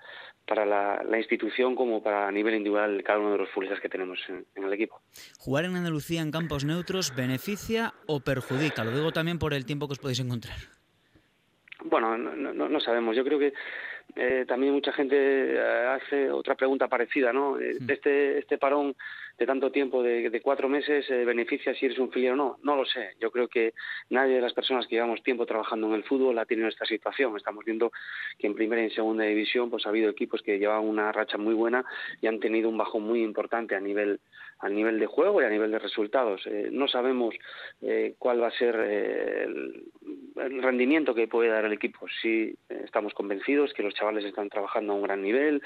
para 0.47 0.65
la, 0.65 1.03
la 1.05 1.19
institución 1.19 1.77
como 1.77 2.03
para 2.03 2.27
a 2.27 2.33
nivel 2.33 2.55
individual 2.55 3.03
cada 3.05 3.19
uno 3.19 3.33
de 3.33 3.39
los 3.39 3.51
futbolistas 3.51 3.81
que 3.81 3.89
tenemos 3.89 4.19
en, 4.29 4.47
en 4.55 4.65
el 4.65 4.73
equipo. 4.73 5.01
¿Jugar 5.39 5.67
en 5.67 5.77
Andalucía 5.77 6.23
en 6.23 6.31
campos 6.31 6.65
neutros 6.65 7.15
beneficia 7.15 7.95
o 8.07 8.21
perjudica? 8.21 8.85
Lo 8.85 8.91
digo 8.91 9.13
también 9.13 9.39
por 9.39 9.55
el 9.55 9.67
tiempo 9.67 9.87
que 9.87 9.93
os 9.93 9.99
podéis 9.99 10.21
encontrar. 10.21 10.57
Bueno, 11.85 12.17
no, 12.17 12.35
no, 12.35 12.69
no 12.69 12.81
sabemos. 12.81 13.15
Yo 13.15 13.23
creo 13.23 13.39
que 13.39 13.53
eh, 14.17 14.45
también 14.49 14.73
mucha 14.73 14.93
gente 14.93 15.17
eh, 15.17 15.59
hace 15.87 16.31
otra 16.31 16.55
pregunta 16.55 16.89
parecida, 16.89 17.33
¿no? 17.33 17.59
Eh, 17.61 17.77
Este, 17.89 18.39
este 18.39 18.59
parón 18.59 18.95
de 19.39 19.45
tanto 19.45 19.71
tiempo, 19.71 20.03
de, 20.03 20.31
de 20.31 20.41
cuatro 20.41 20.67
meses, 20.67 21.09
eh, 21.11 21.25
beneficia 21.27 21.75
si 21.75 21.85
eres 21.85 21.99
un 21.99 22.11
filial 22.11 22.33
o 22.33 22.37
no. 22.37 22.59
No 22.63 22.75
lo 22.75 22.87
sé. 22.87 23.11
Yo 23.21 23.31
creo 23.31 23.49
que 23.49 23.75
nadie 24.09 24.37
de 24.37 24.41
las 24.41 24.55
personas 24.55 24.87
que 24.87 24.95
llevamos 24.95 25.23
tiempo 25.23 25.45
trabajando 25.45 25.89
en 25.89 25.93
el 25.93 26.05
fútbol 26.05 26.39
ha 26.39 26.47
tenido 26.47 26.69
esta 26.69 26.87
situación. 26.87 27.37
Estamos 27.37 27.63
viendo 27.65 27.93
que 28.39 28.47
en 28.47 28.55
primera 28.55 28.81
y 28.81 28.87
en 28.87 28.93
segunda 28.93 29.25
división 29.25 29.69
pues 29.69 29.85
ha 29.85 29.91
habido 29.91 30.09
equipos 30.09 30.41
que 30.41 30.59
llevaban 30.59 30.89
una 30.89 31.13
racha 31.13 31.37
muy 31.37 31.53
buena 31.53 31.85
y 32.23 32.29
han 32.29 32.41
tenido 32.41 32.71
un 32.71 32.79
bajón 32.79 33.03
muy 33.03 33.23
importante 33.23 33.75
a 33.75 33.81
nivel 33.81 34.21
a 34.61 34.71
nivel 34.71 34.99
de 34.99 35.05
juego 35.05 35.43
y 35.43 35.45
a 35.45 35.51
nivel 35.51 35.71
de 35.71 35.79
resultados. 35.79 36.47
Eh, 36.47 36.71
no 36.73 36.89
sabemos 36.89 37.35
eh, 37.83 38.15
cuál 38.19 38.43
va 38.43 38.47
a 38.47 38.53
ser 38.53 38.75
el, 38.75 39.85
el 40.37 40.63
rendimiento 40.63 41.15
que 41.15 41.29
puede 41.29 41.51
dar 41.51 41.67
el 41.67 41.75
equipo. 41.75 42.07
Sí 42.23 42.55
estamos 42.71 43.13
convencidos 43.13 43.75
que 43.75 43.83
los 43.83 43.93
chavales 43.93 44.06
están 44.25 44.49
trabajando 44.49 44.93
a 44.93 44.97
un 44.97 45.03
gran 45.03 45.23
nivel, 45.23 45.63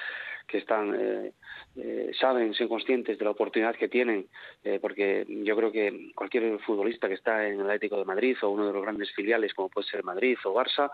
que 0.47 0.59
están 0.59 0.95
eh, 0.99 1.33
eh, 1.77 2.11
saben, 2.19 2.55
son 2.55 2.69
conscientes 2.69 3.19
de 3.19 3.25
la 3.25 3.31
oportunidad 3.31 3.77
que 3.77 3.89
tienen, 3.89 4.27
eh, 4.65 4.79
porque 4.81 5.25
yo 5.29 5.57
creo 5.57 5.71
que 5.71 6.11
cualquier 6.15 6.59
futbolista 6.61 7.09
que 7.09 7.15
está 7.15 7.47
en 7.47 7.61
el 7.61 7.67
Atlético 7.67 7.99
de 7.99 8.05
Madrid 8.05 8.37
o 8.43 8.49
uno 8.49 8.67
de 8.67 8.73
los 8.73 8.83
grandes 8.83 9.13
filiales 9.13 9.55
como 9.55 9.69
puede 9.69 9.87
ser 9.87 10.03
Madrid 10.03 10.37
o 10.45 10.55
Barça, 10.55 10.91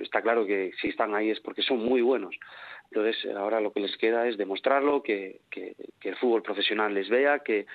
está 0.00 0.22
claro 0.22 0.46
que 0.46 0.72
si 0.80 0.88
están 0.88 1.14
ahí 1.14 1.30
es 1.30 1.40
porque 1.40 1.62
son 1.62 1.78
muy 1.78 2.00
buenos. 2.00 2.36
Entonces, 2.90 3.34
ahora 3.34 3.60
lo 3.60 3.72
que 3.72 3.80
les 3.80 3.96
queda 3.96 4.26
es 4.26 4.36
demostrarlo, 4.36 5.02
que, 5.02 5.40
que, 5.50 5.74
que 6.00 6.08
el 6.08 6.16
fútbol 6.16 6.42
profesional 6.42 6.94
les 6.94 7.08
vea, 7.08 7.40
que 7.40 7.66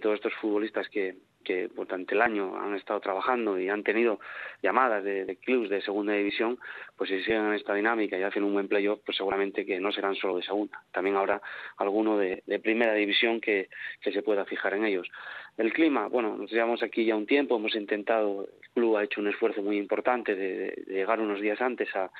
todos 0.00 0.16
estos 0.16 0.34
futbolistas 0.34 0.88
que, 0.88 1.16
que 1.44 1.68
durante 1.68 2.14
el 2.14 2.22
año 2.22 2.56
han 2.58 2.74
estado 2.74 3.00
trabajando 3.00 3.58
y 3.58 3.68
han 3.68 3.82
tenido 3.82 4.20
llamadas 4.62 5.02
de, 5.04 5.24
de 5.24 5.36
clubes 5.36 5.70
de 5.70 5.82
segunda 5.82 6.12
división, 6.12 6.58
pues 6.96 7.10
si 7.10 7.22
siguen 7.22 7.46
en 7.46 7.54
esta 7.54 7.74
dinámica 7.74 8.18
y 8.18 8.22
hacen 8.22 8.44
un 8.44 8.52
buen 8.52 8.68
playoff, 8.68 9.00
pues 9.04 9.16
seguramente 9.16 9.64
que 9.64 9.80
no 9.80 9.90
serán 9.92 10.14
solo 10.14 10.36
de 10.36 10.42
segunda. 10.42 10.82
También 10.92 11.16
habrá 11.16 11.40
alguno 11.78 12.18
de, 12.18 12.42
primera 12.62 12.92
división 12.94 13.40
que, 13.40 13.68
que 14.00 14.12
se 14.12 14.22
pueda 14.22 14.44
fijar 14.44 14.74
en 14.74 14.84
ellos. 14.84 15.08
El 15.56 15.72
clima, 15.72 16.08
bueno, 16.08 16.36
nos 16.36 16.50
llevamos 16.50 16.82
aquí 16.82 17.04
ya 17.04 17.16
un 17.16 17.26
tiempo, 17.26 17.56
hemos 17.56 17.74
intentado, 17.74 18.46
el 18.62 18.70
club 18.70 18.96
ha 18.96 19.04
hecho 19.04 19.20
un 19.20 19.28
esfuerzo 19.28 19.62
muy 19.62 19.78
importante 19.78 20.34
de, 20.34 20.74
de 20.86 20.94
llegar 20.94 21.20
unos 21.20 21.40
días 21.40 21.60
antes 21.60 21.94
a, 21.96 22.10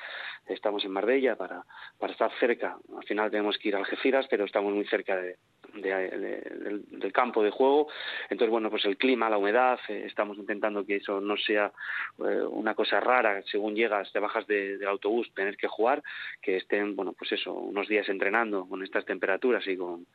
estamos 0.47 0.83
en 0.83 0.91
Marbella 0.91 1.35
para, 1.35 1.63
para 1.97 2.13
estar 2.13 2.31
cerca, 2.39 2.77
al 2.95 3.03
final 3.05 3.31
tenemos 3.31 3.57
que 3.57 3.69
ir 3.69 3.75
a 3.75 3.79
Algeciras, 3.79 4.27
pero 4.29 4.45
estamos 4.45 4.73
muy 4.73 4.85
cerca 4.85 5.15
de, 5.15 5.37
de, 5.73 5.89
del, 5.89 6.83
del, 6.89 7.13
campo 7.13 7.43
de 7.43 7.51
juego, 7.51 7.87
entonces 8.29 8.49
bueno, 8.49 8.69
pues 8.69 8.85
el 8.85 8.97
clima, 8.97 9.29
la 9.29 9.37
humedad, 9.37 9.79
eh, 9.87 10.03
estamos 10.05 10.37
intentando 10.37 10.85
que 10.85 10.97
eso 10.97 11.21
no 11.21 11.37
sea 11.37 11.71
eh, 12.19 12.41
una 12.49 12.75
cosa 12.75 12.99
rara, 12.99 13.41
según 13.49 13.75
llegas, 13.75 14.11
te 14.11 14.19
bajas 14.19 14.47
de, 14.47 14.77
del 14.77 14.87
autobús, 14.87 15.31
tener 15.33 15.57
que 15.57 15.67
jugar, 15.67 16.03
que 16.41 16.57
estén, 16.57 16.95
bueno, 16.95 17.13
pues 17.13 17.31
eso, 17.31 17.53
unos 17.53 17.87
días 17.87 18.07
entrenando 18.09 18.65
con 18.67 18.83
estas 18.83 19.05
temperaturas 19.05 19.65
y 19.67 19.77
con 19.77 20.05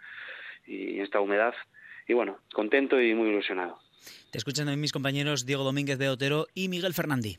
y 0.67 0.99
esta 1.01 1.21
humedad, 1.21 1.55
y 2.09 2.13
bueno, 2.13 2.39
contento 2.53 3.01
y 3.01 3.15
muy 3.15 3.29
ilusionado. 3.29 3.79
Te 4.31 4.39
escuchan 4.39 4.67
también 4.67 4.81
mis 4.81 4.93
compañeros 4.93 5.47
Diego 5.47 5.65
Domínguez 5.65 5.99
de 5.99 6.09
Otero 6.09 6.47
y 6.55 6.69
Miguel 6.69 6.95
Fernández. 6.95 7.39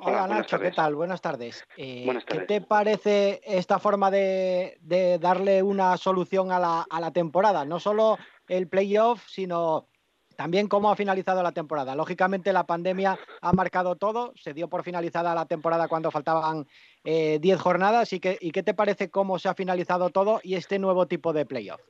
Hola, 0.00 0.24
Hola 0.24 0.36
Nacho, 0.36 0.60
¿qué 0.60 0.70
tal? 0.70 0.94
Buenas 0.94 1.20
tardes. 1.20 1.64
Eh, 1.76 2.02
buenas 2.04 2.24
tardes. 2.24 2.46
¿Qué 2.46 2.46
te 2.46 2.60
parece 2.60 3.40
esta 3.44 3.80
forma 3.80 4.12
de, 4.12 4.78
de 4.80 5.18
darle 5.18 5.60
una 5.60 5.96
solución 5.96 6.52
a 6.52 6.60
la, 6.60 6.86
a 6.88 7.00
la, 7.00 7.10
temporada? 7.10 7.64
No 7.64 7.80
solo 7.80 8.16
el 8.46 8.68
playoff, 8.68 9.26
sino 9.26 9.88
también 10.36 10.68
cómo 10.68 10.92
ha 10.92 10.94
finalizado 10.94 11.42
la 11.42 11.50
temporada. 11.50 11.96
Lógicamente 11.96 12.52
la 12.52 12.64
pandemia 12.64 13.18
ha 13.40 13.52
marcado 13.52 13.96
todo, 13.96 14.32
se 14.36 14.54
dio 14.54 14.68
por 14.68 14.84
finalizada 14.84 15.34
la 15.34 15.46
temporada 15.46 15.88
cuando 15.88 16.12
faltaban 16.12 16.64
10 17.02 17.44
eh, 17.44 17.56
jornadas. 17.56 18.12
¿Y 18.12 18.20
qué, 18.20 18.38
¿Y 18.40 18.52
qué 18.52 18.62
te 18.62 18.74
parece 18.74 19.10
cómo 19.10 19.40
se 19.40 19.48
ha 19.48 19.54
finalizado 19.54 20.10
todo 20.10 20.38
y 20.44 20.54
este 20.54 20.78
nuevo 20.78 21.08
tipo 21.08 21.32
de 21.32 21.44
playoff? 21.44 21.80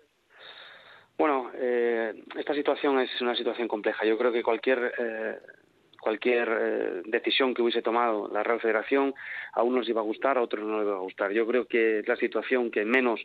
Bueno, 1.18 1.50
eh, 1.56 2.24
esta 2.38 2.54
situación 2.54 3.00
es 3.00 3.20
una 3.20 3.34
situación 3.34 3.68
compleja. 3.68 4.06
Yo 4.06 4.16
creo 4.16 4.32
que 4.32 4.42
cualquier 4.42 4.94
eh, 4.98 5.38
cualquier 6.08 6.48
eh, 6.48 7.02
decisión 7.04 7.52
que 7.52 7.60
hubiese 7.60 7.82
tomado 7.82 8.30
la 8.32 8.42
Real 8.42 8.60
Federación 8.60 9.14
a 9.52 9.62
unos 9.62 9.86
iba 9.90 10.00
a 10.00 10.04
gustar, 10.04 10.38
a 10.38 10.42
otros 10.42 10.64
no 10.64 10.78
les 10.78 10.86
iba 10.86 10.96
a 10.96 11.00
gustar. 11.00 11.32
Yo 11.32 11.46
creo 11.46 11.66
que 11.66 11.98
es 11.98 12.08
la 12.08 12.16
situación 12.16 12.70
que 12.70 12.86
menos 12.86 13.20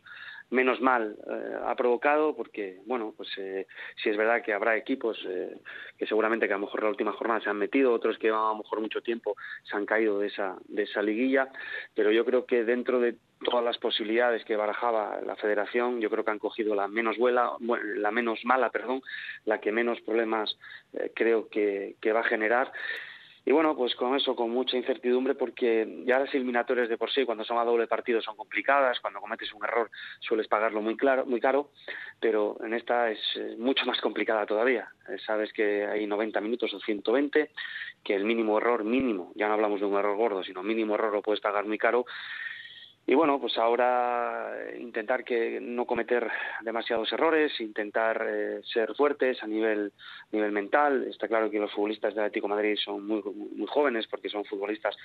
menos 0.49 0.81
mal 0.81 1.15
eh, 1.27 1.55
ha 1.65 1.75
provocado 1.75 2.35
porque 2.35 2.79
bueno 2.85 3.13
pues 3.15 3.29
eh, 3.37 3.67
es 4.03 4.17
verdad 4.17 4.41
que 4.43 4.53
habrá 4.53 4.75
equipos 4.77 5.17
eh, 5.27 5.57
que 5.97 6.05
seguramente 6.05 6.47
que 6.47 6.53
a 6.53 6.57
lo 6.57 6.65
mejor 6.65 6.83
la 6.83 6.89
última 6.89 7.13
jornada 7.13 7.41
se 7.41 7.49
han 7.49 7.57
metido 7.57 7.93
otros 7.93 8.17
que 8.17 8.29
a 8.29 8.33
lo 8.33 8.55
mejor 8.55 8.81
mucho 8.81 9.01
tiempo 9.01 9.35
se 9.63 9.75
han 9.75 9.85
caído 9.85 10.19
de 10.19 10.27
esa 10.27 10.55
de 10.65 10.83
esa 10.83 11.01
liguilla 11.01 11.49
pero 11.93 12.11
yo 12.11 12.25
creo 12.25 12.45
que 12.45 12.63
dentro 12.63 12.99
de 12.99 13.15
todas 13.43 13.63
las 13.63 13.77
posibilidades 13.77 14.45
que 14.45 14.55
barajaba 14.55 15.19
la 15.25 15.35
Federación 15.35 15.99
yo 15.99 16.09
creo 16.09 16.23
que 16.23 16.31
han 16.31 16.39
cogido 16.39 16.75
la 16.75 16.87
menos 16.87 17.17
buena 17.17 17.51
la 17.95 18.11
menos 18.11 18.39
mala 18.45 18.69
perdón 18.69 19.01
la 19.45 19.59
que 19.59 19.71
menos 19.71 19.99
problemas 20.01 20.57
eh, 20.93 21.11
creo 21.15 21.49
que 21.49 21.95
va 22.13 22.21
a 22.21 22.23
generar 22.23 22.71
y 23.45 23.51
bueno, 23.51 23.75
pues 23.75 23.93
con 23.95 24.15
eso, 24.15 24.35
con 24.35 24.51
mucha 24.51 24.77
incertidumbre, 24.77 25.35
porque 25.35 26.01
ya 26.05 26.19
las 26.19 26.33
eliminatorias 26.33 26.87
de 26.87 26.97
por 26.97 27.11
sí, 27.11 27.25
cuando 27.25 27.43
son 27.43 27.57
a 27.57 27.65
doble 27.65 27.87
partido, 27.87 28.21
son 28.21 28.37
complicadas, 28.37 28.99
cuando 29.01 29.19
cometes 29.19 29.51
un 29.53 29.65
error 29.65 29.91
sueles 30.21 30.47
pagarlo 30.47 30.81
muy, 30.81 30.95
claro, 30.95 31.25
muy 31.25 31.41
caro, 31.41 31.71
pero 32.21 32.57
en 32.63 32.73
esta 32.73 33.11
es 33.11 33.19
mucho 33.57 33.85
más 33.85 33.99
complicada 33.99 34.45
todavía. 34.45 34.89
Eh, 35.09 35.17
sabes 35.25 35.51
que 35.51 35.85
hay 35.85 36.07
90 36.07 36.39
minutos 36.39 36.73
o 36.73 36.79
120, 36.79 37.51
que 38.01 38.15
el 38.15 38.23
mínimo 38.23 38.57
error 38.57 38.85
mínimo, 38.85 39.33
ya 39.35 39.47
no 39.47 39.55
hablamos 39.55 39.81
de 39.81 39.87
un 39.87 39.97
error 39.97 40.15
gordo, 40.15 40.43
sino 40.43 40.63
mínimo 40.63 40.95
error 40.95 41.11
lo 41.11 41.21
puedes 41.21 41.41
pagar 41.41 41.65
muy 41.65 41.77
caro, 41.77 42.05
y 43.05 43.15
bueno, 43.15 43.39
pues 43.39 43.57
ahora 43.57 44.53
eh, 44.57 44.77
intentar 44.79 45.25
que 45.25 45.59
no 45.59 45.85
cometer 45.85 46.29
demasiados 46.61 47.11
errores, 47.11 47.59
intentar 47.59 48.25
eh, 48.25 48.61
ser 48.63 48.95
fuertes 48.95 49.43
a 49.43 49.47
nivel 49.47 49.91
nivel 50.31 50.53
mental. 50.53 51.05
Está 51.09 51.27
claro 51.27 51.49
que 51.49 51.59
los 51.59 51.71
futbolistas 51.71 52.15
del 52.15 52.23
Atlético 52.23 52.47
Madrid 52.47 52.77
son 52.77 53.05
muy 53.05 53.21
muy 53.21 53.67
jóvenes 53.67 54.07
porque 54.07 54.29
son 54.29 54.45
futbolistas. 54.45 54.95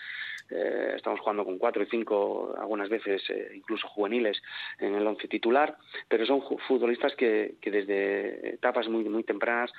Eh, 0.48 0.92
estamos 0.96 1.18
jugando 1.20 1.44
con 1.44 1.58
cuatro 1.58 1.82
y 1.82 1.86
cinco, 1.86 2.54
algunas 2.58 2.88
veces 2.88 3.22
eh, 3.30 3.50
incluso 3.54 3.88
juveniles 3.88 4.40
en 4.78 4.94
el 4.94 5.06
once 5.06 5.26
titular, 5.26 5.76
pero 6.08 6.24
son 6.24 6.42
futbolistas 6.68 7.16
que, 7.16 7.56
que 7.60 7.70
desde 7.70 8.54
etapas 8.54 8.88
muy 8.88 9.04
muy 9.08 9.24
tempranas 9.24 9.72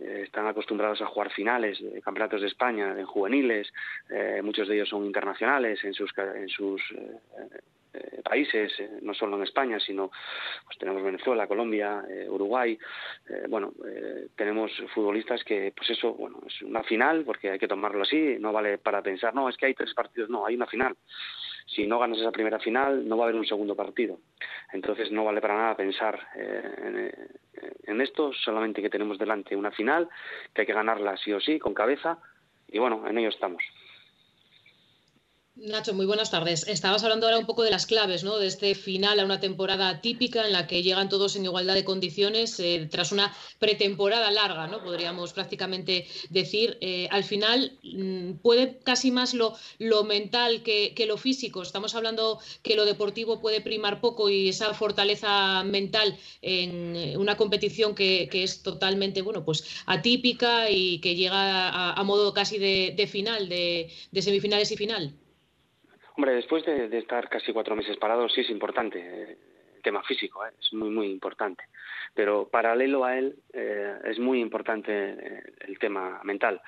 están 0.00 0.46
acostumbrados 0.46 1.00
a 1.02 1.06
jugar 1.06 1.30
finales 1.30 1.78
de 1.80 2.00
campeonatos 2.02 2.40
de 2.40 2.48
España, 2.48 2.98
en 2.98 3.06
juveniles, 3.06 3.72
eh, 4.10 4.40
muchos 4.42 4.68
de 4.68 4.74
ellos 4.74 4.88
son 4.88 5.04
internacionales 5.04 5.82
en 5.84 5.94
sus, 5.94 6.12
en 6.16 6.48
sus 6.48 6.80
eh, 6.92 7.60
eh, 7.94 8.22
países, 8.22 8.72
eh, 8.78 8.98
no 9.02 9.14
solo 9.14 9.36
en 9.36 9.42
España, 9.42 9.78
sino 9.78 10.10
pues 10.64 10.78
tenemos 10.78 11.02
Venezuela, 11.02 11.46
Colombia, 11.46 12.04
eh, 12.08 12.26
Uruguay, 12.28 12.78
eh, 13.28 13.44
bueno, 13.48 13.72
tenemos 14.36 14.70
futbolistas 14.94 15.44
que, 15.44 15.72
pues 15.76 15.90
eso, 15.90 16.14
bueno, 16.14 16.40
es 16.46 16.62
una 16.62 16.82
final, 16.82 17.24
porque 17.24 17.50
hay 17.50 17.58
que 17.58 17.68
tomarlo 17.68 18.02
así, 18.02 18.36
no 18.38 18.52
vale 18.52 18.78
para 18.78 19.02
pensar, 19.02 19.34
no, 19.34 19.48
es 19.48 19.56
que 19.56 19.66
hay 19.66 19.74
tres 19.74 19.92
partidos, 19.94 20.30
no, 20.30 20.46
hay 20.46 20.54
una 20.54 20.66
final. 20.66 20.96
Si 21.66 21.86
no 21.86 21.98
ganas 21.98 22.18
esa 22.18 22.32
primera 22.32 22.58
final, 22.58 23.06
no 23.08 23.16
va 23.16 23.24
a 23.24 23.26
haber 23.28 23.38
un 23.38 23.46
segundo 23.46 23.76
partido. 23.76 24.18
Entonces 24.72 25.12
no 25.12 25.24
vale 25.24 25.40
para 25.40 25.56
nada 25.56 25.76
pensar 25.76 26.18
en, 26.34 27.12
en 27.84 28.00
esto, 28.00 28.32
solamente 28.32 28.82
que 28.82 28.90
tenemos 28.90 29.18
delante 29.18 29.54
una 29.54 29.70
final, 29.70 30.08
que 30.52 30.62
hay 30.62 30.66
que 30.66 30.72
ganarla 30.72 31.16
sí 31.16 31.32
o 31.32 31.40
sí, 31.40 31.58
con 31.58 31.72
cabeza, 31.72 32.18
y 32.68 32.78
bueno, 32.78 33.06
en 33.06 33.18
ello 33.18 33.28
estamos. 33.28 33.62
Nacho, 35.54 35.92
muy 35.92 36.06
buenas 36.06 36.30
tardes. 36.30 36.66
Estabas 36.66 37.04
hablando 37.04 37.26
ahora 37.26 37.38
un 37.38 37.44
poco 37.44 37.62
de 37.62 37.70
las 37.70 37.84
claves, 37.86 38.24
¿no? 38.24 38.38
De 38.38 38.46
este 38.46 38.74
final 38.74 39.20
a 39.20 39.24
una 39.24 39.38
temporada 39.38 40.00
típica 40.00 40.46
en 40.46 40.52
la 40.52 40.66
que 40.66 40.82
llegan 40.82 41.10
todos 41.10 41.36
en 41.36 41.44
igualdad 41.44 41.74
de 41.74 41.84
condiciones 41.84 42.58
eh, 42.58 42.88
tras 42.90 43.12
una 43.12 43.36
pretemporada 43.58 44.30
larga, 44.30 44.66
¿no? 44.66 44.82
Podríamos 44.82 45.34
prácticamente 45.34 46.06
decir. 46.30 46.78
Eh, 46.80 47.06
al 47.10 47.22
final 47.22 47.78
mmm, 47.82 48.32
puede 48.42 48.78
casi 48.78 49.10
más 49.10 49.34
lo, 49.34 49.54
lo 49.78 50.04
mental 50.04 50.62
que, 50.62 50.94
que, 50.94 51.04
lo 51.06 51.18
físico. 51.18 51.60
Estamos 51.62 51.94
hablando 51.94 52.40
que 52.62 52.74
lo 52.74 52.86
deportivo 52.86 53.40
puede 53.40 53.60
primar 53.60 54.00
poco 54.00 54.30
y 54.30 54.48
esa 54.48 54.72
fortaleza 54.72 55.62
mental 55.64 56.18
en 56.40 57.16
una 57.18 57.36
competición 57.36 57.94
que, 57.94 58.26
que 58.32 58.42
es 58.42 58.62
totalmente, 58.62 59.20
bueno, 59.20 59.44
pues 59.44 59.64
atípica 59.84 60.70
y 60.70 60.98
que 61.00 61.14
llega 61.14 61.92
a, 61.92 62.02
modo 62.04 62.32
casi 62.32 62.56
de, 62.58 62.94
de 62.96 63.06
final, 63.06 63.48
de 63.50 63.90
semifinales 64.22 64.72
y 64.72 64.76
final. 64.78 65.21
Hombre, 66.16 66.34
después 66.34 66.64
de, 66.66 66.96
estar 66.98 67.28
casi 67.28 67.52
cuatro 67.52 67.74
meses 67.74 67.96
parados, 67.96 68.32
sí 68.32 68.42
es 68.42 68.50
importante 68.50 68.98
eh, 68.98 69.36
el 69.76 69.82
tema 69.82 70.02
físico, 70.02 70.44
¿eh? 70.44 70.50
es 70.60 70.72
muy, 70.72 70.90
muy 70.90 71.06
importante. 71.08 71.64
Pero 72.14 72.48
paralelo 72.48 73.04
a 73.04 73.16
él, 73.16 73.36
eh, 73.52 73.98
es 74.04 74.18
muy 74.18 74.40
importante 74.40 74.92
eh, 74.92 75.42
el 75.60 75.78
tema 75.78 76.20
mental. 76.24 76.60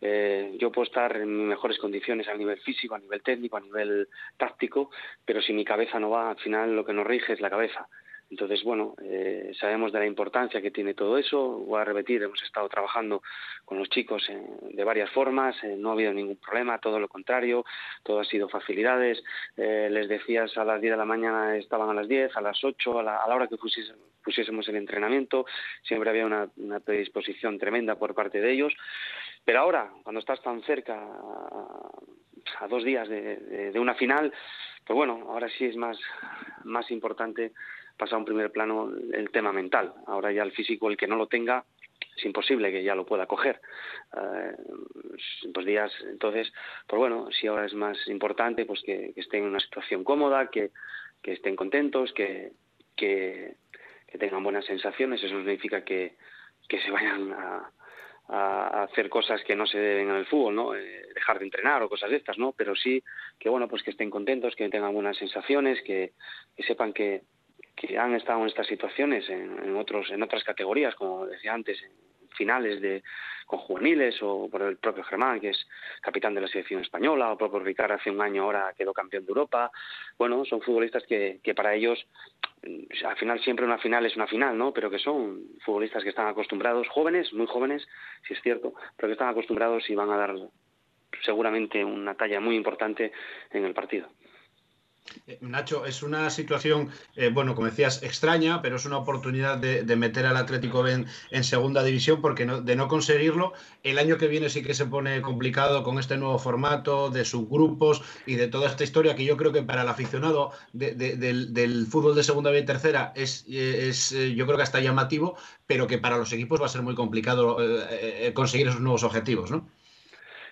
Eh, 0.00 0.56
yo 0.58 0.70
puedo 0.70 0.86
estar 0.86 1.16
en 1.16 1.48
mejores 1.48 1.78
condiciones 1.78 2.28
a 2.28 2.34
nivel 2.34 2.58
físico, 2.60 2.94
a 2.94 2.98
nivel 2.98 3.22
técnico, 3.22 3.56
a 3.56 3.60
nivel 3.60 4.08
táctico, 4.36 4.90
pero 5.24 5.40
si 5.40 5.52
mi 5.52 5.64
cabeza 5.64 5.98
no 5.98 6.10
va, 6.10 6.30
al 6.30 6.38
final 6.38 6.76
lo 6.76 6.84
que 6.84 6.92
nos 6.92 7.06
rige 7.06 7.32
es 7.32 7.40
la 7.40 7.50
cabeza. 7.50 7.88
Entonces, 8.30 8.62
bueno, 8.62 8.94
eh, 9.02 9.50
sabemos 9.58 9.92
de 9.92 9.98
la 9.98 10.06
importancia 10.06 10.62
que 10.62 10.70
tiene 10.70 10.94
todo 10.94 11.18
eso. 11.18 11.36
Voy 11.38 11.80
a 11.80 11.84
repetir, 11.84 12.22
hemos 12.22 12.40
estado 12.44 12.68
trabajando 12.68 13.22
con 13.64 13.78
los 13.78 13.88
chicos 13.88 14.24
eh, 14.28 14.40
de 14.72 14.84
varias 14.84 15.10
formas, 15.10 15.56
eh, 15.64 15.74
no 15.76 15.90
ha 15.90 15.92
habido 15.94 16.12
ningún 16.12 16.36
problema, 16.36 16.78
todo 16.78 17.00
lo 17.00 17.08
contrario, 17.08 17.64
todo 18.04 18.20
ha 18.20 18.24
sido 18.24 18.48
facilidades. 18.48 19.20
Eh, 19.56 19.88
les 19.90 20.08
decías 20.08 20.56
a 20.56 20.64
las 20.64 20.80
10 20.80 20.92
de 20.92 20.96
la 20.96 21.04
mañana 21.04 21.56
estaban 21.56 21.90
a 21.90 21.94
las 21.94 22.06
10, 22.06 22.36
a 22.36 22.40
las 22.40 22.62
8, 22.62 23.00
a 23.00 23.02
la, 23.02 23.16
a 23.16 23.28
la 23.28 23.34
hora 23.34 23.48
que 23.48 23.56
pusiésemos 23.56 24.68
el 24.68 24.76
entrenamiento, 24.76 25.44
siempre 25.82 26.10
había 26.10 26.26
una, 26.26 26.48
predisposición 26.84 27.58
tremenda 27.58 27.96
por 27.96 28.14
parte 28.14 28.40
de 28.40 28.52
ellos. 28.52 28.72
Pero 29.44 29.60
ahora, 29.60 29.90
cuando 30.04 30.20
estás 30.20 30.40
tan 30.40 30.62
cerca, 30.62 30.94
a, 32.60 32.68
dos 32.68 32.84
días 32.84 33.08
de, 33.08 33.72
una 33.74 33.94
final, 33.94 34.32
pues 34.86 34.96
bueno, 34.96 35.26
ahora 35.28 35.48
sí 35.48 35.64
es 35.64 35.76
más 35.76 36.90
importante 36.90 37.52
pasa 38.00 38.14
a 38.14 38.18
un 38.18 38.24
primer 38.24 38.50
plano 38.50 38.90
el 39.12 39.30
tema 39.30 39.52
mental. 39.52 39.92
Ahora 40.06 40.32
ya 40.32 40.42
el 40.42 40.52
físico, 40.52 40.88
el 40.88 40.96
que 40.96 41.06
no 41.06 41.16
lo 41.16 41.26
tenga, 41.26 41.66
es 42.16 42.24
imposible 42.24 42.72
que 42.72 42.82
ya 42.82 42.94
lo 42.94 43.04
pueda 43.04 43.26
coger. 43.26 43.60
Eh, 44.16 44.56
pues 45.52 45.66
días, 45.66 45.92
entonces, 46.08 46.50
pues 46.86 46.98
bueno, 46.98 47.28
si 47.30 47.46
ahora 47.46 47.66
es 47.66 47.74
más 47.74 47.98
importante, 48.08 48.64
pues 48.64 48.80
que, 48.82 49.12
estén 49.16 49.42
en 49.42 49.50
una 49.50 49.60
situación 49.60 50.02
cómoda, 50.02 50.48
que, 50.50 50.70
estén 51.22 51.56
contentos, 51.56 52.14
que, 52.14 52.52
tengan 54.18 54.42
buenas 54.42 54.64
sensaciones. 54.64 55.22
Eso 55.22 55.36
significa 55.36 55.84
que, 55.84 56.16
que 56.66 56.80
se 56.80 56.90
vayan 56.90 57.32
a, 57.32 57.70
hacer 58.84 59.08
cosas 59.10 59.42
que 59.42 59.56
no 59.56 59.66
se 59.66 59.76
deben 59.76 60.08
en 60.08 60.14
el 60.14 60.26
fútbol, 60.26 60.54
¿no? 60.54 60.74
Eh, 60.74 61.02
dejar 61.14 61.40
de 61.40 61.46
entrenar 61.46 61.82
o 61.82 61.88
cosas 61.88 62.10
de 62.10 62.16
estas, 62.16 62.38
¿no? 62.38 62.52
Pero 62.52 62.76
sí 62.76 63.02
que, 63.40 63.48
bueno, 63.48 63.66
pues 63.66 63.82
que 63.82 63.90
estén 63.90 64.08
contentos, 64.08 64.54
que 64.54 64.68
tengan 64.68 64.94
buenas 64.94 65.16
sensaciones, 65.16 65.82
que 65.82 66.12
sepan 66.64 66.92
que, 66.92 67.22
que 67.80 67.98
han 67.98 68.14
estado 68.14 68.40
en 68.40 68.48
estas 68.48 68.66
situaciones 68.66 69.28
en, 69.30 69.74
otros 69.76 70.10
en 70.10 70.22
otras 70.22 70.44
categorías, 70.44 70.94
como 70.94 71.26
decía 71.26 71.54
antes, 71.54 71.82
en 71.82 71.90
finales 72.36 72.80
de 72.80 73.02
con 73.46 73.58
juveniles 73.58 74.16
o 74.22 74.48
por 74.48 74.62
el 74.62 74.76
propio 74.76 75.02
Germán, 75.02 75.40
que 75.40 75.50
es 75.50 75.66
capitán 76.00 76.34
de 76.34 76.42
la 76.42 76.46
selección 76.46 76.82
española, 76.82 77.32
o 77.32 77.38
propio 77.38 77.58
Ricard 77.58 77.92
hace 77.92 78.10
un 78.10 78.20
año 78.20 78.44
ahora 78.44 78.72
quedó 78.76 78.92
campeón 78.92 79.24
de 79.24 79.30
Europa. 79.30 79.72
Bueno, 80.18 80.44
son 80.44 80.60
futbolistas 80.60 81.04
que, 81.04 81.40
que 81.42 81.54
para 81.54 81.74
ellos 81.74 81.98
mm, 82.62 83.06
al 83.06 83.16
final 83.16 83.40
siempre 83.40 83.64
una 83.64 83.78
final 83.78 84.04
es 84.06 84.14
una 84.14 84.28
final, 84.28 84.56
¿no? 84.56 84.72
Pero 84.72 84.90
que 84.90 84.98
son 84.98 85.42
futbolistas 85.64 86.04
que 86.04 86.10
están 86.10 86.28
acostumbrados, 86.28 86.86
jóvenes, 86.88 87.32
muy 87.32 87.46
jóvenes, 87.46 87.88
si 88.28 88.34
es 88.34 88.42
cierto, 88.42 88.74
pero 88.96 89.08
que 89.08 89.14
están 89.14 89.30
acostumbrados 89.30 89.88
y 89.88 89.94
van 89.94 90.10
a 90.10 90.18
dar 90.18 90.34
seguramente 91.24 91.84
una 91.84 92.14
talla 92.14 92.40
muy 92.40 92.56
importante 92.56 93.10
en 93.50 93.64
el 93.64 93.74
partido. 93.74 94.10
Eh, 95.26 95.38
Nacho, 95.40 95.86
es 95.86 96.02
una 96.02 96.30
situación, 96.30 96.90
eh, 97.16 97.30
bueno, 97.32 97.54
como 97.54 97.66
decías, 97.66 98.02
extraña, 98.02 98.62
pero 98.62 98.76
es 98.76 98.84
una 98.84 98.98
oportunidad 98.98 99.58
de, 99.58 99.96
meter 99.96 100.26
al 100.26 100.36
Atlético 100.36 100.86
en, 100.86 101.06
en 101.30 101.44
segunda 101.44 101.82
división, 101.82 102.20
porque 102.20 102.46
de 102.46 102.76
no 102.76 102.88
conseguirlo, 102.88 103.52
el 103.82 103.98
año 103.98 104.16
que 104.18 104.28
viene 104.28 104.48
sí 104.48 104.62
que 104.62 104.74
se 104.74 104.86
pone 104.86 105.20
complicado 105.20 105.82
con 105.82 105.98
este 105.98 106.16
nuevo 106.16 106.38
formato 106.38 107.10
de 107.10 107.24
subgrupos 107.24 108.02
y 108.26 108.36
de 108.36 108.48
toda 108.48 108.68
esta 108.68 108.84
historia 108.84 109.14
que 109.16 109.24
yo 109.24 109.36
creo 109.36 109.52
que 109.52 109.62
para 109.62 109.82
el 109.82 109.88
aficionado 109.88 110.52
del, 110.72 111.86
fútbol 111.90 112.14
de 112.14 112.22
segunda 112.22 112.56
y 112.56 112.64
tercera 112.64 113.12
es, 113.14 113.44
es, 113.48 114.12
eh, 114.12 114.34
yo 114.34 114.46
creo 114.46 114.56
que 114.56 114.62
hasta 114.62 114.80
llamativo, 114.80 115.36
pero 115.66 115.86
que 115.86 115.98
para 115.98 116.16
los 116.18 116.32
equipos 116.32 116.60
va 116.60 116.66
a 116.66 116.68
ser 116.68 116.82
muy 116.82 116.94
complicado 116.94 117.58
conseguir 118.34 118.68
esos 118.68 118.80
nuevos 118.80 119.02
objetivos, 119.02 119.50
¿no? 119.50 119.66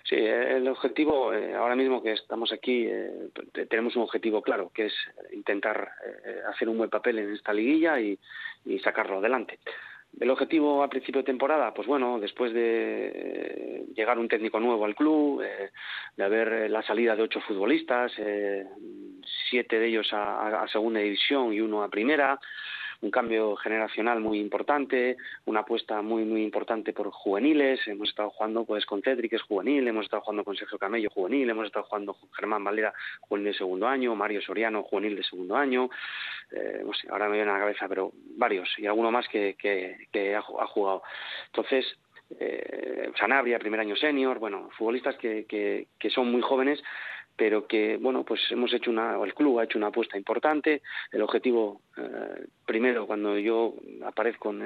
Sí, 0.03 0.15
el 0.15 0.67
objetivo, 0.67 1.33
eh, 1.33 1.53
ahora 1.55 1.75
mismo 1.75 2.01
que 2.01 2.13
estamos 2.13 2.51
aquí, 2.51 2.85
eh, 2.87 3.29
tenemos 3.69 3.95
un 3.95 4.03
objetivo 4.03 4.41
claro, 4.41 4.71
que 4.73 4.87
es 4.87 4.93
intentar 5.31 5.91
eh, 6.25 6.41
hacer 6.47 6.69
un 6.69 6.77
buen 6.77 6.89
papel 6.89 7.19
en 7.19 7.33
esta 7.33 7.53
liguilla 7.53 7.99
y, 7.99 8.17
sacarlo 8.83 9.17
adelante. 9.17 9.59
El 10.19 10.29
objetivo 10.29 10.83
a 10.83 10.89
principio 10.89 11.21
de 11.21 11.25
temporada, 11.25 11.73
pues 11.73 11.87
bueno, 11.87 12.19
después 12.19 12.53
de 12.53 13.85
llegar 13.95 14.19
un 14.19 14.27
técnico 14.27 14.59
nuevo 14.59 14.85
al 14.85 14.95
club, 14.95 15.43
de 16.15 16.23
haber 16.23 16.69
la 16.69 16.81
salida 16.83 17.15
de 17.15 17.23
ocho 17.23 17.41
futbolistas, 17.41 18.11
siete 19.49 19.79
de 19.79 19.87
ellos 19.87 20.09
a, 20.11 20.67
segunda 20.71 20.99
división 20.99 21.53
y 21.53 21.61
uno 21.61 21.83
a 21.83 21.89
primera, 21.89 22.39
un 23.01 23.11
cambio 23.11 23.55
generacional 23.55 24.19
muy 24.19 24.39
importante, 24.39 25.17
una 25.45 25.61
apuesta 25.61 26.01
muy 26.01 26.25
muy 26.25 26.43
importante 26.43 26.93
por 26.93 27.09
juveniles, 27.11 27.79
hemos 27.87 28.09
estado 28.09 28.29
jugando 28.31 28.65
pues 28.65 28.85
con 28.85 29.01
Cedric, 29.01 29.31
que 29.31 29.35
es 29.37 29.41
juvenil, 29.41 29.87
hemos 29.87 30.05
estado 30.05 30.21
jugando 30.21 30.43
con 30.43 30.55
Sergio 30.55 30.77
Camello, 30.77 31.09
juvenil, 31.09 31.49
hemos 31.49 31.67
estado 31.67 31.85
jugando 31.85 32.13
con 32.13 32.31
Germán 32.33 32.63
Valera, 32.63 32.93
juvenil 33.21 33.51
de 33.51 33.57
segundo 33.57 33.87
año, 33.87 34.15
Mario 34.15 34.41
Soriano, 34.41 34.83
juvenil 34.83 35.15
de 35.15 35.23
segundo 35.23 35.55
año, 35.55 35.89
eh, 36.51 36.83
ahora 37.09 37.29
me 37.29 37.35
viene 37.37 37.51
a 37.51 37.53
la 37.53 37.59
cabeza, 37.59 37.87
pero 37.87 38.11
varios, 38.37 38.67
y 38.77 38.85
alguno 38.85 39.11
más 39.11 39.27
que, 39.27 39.55
que, 39.57 40.35
ha, 40.35 40.41
jugado. 40.41 41.03
Entonces, 41.47 41.85
eh, 42.39 43.11
Sanabria, 43.17 43.59
primer 43.59 43.79
año 43.79 43.95
senior, 43.95 44.39
bueno, 44.39 44.69
futbolistas 44.77 45.15
que, 45.17 45.45
que, 45.45 45.87
que 45.97 46.09
son 46.09 46.31
muy 46.31 46.41
jóvenes, 46.41 46.81
pero 47.39 47.65
que 47.65 47.95
bueno 47.95 48.25
pues 48.25 48.41
hemos 48.51 48.73
hecho 48.73 48.91
una 48.91 49.15
el 49.23 49.33
club 49.33 49.59
ha 49.59 49.63
hecho 49.63 49.77
una 49.77 49.87
apuesta 49.87 50.17
importante 50.17 50.81
el 51.09 51.21
objetivo 51.21 51.81
eh, 51.95 52.47
primero 52.65 53.07
cuando 53.07 53.39
yo 53.39 53.75
aparezco 54.05 54.49
en, 54.49 54.61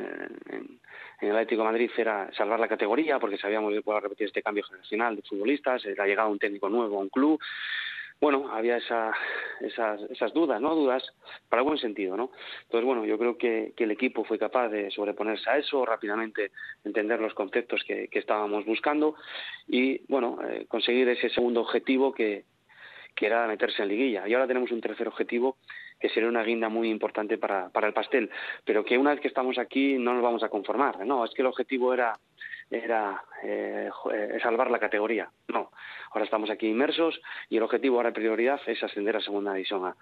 en, 0.50 0.80
el 1.22 1.32
Atlético 1.32 1.64
Madrid 1.64 1.92
era 1.96 2.34
salvar 2.34 2.60
la 2.60 2.68
categoría 2.68 3.20
porque 3.20 3.38
sabíamos 3.38 3.72
que 3.72 3.84
podía 3.84 4.00
repetir 4.00 4.28
este 4.28 4.42
cambio 4.42 4.64
generacional 4.64 5.16
de 5.16 5.22
futbolistas 5.22 5.86
era 5.86 6.08
llegado 6.08 6.32
un 6.32 6.40
técnico 6.40 6.68
nuevo 6.68 6.98
a 6.98 7.02
un 7.02 7.10
club 7.10 7.40
bueno, 8.22 8.50
había 8.54 8.78
esa, 8.78 9.12
esas, 9.60 10.00
esas 10.10 10.34
dudas, 10.34 10.62
¿no? 10.62 10.76
Dudas 10.76 11.04
para 11.50 11.62
buen 11.62 11.78
sentido, 11.78 12.16
¿no? 12.16 12.32
Entonces, 12.62 12.86
bueno, 12.86 13.04
yo 13.04 13.18
creo 13.18 13.38
que, 13.38 13.74
el 13.76 13.92
equipo 13.92 14.24
fue 14.24 14.40
capaz 14.40 14.70
de 14.70 14.92
sobreponerse 14.92 15.50
a 15.50 15.58
eso, 15.58 15.86
rápidamente 15.86 16.52
entender 16.86 17.20
los 17.20 17.34
conceptos 17.34 17.84
que, 17.86 18.08
que 18.08 18.20
estábamos 18.20 18.66
buscando 18.66 19.16
y, 19.68 20.00
bueno, 20.08 20.40
eh, 20.48 20.66
conseguir 20.70 21.10
ese 21.10 21.30
segundo 21.32 21.60
objetivo 21.60 22.14
que, 22.14 22.46
que 23.16 23.28
era 23.28 23.48
meterse 23.48 23.84
en 23.84 23.90
liguilla. 23.90 24.28
Y 24.28 24.34
ahora 24.34 24.48
tenemos 24.48 24.72
un 24.72 24.82
tercer 24.82 25.08
objetivo 25.08 25.58
que 26.00 26.10
sería 26.10 26.30
una 26.30 26.44
guinda 26.44 26.70
muy 26.70 26.90
importante 26.90 27.38
para, 27.38 27.70
para 27.70 27.88
el 27.88 27.94
pastel, 27.94 28.30
pero 28.66 28.84
que 28.84 28.98
una 28.98 29.12
vez 29.12 29.22
que 29.22 29.28
estamos 29.28 29.58
aquí 29.58 29.98
no 29.98 30.14
nos 30.14 30.24
vamos 30.24 30.44
a 30.44 30.50
conformar. 30.50 31.06
No, 31.06 31.24
es 31.24 31.32
que 31.34 31.42
el 31.42 31.48
objetivo 31.48 31.94
era 31.94 32.14
era 32.70 33.24
eh, 33.44 33.90
eh, 34.14 34.40
salvar 34.42 34.72
la 34.72 34.80
categoría. 34.80 35.30
No, 35.48 35.72
ahora 36.12 36.26
estamos 36.26 36.50
aquí 36.50 36.68
inmersos 36.68 37.20
y 37.50 37.58
el 37.58 37.64
objetivo 37.64 37.98
ahora 37.98 38.10
de 38.10 38.16
prioridad 38.16 38.60
es 38.66 38.82
ascender 38.84 39.16
a 39.16 39.22
Segunda 39.22 39.54
División 39.54 39.86
A. 39.86 39.96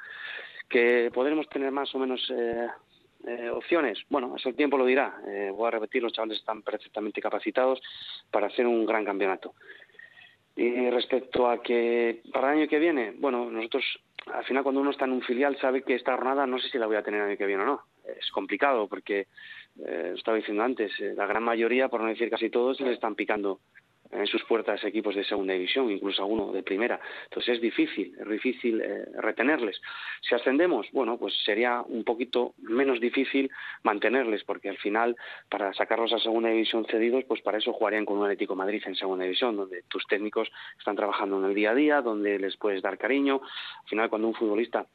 ¿Que 0.69 1.11
podremos 1.13 1.49
tener 1.49 1.71
más 1.71 1.93
o 1.93 1.99
menos 1.99 2.31
eh, 2.33 2.67
eh, 3.27 3.49
opciones? 3.49 3.99
Bueno, 4.09 4.35
eso 4.37 4.49
el 4.49 4.55
tiempo 4.55 4.77
lo 4.77 4.85
dirá. 4.85 5.19
Eh, 5.27 5.51
voy 5.53 5.67
a 5.67 5.71
repetir, 5.71 6.01
los 6.01 6.13
chavales 6.13 6.39
están 6.39 6.61
perfectamente 6.61 7.21
capacitados 7.21 7.81
para 8.31 8.47
hacer 8.47 8.65
un 8.65 8.85
gran 8.85 9.03
campeonato. 9.03 9.53
Y 10.61 10.91
respecto 10.91 11.49
a 11.49 11.59
que 11.59 12.21
para 12.31 12.51
el 12.53 12.59
año 12.59 12.69
que 12.69 12.77
viene, 12.77 13.15
bueno, 13.17 13.49
nosotros 13.49 13.83
al 14.27 14.45
final 14.45 14.61
cuando 14.61 14.79
uno 14.79 14.91
está 14.91 15.05
en 15.05 15.13
un 15.13 15.23
filial 15.23 15.57
sabe 15.57 15.81
que 15.81 15.95
esta 15.95 16.13
jornada 16.13 16.45
no 16.45 16.59
sé 16.59 16.69
si 16.69 16.77
la 16.77 16.85
voy 16.85 16.97
a 16.97 17.01
tener 17.01 17.21
el 17.21 17.29
año 17.29 17.37
que 17.37 17.47
viene 17.47 17.63
o 17.63 17.65
no. 17.65 17.81
Es 18.05 18.29
complicado 18.29 18.87
porque, 18.87 19.25
eh, 19.83 20.13
estaba 20.15 20.37
diciendo 20.37 20.61
antes, 20.61 20.91
eh, 20.99 21.13
la 21.17 21.25
gran 21.25 21.41
mayoría, 21.41 21.89
por 21.89 22.01
no 22.01 22.09
decir 22.09 22.29
casi 22.29 22.51
todos, 22.51 22.79
les 22.79 22.93
están 22.93 23.15
picando 23.15 23.61
en 24.11 24.27
sus 24.27 24.43
puertas 24.43 24.83
equipos 24.83 25.15
de 25.15 25.23
segunda 25.23 25.53
división, 25.53 25.89
incluso 25.89 26.21
alguno 26.21 26.51
de 26.51 26.63
primera. 26.63 26.99
Entonces 27.25 27.55
es 27.55 27.61
difícil, 27.61 28.15
es 28.19 28.27
difícil 28.27 28.81
eh, 28.81 29.05
retenerles. 29.15 29.81
Si 30.21 30.35
ascendemos, 30.35 30.87
bueno, 30.91 31.17
pues 31.17 31.33
sería 31.43 31.81
un 31.81 32.03
poquito 32.03 32.53
menos 32.59 32.99
difícil 32.99 33.49
mantenerles, 33.83 34.43
porque 34.43 34.69
al 34.69 34.77
final, 34.77 35.15
para 35.49 35.73
sacarlos 35.73 36.13
a 36.13 36.19
segunda 36.19 36.49
división 36.49 36.85
cedidos, 36.85 37.23
pues 37.25 37.41
para 37.41 37.57
eso 37.57 37.73
jugarían 37.73 38.05
con 38.05 38.17
un 38.17 38.23
Atlético 38.23 38.55
Madrid 38.55 38.83
en 38.85 38.95
segunda 38.95 39.23
división, 39.23 39.55
donde 39.55 39.83
tus 39.83 40.05
técnicos 40.07 40.51
están 40.77 40.95
trabajando 40.95 41.39
en 41.39 41.45
el 41.45 41.55
día 41.55 41.71
a 41.71 41.75
día, 41.75 42.01
donde 42.01 42.39
les 42.39 42.57
puedes 42.57 42.81
dar 42.81 42.97
cariño. 42.97 43.41
Al 43.83 43.89
final, 43.89 44.09
cuando 44.09 44.27
un 44.27 44.35
futbolista 44.35 44.85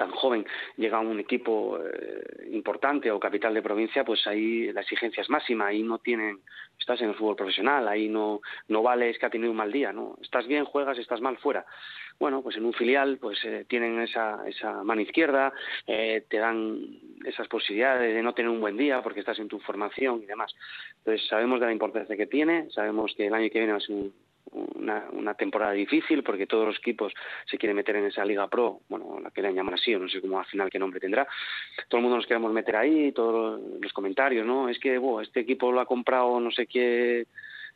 tan 0.00 0.10
joven 0.12 0.46
llega 0.78 0.96
a 0.96 1.00
un 1.00 1.20
equipo 1.20 1.78
eh, 1.78 2.48
importante 2.52 3.10
o 3.10 3.20
capital 3.20 3.52
de 3.52 3.60
provincia, 3.60 4.02
pues 4.02 4.26
ahí 4.26 4.72
la 4.72 4.80
exigencia 4.80 5.20
es 5.20 5.28
máxima, 5.28 5.66
ahí 5.66 5.82
no 5.82 5.98
tienen, 5.98 6.40
estás 6.78 7.02
en 7.02 7.10
el 7.10 7.14
fútbol 7.16 7.36
profesional, 7.36 7.86
ahí 7.86 8.08
no, 8.08 8.40
no 8.68 8.82
vale 8.82 9.12
que 9.14 9.26
ha 9.26 9.30
tenido 9.30 9.50
un 9.50 9.58
mal 9.58 9.70
día, 9.70 9.92
¿no? 9.92 10.16
Estás 10.22 10.46
bien, 10.46 10.64
juegas, 10.64 10.96
estás 10.96 11.20
mal 11.20 11.36
fuera. 11.36 11.66
Bueno, 12.18 12.42
pues 12.42 12.56
en 12.56 12.64
un 12.64 12.72
filial 12.72 13.18
pues 13.18 13.44
eh, 13.44 13.66
tienen 13.68 14.00
esa, 14.00 14.40
esa 14.46 14.82
mano 14.84 15.02
izquierda, 15.02 15.52
eh, 15.86 16.24
te 16.30 16.38
dan 16.38 16.78
esas 17.26 17.46
posibilidades 17.48 18.14
de 18.14 18.22
no 18.22 18.32
tener 18.32 18.50
un 18.50 18.60
buen 18.60 18.78
día 18.78 19.02
porque 19.02 19.20
estás 19.20 19.38
en 19.38 19.48
tu 19.48 19.58
formación 19.60 20.22
y 20.22 20.26
demás. 20.26 20.54
Entonces 20.98 21.26
sabemos 21.28 21.60
de 21.60 21.66
la 21.66 21.72
importancia 21.72 22.16
que 22.16 22.26
tiene, 22.26 22.70
sabemos 22.70 23.12
que 23.14 23.26
el 23.26 23.34
año 23.34 23.50
que 23.50 23.58
viene 23.58 23.72
va 23.72 23.78
a 23.78 23.82
ser 23.82 23.96
un, 23.96 24.14
una, 24.52 25.04
una, 25.12 25.34
temporada 25.34 25.72
difícil 25.72 26.22
porque 26.22 26.46
todos 26.46 26.66
los 26.66 26.78
equipos 26.78 27.12
se 27.46 27.58
quieren 27.58 27.76
meter 27.76 27.96
en 27.96 28.06
esa 28.06 28.24
Liga 28.24 28.48
Pro, 28.48 28.80
bueno, 28.88 29.20
la 29.22 29.30
quieren 29.30 29.54
llamar 29.54 29.74
así, 29.74 29.94
o 29.94 29.98
no 29.98 30.08
sé 30.08 30.20
cómo 30.20 30.38
al 30.38 30.46
final 30.46 30.70
qué 30.70 30.78
nombre 30.78 31.00
tendrá. 31.00 31.26
Todo 31.88 31.98
el 31.98 32.02
mundo 32.02 32.16
nos 32.16 32.26
queremos 32.26 32.52
meter 32.52 32.76
ahí, 32.76 33.12
todos 33.12 33.60
los 33.80 33.92
comentarios, 33.92 34.46
¿no? 34.46 34.68
Es 34.68 34.78
que 34.78 34.98
bueno, 34.98 35.20
este 35.20 35.40
equipo 35.40 35.70
lo 35.70 35.80
ha 35.80 35.86
comprado 35.86 36.40
no 36.40 36.50
sé 36.50 36.66
qué 36.66 37.26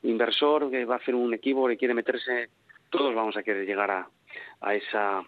inversor 0.03 0.71
que 0.71 0.85
va 0.85 0.97
a 0.97 0.99
hacer 0.99 1.15
un 1.15 1.33
equipo 1.35 1.69
que 1.69 1.77
quiere 1.77 1.95
meterse. 1.95 2.49
Todos 2.91 3.15
vamos 3.15 3.37
a 3.37 3.43
querer 3.43 3.67
llegar 3.67 3.91
a, 3.91 4.09
a 4.61 4.75
esa 4.75 5.25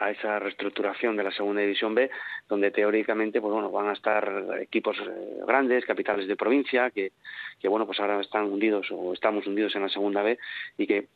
a 0.00 0.10
esa 0.10 0.38
reestructuración 0.38 1.16
de 1.16 1.24
la 1.24 1.30
segunda 1.30 1.60
división 1.60 1.94
B, 1.94 2.10
donde 2.48 2.70
teóricamente 2.70 3.40
pues 3.40 3.52
bueno 3.52 3.70
van 3.70 3.88
a 3.88 3.92
estar 3.92 4.58
equipos 4.60 4.96
eh, 4.98 5.40
grandes, 5.46 5.84
capitales 5.84 6.26
de 6.26 6.36
provincia, 6.36 6.90
que, 6.90 7.12
que 7.60 7.68
bueno 7.68 7.86
pues 7.86 8.00
ahora 8.00 8.20
están 8.20 8.46
hundidos 8.46 8.90
o 8.90 9.12
estamos 9.12 9.46
hundidos 9.46 9.76
en 9.76 9.82
la 9.82 9.88
segunda 9.88 10.22
B 10.22 10.38
y 10.78 10.86
que 10.86 11.06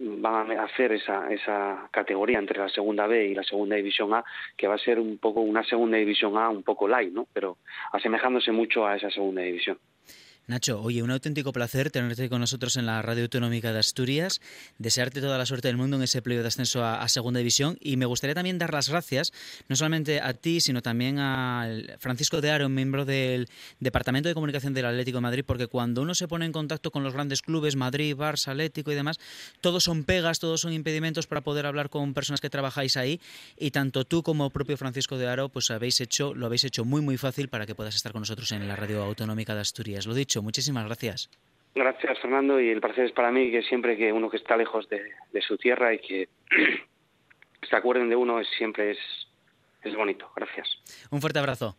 van 0.00 0.50
a 0.52 0.64
hacer 0.64 0.92
esa, 0.92 1.30
esa 1.30 1.88
categoría 1.90 2.38
entre 2.38 2.58
la 2.58 2.70
segunda 2.70 3.06
B 3.06 3.26
y 3.26 3.34
la 3.34 3.42
segunda 3.42 3.76
división 3.76 4.14
A, 4.14 4.24
que 4.56 4.66
va 4.66 4.74
a 4.74 4.78
ser 4.78 4.98
un 4.98 5.18
poco 5.18 5.40
una 5.40 5.62
segunda 5.62 5.98
división 5.98 6.38
A 6.38 6.48
un 6.48 6.62
poco 6.62 6.88
light, 6.88 7.12
¿no? 7.12 7.26
Pero 7.34 7.58
asemejándose 7.92 8.50
mucho 8.50 8.86
a 8.86 8.96
esa 8.96 9.10
segunda 9.10 9.42
división. 9.42 9.78
Nacho, 10.46 10.82
oye, 10.82 11.02
un 11.02 11.10
auténtico 11.10 11.52
placer 11.52 11.90
tenerte 11.90 12.28
con 12.28 12.40
nosotros 12.40 12.76
en 12.76 12.84
la 12.84 13.00
Radio 13.02 13.24
Autonómica 13.24 13.72
de 13.72 13.78
Asturias, 13.78 14.40
desearte 14.78 15.20
toda 15.20 15.38
la 15.38 15.46
suerte 15.46 15.68
del 15.68 15.76
mundo 15.76 15.96
en 15.96 16.02
ese 16.02 16.22
playo 16.22 16.42
de 16.42 16.48
ascenso 16.48 16.84
a, 16.84 17.06
Segunda 17.08 17.38
División 17.38 17.78
y 17.80 17.96
me 17.96 18.06
gustaría 18.06 18.34
también 18.34 18.58
dar 18.58 18.72
las 18.72 18.88
gracias, 18.88 19.32
no 19.68 19.76
solamente 19.76 20.20
a 20.20 20.34
ti, 20.34 20.60
sino 20.60 20.82
también 20.82 21.18
a 21.18 21.68
Francisco 21.98 22.40
de 22.40 22.50
Aro, 22.50 22.68
miembro 22.68 23.04
del 23.04 23.48
Departamento 23.78 24.28
de 24.28 24.34
Comunicación 24.34 24.74
del 24.74 24.86
Atlético 24.86 25.18
de 25.18 25.22
Madrid, 25.22 25.44
porque 25.46 25.66
cuando 25.66 26.02
uno 26.02 26.14
se 26.14 26.26
pone 26.26 26.46
en 26.46 26.52
contacto 26.52 26.90
con 26.90 27.04
los 27.04 27.14
grandes 27.14 27.42
clubes, 27.42 27.76
Madrid, 27.76 28.16
Barça, 28.16 28.48
Atlético 28.48 28.90
y 28.90 28.94
demás, 28.96 29.18
todos 29.60 29.84
son 29.84 30.04
pegas, 30.04 30.40
todos 30.40 30.60
son 30.60 30.72
impedimentos 30.72 31.26
para 31.26 31.42
poder 31.42 31.66
hablar 31.66 31.90
con 31.90 32.14
personas 32.14 32.40
que 32.40 32.50
trabajáis 32.50 32.96
ahí 32.96 33.20
y 33.56 33.70
tanto 33.70 34.04
tú 34.04 34.22
como 34.22 34.50
propio 34.50 34.76
Francisco 34.76 35.18
de 35.18 35.28
Aro, 35.28 35.48
pues 35.48 35.70
habéis 35.70 36.00
hecho, 36.00 36.34
lo 36.34 36.46
habéis 36.46 36.64
hecho 36.64 36.84
muy 36.84 37.00
muy 37.02 37.16
fácil 37.16 37.48
para 37.48 37.66
que 37.66 37.74
puedas 37.74 37.94
estar 37.94 38.12
con 38.12 38.22
nosotros 38.22 38.50
en 38.52 38.66
la 38.66 38.76
Radio 38.76 39.02
Autonómica 39.02 39.54
de 39.54 39.60
Asturias. 39.60 40.06
Lo 40.06 40.14
dicho, 40.14 40.39
muchísimas 40.42 40.84
gracias. 40.84 41.30
Gracias, 41.74 42.18
Fernando, 42.18 42.60
y 42.60 42.68
el 42.68 42.80
placer 42.80 43.04
es 43.04 43.12
para 43.12 43.30
mí 43.30 43.50
que 43.50 43.62
siempre 43.62 43.96
que 43.96 44.12
uno 44.12 44.28
que 44.28 44.36
está 44.36 44.56
lejos 44.56 44.88
de, 44.88 45.12
su 45.40 45.56
tierra 45.56 45.94
y 45.94 45.98
que 46.00 46.28
se 47.68 47.76
acuerden 47.76 48.08
de 48.08 48.16
uno 48.16 48.40
es, 48.40 48.48
siempre 48.58 48.92
es, 48.92 48.98
es 49.82 49.94
bonito. 49.94 50.30
Gracias. 50.34 50.68
Un 51.10 51.20
fuerte 51.20 51.38
abrazo. 51.38 51.76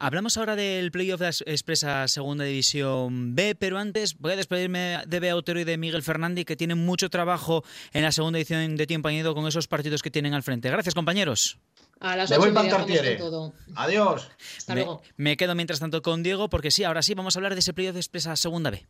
Hablamos 0.00 0.36
ahora 0.36 0.54
del 0.54 0.92
playoff 0.92 1.18
de 1.18 1.26
la 1.26 1.52
Expresa 1.52 2.06
Segunda 2.06 2.44
División 2.44 3.34
B, 3.34 3.56
pero 3.58 3.78
antes 3.78 4.16
voy 4.18 4.32
a 4.32 4.36
despedirme 4.36 4.98
de 5.08 5.18
Bea 5.20 5.34
Otero 5.34 5.58
y 5.58 5.64
de 5.64 5.76
Miguel 5.76 6.04
Fernández, 6.04 6.44
que 6.44 6.54
tienen 6.54 6.78
mucho 6.78 7.10
trabajo 7.10 7.64
en 7.92 8.04
la 8.04 8.12
segunda 8.12 8.38
edición 8.38 8.76
de 8.76 8.86
Tiempo 8.86 9.08
Añadido 9.08 9.34
con 9.34 9.48
esos 9.48 9.66
partidos 9.66 10.00
que 10.02 10.12
tienen 10.12 10.34
al 10.34 10.44
frente. 10.44 10.70
Gracias, 10.70 10.94
compañeros. 10.94 11.58
A 11.98 12.14
las 12.14 12.30
Me 12.30 12.38
voy 12.38 12.50
8 12.50 12.52
y 12.52 12.54
para 12.54 12.62
media 12.66 12.76
Tartiere. 12.78 13.12
estamos 13.14 13.32
con 13.32 13.50
todo. 13.52 13.74
Adiós. 13.74 14.28
Hasta 14.56 14.74
Me, 14.76 14.80
luego. 14.82 15.02
me 15.16 15.36
quedo 15.36 15.56
mientras 15.56 15.80
tanto 15.80 16.00
con 16.00 16.22
Diego, 16.22 16.48
porque 16.48 16.70
sí, 16.70 16.84
ahora 16.84 17.02
sí 17.02 17.14
vamos 17.14 17.34
a 17.34 17.40
hablar 17.40 17.54
de 17.54 17.60
ese 17.60 17.74
playoff 17.74 17.94
de 17.94 18.00
Expresa 18.00 18.36
Segunda 18.36 18.70
B. 18.70 18.86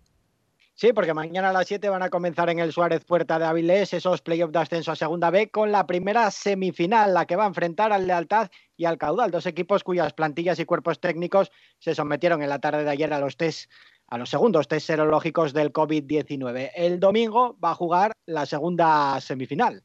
Sí, 0.81 0.93
porque 0.93 1.13
mañana 1.13 1.49
a 1.49 1.53
las 1.53 1.67
7 1.67 1.89
van 1.89 2.05
a 2.05 2.09
comenzar 2.09 2.51
en 2.51 2.61
el 2.61 2.73
Suárez 2.73 3.05
Puerta 3.05 3.41
de 3.41 3.47
Avilés 3.47 3.93
esos 3.95 4.23
playoffs 4.23 4.53
de 4.53 4.61
ascenso 4.61 4.93
a 4.93 4.95
Segunda 4.95 5.29
B 5.29 5.51
con 5.51 5.73
la 5.73 5.89
primera 5.89 6.31
semifinal, 6.31 7.15
la 7.15 7.27
que 7.27 7.35
va 7.35 7.43
a 7.43 7.49
enfrentar 7.49 7.93
al 7.93 8.07
Lealtad 8.07 8.49
y 8.77 8.85
al 8.85 8.97
Caudal, 8.97 9.33
dos 9.33 9.47
equipos 9.47 9.83
cuyas 9.83 10.13
plantillas 10.13 10.61
y 10.61 10.65
cuerpos 10.67 11.01
técnicos 11.01 11.51
se 11.81 11.97
sometieron 11.97 12.45
en 12.45 12.49
la 12.49 12.61
tarde 12.61 12.85
de 12.85 12.91
ayer 12.91 13.13
a 13.13 13.19
los 13.19 13.37
test 13.37 13.69
a 14.07 14.19
los 14.19 14.31
segundos 14.31 14.69
test 14.69 14.87
serológicos 14.87 15.53
del 15.53 15.73
COVID-19. 15.73 16.71
El 16.77 17.01
domingo 17.01 17.59
va 17.59 17.73
a 17.73 17.75
jugar 17.75 18.13
la 18.27 18.47
segunda 18.47 19.21
semifinal. 19.21 19.83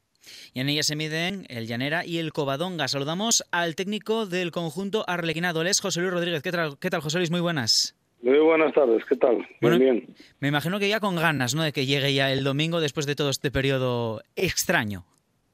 Y 0.54 0.60
en 0.60 0.70
ella 0.70 0.84
se 0.84 0.96
miden 0.96 1.48
el 1.50 1.66
Llanera 1.66 2.06
y 2.06 2.20
el 2.20 2.34
Covadonga. 2.34 2.88
Saludamos 2.88 3.44
al 3.50 3.76
técnico 3.76 4.28
del 4.28 4.52
conjunto 4.52 5.06
arlequinado, 5.08 5.64
es 5.64 5.82
José 5.82 6.02
Luis 6.02 6.14
Rodríguez. 6.14 6.44
¿Qué 6.44 6.52
tal, 6.52 6.78
¿Qué 6.78 6.91
tal, 6.91 7.02
José 7.02 7.18
Luis? 7.18 7.32
Muy 7.32 7.41
buenas. 7.41 7.96
Muy 8.24 8.40
buenas 8.40 8.74
tardes, 8.74 9.04
¿qué 9.04 9.18
tal? 9.18 9.46
Bueno, 9.60 9.78
bien, 9.78 10.00
bien. 10.00 10.16
Me 10.40 10.48
imagino 10.48 10.80
que 10.80 10.88
ya 10.88 11.02
con 11.02 11.18
ganas, 11.18 11.56
¿no? 11.56 11.62
De 11.62 11.74
que 11.74 11.86
llegue 11.86 12.14
ya 12.14 12.32
el 12.32 12.46
domingo 12.46 12.80
después 12.80 13.06
de 13.06 13.16
todo 13.16 13.30
este 13.30 13.52
periodo 13.52 14.22
extraño. 14.38 15.04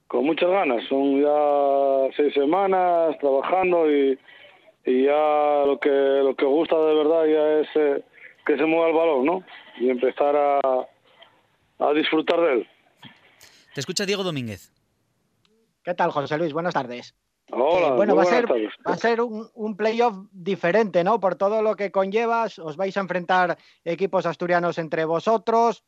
Con 0.08 0.26
muchas 0.26 0.50
ganas, 0.52 0.84
son 0.88 1.20
ya 1.20 2.16
seis 2.16 2.32
semanas 2.36 3.18
trabajando 3.20 3.92
y, 3.92 4.20
y 4.86 5.06
ya 5.06 5.64
lo 5.66 5.80
que 5.82 5.90
lo 5.90 6.36
que 6.36 6.46
gusta 6.46 6.76
de 6.78 6.94
verdad 6.94 7.26
ya 7.26 7.60
es 7.62 7.68
eh, 7.74 8.04
que 8.46 8.56
se 8.56 8.66
mueva 8.66 8.90
el 8.90 8.96
balón, 8.96 9.26
¿no? 9.26 9.44
Y 9.80 9.90
empezar 9.90 10.36
a, 10.36 10.60
a 11.80 11.94
disfrutar 11.94 12.40
de 12.40 12.54
él. 12.54 12.68
Te 13.74 13.80
escucha 13.80 14.06
Diego 14.06 14.24
Domínguez. 14.24 14.72
¿Qué 15.84 15.96
tal, 15.96 16.12
José 16.12 16.38
Luis? 16.38 16.54
Buenas 16.54 16.76
tardes. 16.76 17.16
Hola, 17.52 17.88
Eh, 17.88 17.92
bueno, 17.96 18.16
va 18.16 18.24
a 18.24 18.26
ser, 18.26 18.46
va 18.50 18.94
a 18.94 18.98
ser 18.98 19.22
un, 19.22 19.48
un 19.54 19.76
playoff 19.76 20.16
diferente, 20.32 21.04
¿no? 21.04 21.20
Por 21.20 21.36
todo 21.36 21.62
lo 21.62 21.76
que 21.76 21.92
conllevas, 21.92 22.60
os 22.60 22.78
vais 22.78 22.96
a 22.98 23.02
enfrentar 23.02 23.58
equipos 23.84 24.26
asturianos 24.26 24.78
entre 24.78 25.06
vosotros, 25.06 25.84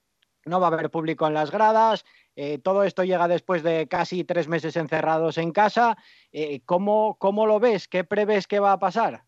no 0.45 0.59
va 0.59 0.67
a 0.67 0.71
haber 0.71 0.89
público 0.89 1.27
en 1.27 1.33
las 1.33 1.51
gradas, 1.51 2.03
eh, 2.35 2.59
todo 2.63 2.83
esto 2.83 3.03
llega 3.03 3.27
después 3.27 3.61
de 3.61 3.87
casi 3.87 4.23
tres 4.23 4.47
meses 4.47 4.75
encerrados 4.75 5.37
en 5.37 5.51
casa. 5.51 5.97
Eh, 6.31 6.61
¿cómo, 6.65 7.17
¿Cómo 7.19 7.45
lo 7.45 7.59
ves? 7.59 7.87
¿Qué 7.87 8.03
prevés 8.03 8.47
que 8.47 8.59
va 8.59 8.71
a 8.71 8.79
pasar? 8.79 9.21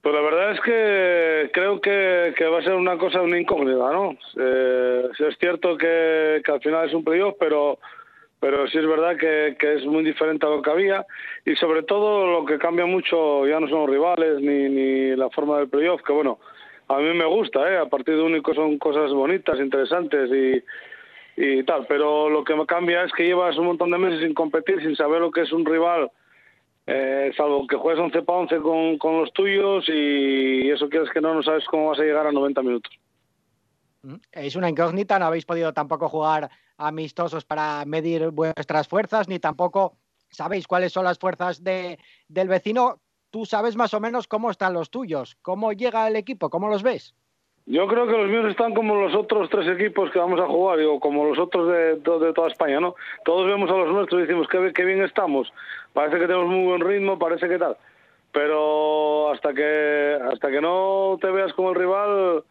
Pues 0.00 0.14
la 0.14 0.20
verdad 0.22 0.52
es 0.52 0.60
que 0.60 1.50
creo 1.52 1.80
que, 1.80 2.32
que 2.36 2.46
va 2.46 2.60
a 2.60 2.62
ser 2.62 2.74
una 2.74 2.96
cosa, 2.96 3.20
una 3.20 3.38
incógnita, 3.38 3.92
¿no? 3.92 4.16
Eh, 4.36 5.08
es 5.18 5.38
cierto 5.38 5.76
que, 5.76 6.40
que 6.44 6.52
al 6.52 6.60
final 6.60 6.88
es 6.88 6.94
un 6.94 7.04
playoff, 7.04 7.34
pero 7.38 7.78
pero 8.40 8.68
sí 8.68 8.78
es 8.78 8.86
verdad 8.86 9.16
que, 9.16 9.56
es 9.60 9.84
muy 9.84 10.04
diferente 10.04 10.46
a 10.46 10.50
lo 10.50 10.62
que 10.62 10.70
había 10.70 11.04
y 11.44 11.56
sobre 11.56 11.82
todo 11.82 12.26
lo 12.26 12.44
que 12.44 12.58
cambia 12.58 12.86
mucho 12.86 13.46
ya 13.46 13.58
no 13.58 13.68
son 13.68 13.88
rivales 13.88 14.40
ni, 14.40 14.68
ni 14.68 15.16
la 15.16 15.28
forma 15.30 15.58
del 15.58 15.68
playoff, 15.68 16.02
que 16.02 16.12
bueno, 16.12 16.38
a 16.88 16.98
mí 16.98 17.12
me 17.14 17.26
gusta, 17.26 17.70
¿eh? 17.70 17.78
a 17.78 17.86
partido 17.86 18.24
único 18.24 18.54
son 18.54 18.78
cosas 18.78 19.12
bonitas, 19.12 19.58
interesantes 19.58 20.30
y, 20.30 20.62
y 21.36 21.62
tal, 21.64 21.86
pero 21.86 22.28
lo 22.30 22.44
que 22.44 22.54
cambia 22.66 23.02
es 23.04 23.12
que 23.12 23.24
llevas 23.24 23.56
un 23.58 23.66
montón 23.66 23.90
de 23.90 23.98
meses 23.98 24.20
sin 24.20 24.34
competir, 24.34 24.80
sin 24.80 24.94
saber 24.94 25.20
lo 25.20 25.30
que 25.30 25.42
es 25.42 25.52
un 25.52 25.66
rival, 25.66 26.10
eh, 26.86 27.32
salvo 27.36 27.66
que 27.66 27.76
juegues 27.76 28.02
11 28.02 28.22
para 28.22 28.38
11 28.38 28.56
con, 28.58 28.98
con 28.98 29.20
los 29.20 29.32
tuyos 29.32 29.84
y 29.88 30.70
eso 30.70 30.88
quieres 30.88 31.10
que 31.10 31.20
no, 31.20 31.34
no 31.34 31.42
sabes 31.42 31.64
cómo 31.66 31.88
vas 31.88 31.98
a 31.98 32.04
llegar 32.04 32.26
a 32.26 32.32
90 32.32 32.62
minutos. 32.62 32.98
Es 34.32 34.56
una 34.56 34.70
incógnita, 34.70 35.18
no 35.18 35.26
habéis 35.26 35.44
podido 35.44 35.72
tampoco 35.72 36.08
jugar 36.08 36.48
amistosos 36.78 37.44
para 37.44 37.84
medir 37.84 38.30
vuestras 38.30 38.88
fuerzas, 38.88 39.28
ni 39.28 39.38
tampoco 39.38 39.96
sabéis 40.30 40.66
cuáles 40.66 40.92
son 40.92 41.04
las 41.04 41.18
fuerzas 41.18 41.62
de, 41.62 41.98
del 42.28 42.48
vecino. 42.48 43.00
Tú 43.30 43.44
sabes 43.44 43.76
más 43.76 43.92
o 43.92 44.00
menos 44.00 44.26
cómo 44.26 44.50
están 44.50 44.72
los 44.72 44.90
tuyos, 44.90 45.36
cómo 45.42 45.72
llega 45.72 46.08
el 46.08 46.16
equipo, 46.16 46.48
cómo 46.48 46.68
los 46.68 46.82
ves. 46.82 47.14
Yo 47.66 47.86
creo 47.86 48.06
que 48.06 48.16
los 48.16 48.30
míos 48.30 48.46
están 48.48 48.72
como 48.72 48.94
los 48.94 49.14
otros 49.14 49.50
tres 49.50 49.68
equipos 49.68 50.10
que 50.10 50.18
vamos 50.18 50.40
a 50.40 50.46
jugar, 50.46 50.78
digo, 50.78 50.98
como 51.00 51.26
los 51.26 51.38
otros 51.38 51.68
de, 51.68 51.96
de, 51.96 52.18
de 52.18 52.32
toda 52.32 52.48
España, 52.48 52.80
¿no? 52.80 52.94
Todos 53.26 53.46
vemos 53.46 53.70
a 53.70 53.74
los 53.74 53.92
nuestros 53.92 54.20
y 54.20 54.22
decimos 54.22 54.48
qué, 54.48 54.72
qué 54.72 54.84
bien 54.86 55.02
estamos, 55.02 55.52
parece 55.92 56.18
que 56.18 56.26
tenemos 56.26 56.46
muy 56.46 56.64
buen 56.64 56.80
ritmo, 56.80 57.18
parece 57.18 57.46
que 57.46 57.58
tal, 57.58 57.76
pero 58.32 59.30
hasta 59.30 59.52
que 59.52 60.18
hasta 60.32 60.50
que 60.50 60.62
no 60.62 61.18
te 61.20 61.30
veas 61.30 61.52
como 61.52 61.68
el 61.68 61.74
rival 61.74 62.44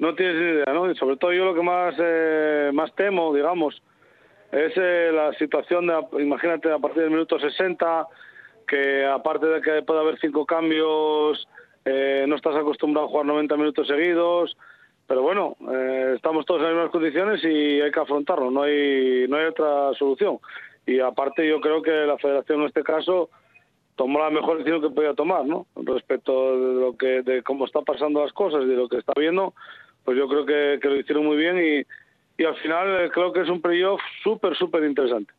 no 0.00 0.14
tienes 0.14 0.36
ni 0.36 0.50
idea, 0.50 0.74
¿no? 0.74 0.90
Y 0.90 0.96
sobre 0.96 1.16
todo 1.16 1.32
yo 1.32 1.44
lo 1.44 1.54
que 1.54 1.62
más 1.62 1.94
eh, 1.98 2.70
más 2.74 2.92
temo, 2.96 3.32
digamos, 3.32 3.80
es 4.50 4.72
eh, 4.76 5.10
la 5.12 5.32
situación 5.34 5.86
de, 5.86 6.22
imagínate, 6.22 6.72
a 6.72 6.78
partir 6.78 7.02
del 7.02 7.12
minuto 7.12 7.38
60, 7.38 8.08
que 8.66 9.04
aparte 9.06 9.46
de 9.46 9.60
que 9.60 9.82
puede 9.82 10.00
haber 10.00 10.18
cinco 10.18 10.44
cambios, 10.44 11.46
eh, 11.84 12.24
no 12.26 12.36
estás 12.36 12.56
acostumbrado 12.56 13.06
a 13.06 13.10
jugar 13.10 13.26
90 13.26 13.56
minutos 13.56 13.86
seguidos, 13.86 14.56
pero 15.06 15.22
bueno, 15.22 15.56
eh, 15.72 16.12
estamos 16.16 16.46
todos 16.46 16.60
en 16.60 16.66
las 16.66 16.74
mismas 16.74 16.92
condiciones 16.92 17.44
y 17.44 17.80
hay 17.80 17.90
que 17.90 18.00
afrontarlo, 18.00 18.50
no 18.50 18.62
hay, 18.62 19.26
no 19.28 19.36
hay 19.36 19.46
otra 19.46 19.92
solución. 19.94 20.38
Y 20.86 21.00
aparte 21.00 21.46
yo 21.46 21.60
creo 21.60 21.82
que 21.82 21.90
la 21.90 22.16
federación 22.18 22.60
en 22.60 22.66
este 22.68 22.82
caso 22.82 23.28
tomó 23.96 24.18
la 24.18 24.30
mejor 24.30 24.58
decisión 24.58 24.80
que 24.80 24.90
podía 24.90 25.14
tomar, 25.14 25.44
¿no? 25.44 25.66
Respecto 25.76 26.56
de 26.56 26.80
lo 26.80 26.96
que, 26.96 27.22
de 27.22 27.42
cómo 27.42 27.66
está 27.66 27.82
pasando 27.82 28.22
las 28.22 28.32
cosas, 28.32 28.66
de 28.66 28.74
lo 28.74 28.88
que 28.88 28.98
está 28.98 29.12
viendo, 29.16 29.52
pues 30.04 30.16
yo 30.18 30.28
creo 30.28 30.44
que, 30.46 30.78
que 30.80 30.88
lo 30.88 30.96
hicieron 30.96 31.26
muy 31.26 31.36
bien 31.36 31.58
y, 31.58 32.42
y 32.42 32.44
al 32.44 32.56
final 32.56 33.04
eh, 33.04 33.10
creo 33.10 33.32
que 33.32 33.40
es 33.42 33.48
un 33.48 33.60
playoff 33.60 34.00
súper, 34.22 34.56
súper 34.56 34.84
interesante. 34.84 35.32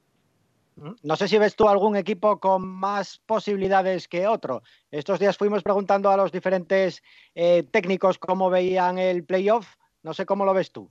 No 1.03 1.15
sé 1.15 1.27
si 1.27 1.37
ves 1.37 1.55
tú 1.55 1.67
algún 1.67 1.95
equipo 1.95 2.39
con 2.39 2.67
más 2.67 3.19
posibilidades 3.25 4.07
que 4.07 4.25
otro. 4.25 4.63
Estos 4.89 5.19
días 5.19 5.37
fuimos 5.37 5.61
preguntando 5.61 6.09
a 6.09 6.17
los 6.17 6.31
diferentes 6.31 7.03
eh, 7.35 7.63
técnicos 7.69 8.17
cómo 8.17 8.49
veían 8.49 8.97
el 8.97 9.23
playoff. 9.23 9.67
No 10.01 10.13
sé 10.13 10.25
cómo 10.25 10.43
lo 10.43 10.53
ves 10.53 10.71
tú. 10.71 10.89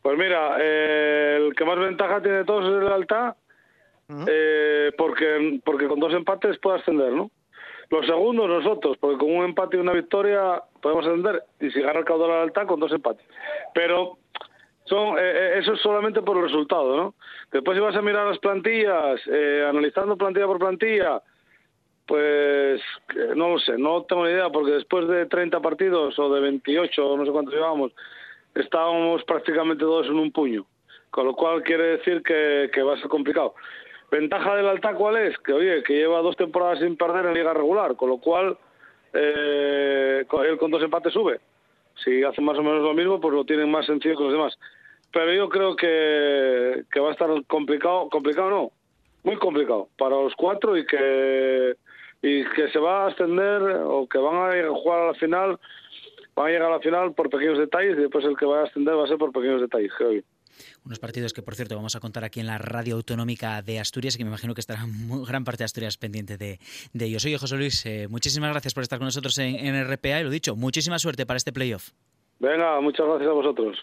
Pues 0.00 0.16
mira, 0.16 0.56
eh, 0.60 1.36
el 1.40 1.54
que 1.54 1.64
más 1.64 1.78
ventaja 1.78 2.22
tiene 2.22 2.38
de 2.38 2.44
todos 2.44 2.64
es 2.64 2.82
el 2.82 2.92
Alta, 2.92 3.36
uh 4.08 4.12
-huh. 4.12 4.24
eh, 4.28 4.92
porque, 4.96 5.60
porque 5.64 5.88
con 5.88 5.98
dos 6.00 6.14
empates 6.14 6.58
puede 6.58 6.78
ascender, 6.78 7.12
¿no? 7.12 7.30
Los 7.90 8.06
segundos 8.06 8.48
nosotros, 8.48 8.96
porque 8.98 9.18
con 9.18 9.36
un 9.36 9.44
empate 9.44 9.76
y 9.76 9.80
una 9.80 9.92
victoria 9.92 10.62
podemos 10.82 11.06
ascender, 11.06 11.42
y 11.60 11.70
si 11.70 11.80
gana 11.80 12.00
el 12.00 12.04
caudal 12.04 12.30
al 12.30 12.42
Alta 12.42 12.66
con 12.66 12.80
dos 12.80 12.92
empates. 12.92 13.24
Pero 13.74 14.18
son 14.86 15.16
eh, 15.18 15.58
eso 15.58 15.74
es 15.74 15.80
solamente 15.80 16.22
por 16.22 16.36
el 16.36 16.44
resultado, 16.44 16.96
¿no? 16.96 17.14
Después 17.52 17.76
si 17.76 17.82
vas 17.82 17.94
a 17.94 18.02
mirar 18.02 18.26
las 18.26 18.38
plantillas, 18.38 19.20
eh, 19.26 19.64
analizando 19.68 20.16
plantilla 20.16 20.46
por 20.46 20.58
plantilla, 20.58 21.22
pues 22.06 22.80
eh, 23.16 23.32
no 23.36 23.50
lo 23.50 23.58
sé, 23.58 23.78
no 23.78 24.02
tengo 24.02 24.24
ni 24.24 24.32
idea, 24.32 24.50
porque 24.50 24.72
después 24.72 25.06
de 25.08 25.26
30 25.26 25.60
partidos 25.60 26.18
o 26.18 26.32
de 26.32 26.40
28, 26.40 27.16
no 27.16 27.24
sé 27.24 27.30
cuántos 27.30 27.54
llevamos, 27.54 27.92
estábamos 28.54 29.22
prácticamente 29.24 29.84
todos 29.84 30.06
en 30.06 30.18
un 30.18 30.32
puño, 30.32 30.66
con 31.10 31.26
lo 31.26 31.34
cual 31.34 31.62
quiere 31.62 31.98
decir 31.98 32.22
que 32.22 32.82
va 32.82 32.94
a 32.94 32.98
ser 32.98 33.08
complicado. 33.08 33.54
Ventaja 34.10 34.54
del 34.54 34.68
Alta, 34.68 34.94
¿cuál 34.94 35.16
es? 35.16 35.36
Que 35.38 35.52
oye, 35.52 35.82
que 35.82 35.94
lleva 35.94 36.22
dos 36.22 36.36
temporadas 36.36 36.78
sin 36.78 36.96
perder 36.96 37.26
en 37.26 37.34
liga 37.34 37.52
regular, 37.52 37.96
con 37.96 38.08
lo 38.10 38.18
cual 38.18 38.56
eh, 39.12 40.24
él 40.44 40.58
con 40.58 40.70
dos 40.70 40.82
empates 40.82 41.12
sube. 41.12 41.40
Si 42.04 42.22
hace 42.22 42.40
más 42.40 42.58
o 42.58 42.62
menos 42.62 42.82
lo 42.82 42.94
mismo, 42.94 43.20
pues 43.20 43.34
lo 43.34 43.44
tienen 43.44 43.70
más 43.70 43.86
sencillo 43.86 44.16
que 44.16 44.24
los 44.24 44.32
demás. 44.32 44.58
Pero 45.12 45.32
yo 45.32 45.48
creo 45.48 45.76
que, 45.76 46.84
que 46.92 47.00
va 47.00 47.08
a 47.08 47.12
estar 47.12 47.28
complicado, 47.46 48.08
complicado 48.10 48.50
no, 48.50 48.70
muy 49.24 49.36
complicado 49.36 49.88
para 49.96 50.16
los 50.16 50.34
cuatro 50.34 50.76
y 50.76 50.86
que 50.86 51.74
y 52.22 52.44
que 52.44 52.68
se 52.68 52.78
va 52.78 53.04
a 53.04 53.08
ascender 53.08 53.62
o 53.84 54.08
que 54.08 54.18
van 54.18 54.34
a 54.36 54.68
jugar 54.68 55.00
a 55.00 55.06
la 55.08 55.14
final, 55.14 55.58
van 56.34 56.46
a 56.46 56.50
llegar 56.50 56.70
a 56.70 56.76
la 56.76 56.80
final 56.80 57.14
por 57.14 57.30
pequeños 57.30 57.58
detalles 57.58 57.96
y 57.96 58.02
después 58.02 58.24
el 58.24 58.36
que 58.36 58.46
va 58.46 58.60
a 58.60 58.64
ascender 58.64 58.96
va 58.96 59.04
a 59.04 59.08
ser 59.08 59.18
por 59.18 59.32
pequeños 59.32 59.60
detalles, 59.60 59.92
creo 59.96 60.12
yo. 60.12 60.22
Unos 60.84 60.98
partidos 60.98 61.32
que, 61.32 61.42
por 61.42 61.54
cierto, 61.54 61.76
vamos 61.76 61.96
a 61.96 62.00
contar 62.00 62.24
aquí 62.24 62.40
en 62.40 62.46
la 62.46 62.58
radio 62.58 62.96
autonómica 62.96 63.62
de 63.62 63.80
Asturias 63.80 64.14
y 64.14 64.18
que 64.18 64.24
me 64.24 64.30
imagino 64.30 64.54
que 64.54 64.60
estará 64.60 64.86
muy, 64.86 65.24
gran 65.26 65.44
parte 65.44 65.58
de 65.58 65.64
Asturias 65.66 65.96
pendiente 65.96 66.36
de, 66.36 66.58
de 66.92 67.04
ellos. 67.04 67.24
Oye, 67.24 67.38
José 67.38 67.56
Luis, 67.56 67.84
eh, 67.86 68.08
muchísimas 68.08 68.50
gracias 68.50 68.74
por 68.74 68.82
estar 68.82 68.98
con 68.98 69.06
nosotros 69.06 69.36
en, 69.38 69.56
en 69.56 69.84
RPA 69.84 70.20
y 70.20 70.24
lo 70.24 70.30
dicho, 70.30 70.56
muchísima 70.56 70.98
suerte 70.98 71.26
para 71.26 71.36
este 71.36 71.52
playoff. 71.52 71.90
Venga, 72.38 72.80
muchas 72.80 73.06
gracias 73.06 73.30
a 73.30 73.32
vosotros. 73.32 73.78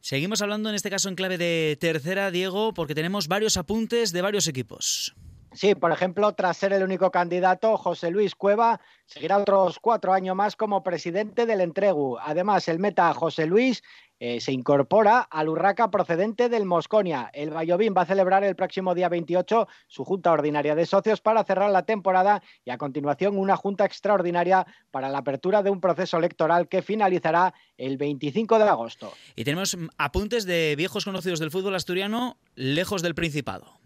Seguimos 0.00 0.42
hablando 0.42 0.68
en 0.68 0.74
este 0.74 0.90
caso 0.90 1.08
en 1.08 1.14
clave 1.14 1.38
de 1.38 1.78
tercera, 1.80 2.30
Diego, 2.30 2.74
porque 2.74 2.94
tenemos 2.94 3.26
varios 3.26 3.56
apuntes 3.56 4.12
de 4.12 4.20
varios 4.20 4.46
equipos. 4.48 5.14
Sí, 5.54 5.76
por 5.76 5.92
ejemplo, 5.92 6.32
tras 6.32 6.56
ser 6.56 6.72
el 6.72 6.82
único 6.82 7.12
candidato, 7.12 7.76
José 7.76 8.10
Luis 8.10 8.34
Cueva 8.34 8.80
seguirá 9.06 9.38
otros 9.38 9.78
cuatro 9.78 10.12
años 10.12 10.34
más 10.34 10.56
como 10.56 10.82
presidente 10.82 11.46
del 11.46 11.60
Entregu. 11.60 12.18
Además, 12.18 12.66
el 12.68 12.80
meta 12.80 13.14
José 13.14 13.46
Luis 13.46 13.82
eh, 14.20 14.40
se 14.40 14.52
incorpora 14.52 15.20
al 15.20 15.48
Urraca 15.48 15.90
procedente 15.90 16.48
del 16.48 16.64
Mosconia. 16.64 17.30
El 17.32 17.50
Bayovín 17.50 17.94
va 17.96 18.02
a 18.02 18.06
celebrar 18.06 18.44
el 18.44 18.56
próximo 18.56 18.94
día 18.94 19.08
28 19.08 19.66
su 19.86 20.04
junta 20.04 20.32
ordinaria 20.32 20.74
de 20.74 20.86
socios 20.86 21.20
para 21.20 21.44
cerrar 21.44 21.70
la 21.70 21.84
temporada 21.84 22.42
y 22.64 22.70
a 22.70 22.78
continuación 22.78 23.36
una 23.36 23.56
junta 23.56 23.84
extraordinaria 23.84 24.66
para 24.90 25.08
la 25.08 25.18
apertura 25.18 25.62
de 25.62 25.70
un 25.70 25.80
proceso 25.80 26.16
electoral 26.16 26.68
que 26.68 26.82
finalizará 26.82 27.54
el 27.76 27.96
25 27.96 28.58
de 28.58 28.64
agosto. 28.64 29.12
Y 29.36 29.44
tenemos 29.44 29.76
apuntes 29.98 30.44
de 30.44 30.74
viejos 30.76 31.04
conocidos 31.04 31.40
del 31.40 31.50
fútbol 31.50 31.74
asturiano 31.74 32.36
lejos 32.54 33.02
del 33.02 33.14
Principado. 33.14 33.80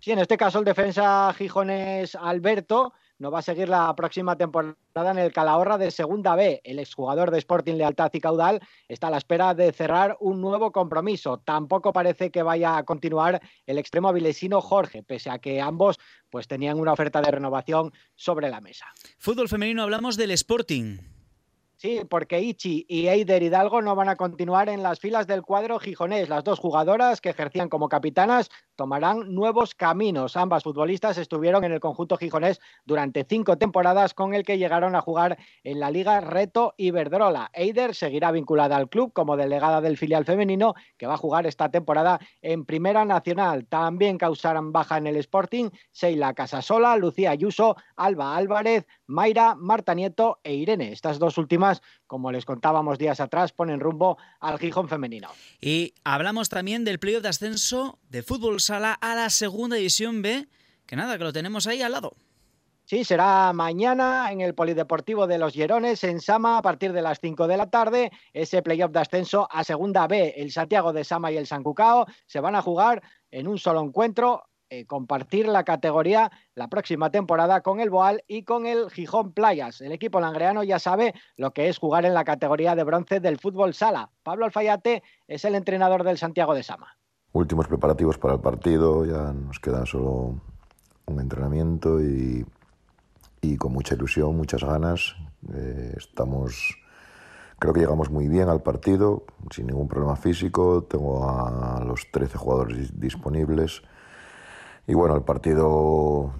Sí, 0.00 0.12
en 0.12 0.18
este 0.18 0.36
caso 0.36 0.58
el 0.58 0.64
defensa 0.64 1.34
gijones 1.36 2.14
Alberto 2.14 2.92
no 3.18 3.30
va 3.30 3.38
a 3.38 3.42
seguir 3.42 3.68
la 3.68 3.94
próxima 3.96 4.36
temporada 4.36 5.10
en 5.10 5.18
el 5.18 5.32
Calahorra 5.32 5.78
de 5.78 5.90
Segunda 5.90 6.36
B. 6.36 6.60
El 6.64 6.78
exjugador 6.78 7.30
de 7.30 7.38
Sporting 7.38 7.74
Lealtad 7.74 8.10
y 8.12 8.20
Caudal 8.20 8.60
está 8.88 9.08
a 9.08 9.10
la 9.10 9.18
espera 9.18 9.54
de 9.54 9.72
cerrar 9.72 10.16
un 10.20 10.40
nuevo 10.40 10.72
compromiso. 10.72 11.38
Tampoco 11.38 11.92
parece 11.92 12.30
que 12.30 12.42
vaya 12.42 12.76
a 12.76 12.84
continuar 12.84 13.40
el 13.66 13.78
extremo 13.78 14.12
vilesino 14.12 14.60
Jorge, 14.60 15.02
pese 15.02 15.30
a 15.30 15.38
que 15.38 15.60
ambos 15.60 15.98
pues 16.30 16.46
tenían 16.46 16.78
una 16.78 16.92
oferta 16.92 17.20
de 17.22 17.30
renovación 17.30 17.92
sobre 18.14 18.50
la 18.50 18.60
mesa. 18.60 18.86
Fútbol 19.18 19.48
femenino 19.48 19.82
hablamos 19.82 20.16
del 20.16 20.32
Sporting. 20.32 20.98
Sí, 21.76 22.00
porque 22.08 22.40
Ichi 22.40 22.86
y 22.88 23.08
Eider 23.08 23.42
Hidalgo 23.42 23.82
no 23.82 23.94
van 23.94 24.08
a 24.08 24.16
continuar 24.16 24.70
en 24.70 24.82
las 24.82 24.98
filas 24.98 25.26
del 25.26 25.42
cuadro 25.42 25.78
gijonés. 25.78 26.30
Las 26.30 26.42
dos 26.42 26.58
jugadoras 26.58 27.20
que 27.20 27.28
ejercían 27.28 27.68
como 27.68 27.90
capitanas 27.90 28.48
tomarán 28.76 29.34
nuevos 29.34 29.74
caminos. 29.74 30.36
Ambas 30.36 30.62
futbolistas 30.62 31.18
estuvieron 31.18 31.64
en 31.64 31.72
el 31.72 31.80
conjunto 31.80 32.16
gijonés 32.16 32.60
durante 32.84 33.24
cinco 33.28 33.58
temporadas 33.58 34.14
con 34.14 34.34
el 34.34 34.44
que 34.44 34.58
llegaron 34.58 34.94
a 34.94 35.00
jugar 35.00 35.38
en 35.64 35.80
la 35.80 35.90
Liga 35.90 36.20
Reto 36.20 36.74
Iberdrola. 36.76 37.50
Eider 37.52 37.94
seguirá 37.94 38.30
vinculada 38.30 38.76
al 38.76 38.88
club 38.88 39.12
como 39.12 39.36
delegada 39.36 39.80
del 39.80 39.96
filial 39.96 40.24
femenino 40.24 40.74
que 40.96 41.06
va 41.06 41.14
a 41.14 41.18
jugar 41.18 41.46
esta 41.46 41.70
temporada 41.70 42.20
en 42.42 42.64
Primera 42.64 43.04
Nacional. 43.04 43.66
También 43.66 44.18
causarán 44.18 44.72
baja 44.72 44.98
en 44.98 45.06
el 45.06 45.16
Sporting 45.16 45.70
Sheila 45.92 46.34
Casasola, 46.34 46.96
Lucía 46.96 47.30
Ayuso, 47.30 47.76
Alba 47.96 48.36
Álvarez, 48.36 48.86
Mayra, 49.06 49.54
Marta 49.54 49.94
Nieto 49.94 50.40
e 50.44 50.54
Irene. 50.54 50.92
Estas 50.92 51.18
dos 51.18 51.38
últimas, 51.38 51.82
como 52.06 52.30
les 52.30 52.44
contábamos 52.44 52.98
días 52.98 53.20
atrás, 53.20 53.52
ponen 53.52 53.80
rumbo 53.80 54.18
al 54.40 54.58
Gijón 54.58 54.88
femenino. 54.88 55.28
Y 55.60 55.94
hablamos 56.04 56.48
también 56.48 56.84
del 56.84 56.98
playoff 56.98 57.22
de 57.22 57.28
ascenso 57.28 57.98
de 58.08 58.22
fútbol 58.22 58.60
sala 58.60 58.92
a 58.94 59.14
la 59.14 59.30
segunda 59.30 59.76
división 59.76 60.22
B, 60.22 60.46
que 60.86 60.96
nada, 60.96 61.18
que 61.18 61.24
lo 61.24 61.32
tenemos 61.32 61.66
ahí 61.66 61.82
al 61.82 61.92
lado. 61.92 62.12
Sí, 62.84 63.02
será 63.02 63.52
mañana 63.52 64.30
en 64.30 64.40
el 64.40 64.54
Polideportivo 64.54 65.26
de 65.26 65.38
los 65.38 65.54
Llerones, 65.54 66.04
en 66.04 66.20
Sama, 66.20 66.58
a 66.58 66.62
partir 66.62 66.92
de 66.92 67.02
las 67.02 67.18
5 67.18 67.48
de 67.48 67.56
la 67.56 67.68
tarde. 67.68 68.12
Ese 68.32 68.62
playoff 68.62 68.92
de 68.92 69.00
ascenso 69.00 69.48
a 69.50 69.64
Segunda 69.64 70.06
B, 70.06 70.34
el 70.36 70.52
Santiago 70.52 70.92
de 70.92 71.02
Sama 71.02 71.32
y 71.32 71.36
el 71.36 71.48
San 71.48 71.64
Cucao, 71.64 72.06
se 72.26 72.38
van 72.38 72.54
a 72.54 72.62
jugar 72.62 73.02
en 73.32 73.48
un 73.48 73.58
solo 73.58 73.80
encuentro 73.82 74.44
eh, 74.70 74.84
compartir 74.84 75.48
la 75.48 75.64
categoría 75.64 76.30
la 76.54 76.68
próxima 76.68 77.10
temporada 77.10 77.60
con 77.60 77.80
el 77.80 77.90
Boal 77.90 78.22
y 78.28 78.44
con 78.44 78.66
el 78.66 78.88
Gijón 78.90 79.32
Playas. 79.32 79.80
El 79.80 79.90
equipo 79.90 80.20
langreano 80.20 80.62
ya 80.62 80.78
sabe 80.78 81.12
lo 81.36 81.52
que 81.52 81.68
es 81.68 81.78
jugar 81.78 82.04
en 82.04 82.14
la 82.14 82.24
categoría 82.24 82.76
de 82.76 82.84
bronce 82.84 83.18
del 83.18 83.38
fútbol 83.38 83.74
sala. 83.74 84.10
Pablo 84.22 84.44
Alfayate 84.44 85.02
es 85.26 85.44
el 85.44 85.56
entrenador 85.56 86.04
del 86.04 86.18
Santiago 86.18 86.54
de 86.54 86.62
Sama. 86.62 86.96
Últimos 87.36 87.68
preparativos 87.68 88.16
para 88.18 88.34
el 88.34 88.40
partido, 88.40 89.04
ya 89.04 89.32
nos 89.32 89.60
queda 89.60 89.84
solo 89.84 90.40
un 91.06 91.20
entrenamiento 91.20 92.00
y, 92.00 92.46
y 93.42 93.56
con 93.56 93.72
mucha 93.72 93.94
ilusión, 93.94 94.36
muchas 94.36 94.64
ganas. 94.64 95.14
Eh, 95.52 95.94
estamos 95.96 96.76
Creo 97.58 97.72
que 97.72 97.80
llegamos 97.80 98.10
muy 98.10 98.28
bien 98.28 98.50
al 98.50 98.62
partido, 98.62 99.24
sin 99.50 99.66
ningún 99.68 99.88
problema 99.88 100.16
físico. 100.16 100.84
Tengo 100.84 101.26
a 101.26 101.82
los 101.82 102.10
13 102.10 102.36
jugadores 102.36 103.00
disponibles. 103.00 103.82
Y 104.86 104.92
bueno, 104.92 105.16
el 105.16 105.22
partido 105.22 106.32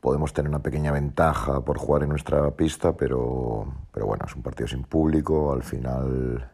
podemos 0.00 0.32
tener 0.32 0.48
una 0.48 0.62
pequeña 0.62 0.90
ventaja 0.90 1.60
por 1.60 1.78
jugar 1.78 2.02
en 2.02 2.08
nuestra 2.08 2.50
pista, 2.50 2.96
pero, 2.96 3.72
pero 3.92 4.06
bueno, 4.06 4.24
es 4.26 4.34
un 4.34 4.42
partido 4.42 4.66
sin 4.66 4.82
público. 4.82 5.52
Al 5.52 5.62
final 5.62 6.50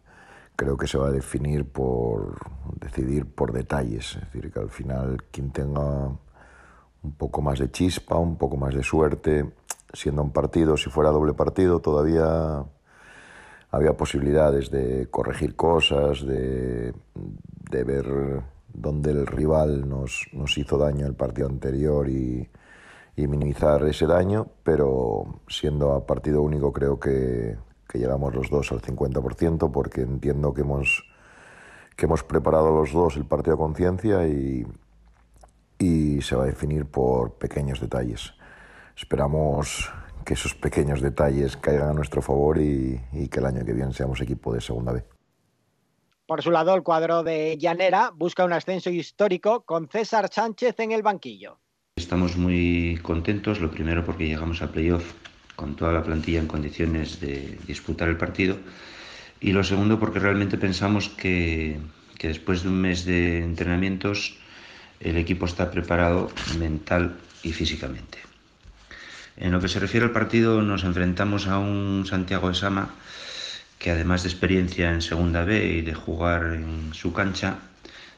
creo 0.61 0.76
que 0.76 0.86
se 0.86 0.98
va 0.98 1.08
a 1.08 1.11
definir 1.11 1.64
por 1.64 2.36
decidir 2.78 3.24
por 3.24 3.50
detalles. 3.50 4.16
Es 4.16 4.20
decir, 4.26 4.52
que 4.52 4.61
al 4.61 4.68
final 4.68 5.24
quien 5.30 5.52
tenga 5.52 6.08
un 7.02 7.12
poco 7.16 7.40
más 7.40 7.58
de 7.61 7.70
chispa, 7.70 8.16
un 8.16 8.36
poco 8.36 8.58
más 8.58 8.74
de 8.74 8.82
suerte, 8.82 9.54
siendo 9.94 10.22
un 10.22 10.32
partido, 10.32 10.76
si 10.76 10.90
fuera 10.90 11.08
doble 11.12 11.32
partido, 11.32 11.80
todavía 11.80 12.62
había 13.70 13.96
posibilidades 13.96 14.70
de 14.70 15.08
corregir 15.11 15.56
cosas, 15.56 16.26
de, 16.26 16.92
de 17.70 17.84
ver 17.84 18.42
donde 18.68 19.12
el 19.12 19.26
rival 19.26 19.88
nos, 19.88 20.26
nos 20.34 20.58
hizo 20.58 20.76
daño 20.76 21.06
el 21.06 21.14
partido 21.14 21.48
anterior 21.48 22.06
y, 22.06 22.46
y, 23.16 23.26
minimizar 23.26 23.82
ese 23.86 24.06
daño, 24.06 24.46
pero 24.62 25.40
siendo 25.48 25.92
a 25.92 26.04
partido 26.04 26.42
único 26.42 26.70
creo 26.70 27.00
que, 27.00 27.56
que 27.91 27.99
llegamos 27.99 28.34
los 28.34 28.49
dos 28.49 28.70
al 28.70 28.80
50% 28.80 29.70
porque 29.72 30.03
entiendo 30.03 30.55
que 30.55 30.61
hemos, 30.61 31.05
que 31.97 32.07
hemos 32.07 32.22
preparado 32.22 32.70
los 32.70 32.93
dos 32.93 33.16
el 33.16 33.24
partido 33.24 33.55
a 33.55 33.59
conciencia 33.59 34.28
y, 34.28 34.64
y 35.78 36.22
se 36.22 36.36
va 36.36 36.45
a 36.45 36.47
definir 36.47 36.86
por 36.86 37.34
pequeños 37.34 37.80
detalles. 37.80 38.32
Esperamos 38.97 39.91
que 40.24 40.34
esos 40.34 40.55
pequeños 40.55 41.01
detalles 41.01 41.57
caigan 41.57 41.88
a 41.88 41.93
nuestro 41.93 42.22
favor 42.22 42.59
y, 42.59 43.01
y 43.12 43.28
que 43.28 43.41
el 43.41 43.47
año 43.47 43.64
que 43.64 43.72
viene 43.72 43.93
seamos 43.93 44.20
equipo 44.20 44.55
de 44.55 44.61
segunda 44.61 44.93
B. 44.93 45.03
Por 46.26 46.43
su 46.43 46.53
lado, 46.53 46.74
el 46.76 46.84
cuadro 46.84 47.24
de 47.24 47.59
Llanera 47.59 48.12
busca 48.14 48.45
un 48.45 48.53
ascenso 48.53 48.91
histórico 48.91 49.62
con 49.62 49.88
César 49.88 50.28
Sánchez 50.30 50.78
en 50.78 50.93
el 50.93 51.03
banquillo. 51.03 51.59
Estamos 51.97 52.36
muy 52.36 53.01
contentos, 53.03 53.61
lo 53.61 53.70
primero 53.70 54.05
porque 54.05 54.28
llegamos 54.28 54.62
a 54.62 54.70
playoff 54.70 55.12
con 55.61 55.76
toda 55.76 55.92
la 55.92 56.02
plantilla 56.02 56.40
en 56.40 56.46
condiciones 56.46 57.20
de 57.20 57.58
disputar 57.66 58.08
el 58.08 58.16
partido 58.16 58.56
y 59.42 59.52
lo 59.52 59.62
segundo 59.62 60.00
porque 60.00 60.18
realmente 60.18 60.56
pensamos 60.56 61.11
que, 61.11 61.76
que 62.16 62.28
después 62.28 62.62
de 62.62 62.70
un 62.70 62.80
mes 62.80 63.04
de 63.04 63.44
entrenamientos 63.44 64.36
el 65.00 65.18
equipo 65.18 65.44
está 65.44 65.70
preparado 65.70 66.32
mental 66.58 67.16
y 67.42 67.52
físicamente. 67.52 68.18
En 69.36 69.52
lo 69.52 69.61
que 69.61 69.68
se 69.68 69.80
refiere 69.80 70.06
al 70.06 70.12
partido 70.12 70.62
nos 70.62 70.84
enfrentamos 70.84 71.46
a 71.46 71.58
un 71.58 72.06
Santiago 72.08 72.48
de 72.48 72.54
Sama 72.54 72.94
que 73.78 73.90
además 73.90 74.22
de 74.22 74.30
experiencia 74.30 74.92
en 74.92 75.02
Segunda 75.02 75.44
B 75.44 75.76
y 75.76 75.80
de 75.82 75.94
jugar 75.94 76.54
en 76.54 76.92
su 76.92 77.12
cancha, 77.12 77.58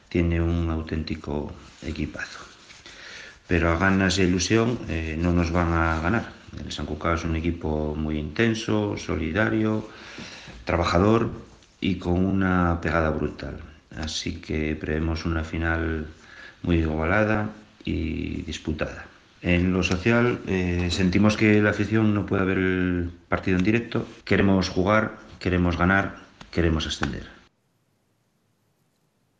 tiene 0.07 0.41
un 0.41 0.69
auténtico 0.69 1.53
equipazo. 1.81 2.39
Pero 3.47 3.71
a 3.71 3.77
ganas 3.77 4.19
e 4.19 4.23
ilusión 4.23 4.79
eh, 4.87 5.15
no 5.17 5.31
nos 5.31 5.51
van 5.51 5.71
a 5.71 5.99
ganar. 6.01 6.42
El 6.63 6.71
San 6.71 6.85
Cucao 6.85 7.15
es 7.15 7.23
un 7.23 7.35
equipo 7.35 7.95
muy 7.95 8.17
intenso, 8.17 8.97
solidario, 8.97 9.87
trabajador 10.65 11.29
y 11.79 11.95
con 11.95 12.23
una 12.25 12.79
pegada 12.81 13.09
brutal. 13.09 13.57
Así 13.97 14.35
que 14.41 14.75
prevemos 14.75 15.25
una 15.25 15.43
final 15.43 16.07
muy 16.63 16.77
igualada 16.77 17.49
y 17.85 18.41
disputada. 18.43 19.05
En 19.41 19.73
lo 19.73 19.83
social 19.83 20.39
eh, 20.47 20.87
sentimos 20.89 21.35
que 21.35 21.61
la 21.61 21.71
afición 21.71 22.13
no 22.13 22.25
puede 22.25 22.45
ver 22.45 22.57
el 22.57 23.11
partido 23.27 23.57
en 23.57 23.63
directo. 23.63 24.07
Queremos 24.23 24.69
jugar, 24.69 25.17
queremos 25.39 25.77
ganar, 25.77 26.15
queremos 26.49 26.87
ascender. 26.87 27.32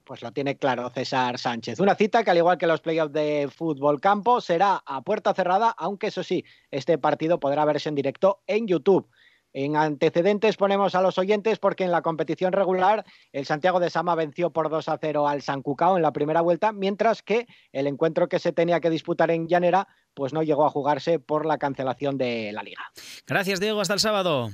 Pues 0.04 0.22
lo 0.22 0.32
tiene 0.32 0.58
claro 0.58 0.90
César 0.90 1.38
Sánchez. 1.38 1.80
Una 1.80 1.96
cita 1.96 2.24
que 2.24 2.32
al 2.32 2.38
igual 2.38 2.58
que 2.58 2.68
los 2.68 2.82
playoffs 2.82 3.14
de 3.14 3.50
fútbol 3.54 4.02
campo 4.02 4.42
será 4.42 4.84
a 4.86 5.02
puerta 5.02 5.34
cerrada, 5.34 5.74
aunque 5.78 6.08
eso 6.08 6.24
sí, 6.24 6.44
este 6.72 6.98
partido 6.98 7.40
podrá 7.40 7.64
verse 7.66 7.90
en 7.90 7.96
directo 7.96 8.42
en 8.48 8.68
YouTube. 8.68 9.10
En 9.54 9.76
antecedentes 9.76 10.58
ponemos 10.58 10.96
a 10.96 11.02
los 11.02 11.18
oyentes 11.20 11.60
porque 11.60 11.84
en 11.84 11.92
la 11.92 12.02
competición 12.02 12.54
regular 12.54 13.06
el 13.32 13.46
Santiago 13.46 13.80
de 13.80 13.92
Sama 13.92 14.16
venció 14.16 14.50
por 14.50 14.70
2 14.70 14.90
a 14.90 14.98
0 15.00 15.28
al 15.28 15.44
San 15.44 15.62
Cucao 15.62 15.96
en 15.96 16.02
la 16.02 16.12
primera 16.12 16.42
vuelta, 16.42 16.72
mientras 16.72 17.22
que 17.22 17.48
el 17.72 17.86
encuentro 17.86 18.28
que 18.28 18.40
se 18.40 18.52
tenía 18.52 18.80
que 18.80 18.90
disputar 18.90 19.30
en 19.30 19.48
Llanera 19.48 19.88
pues 20.16 20.34
no 20.34 20.42
llegó 20.42 20.66
a 20.66 20.72
jugarse 20.72 21.20
por 21.20 21.46
la 21.46 21.60
cancelación 21.60 22.18
de 22.18 22.52
la 22.52 22.64
liga. 22.64 22.82
Gracias 23.28 23.60
Diego, 23.60 23.80
hasta 23.80 23.94
el 23.94 24.00
sábado. 24.00 24.50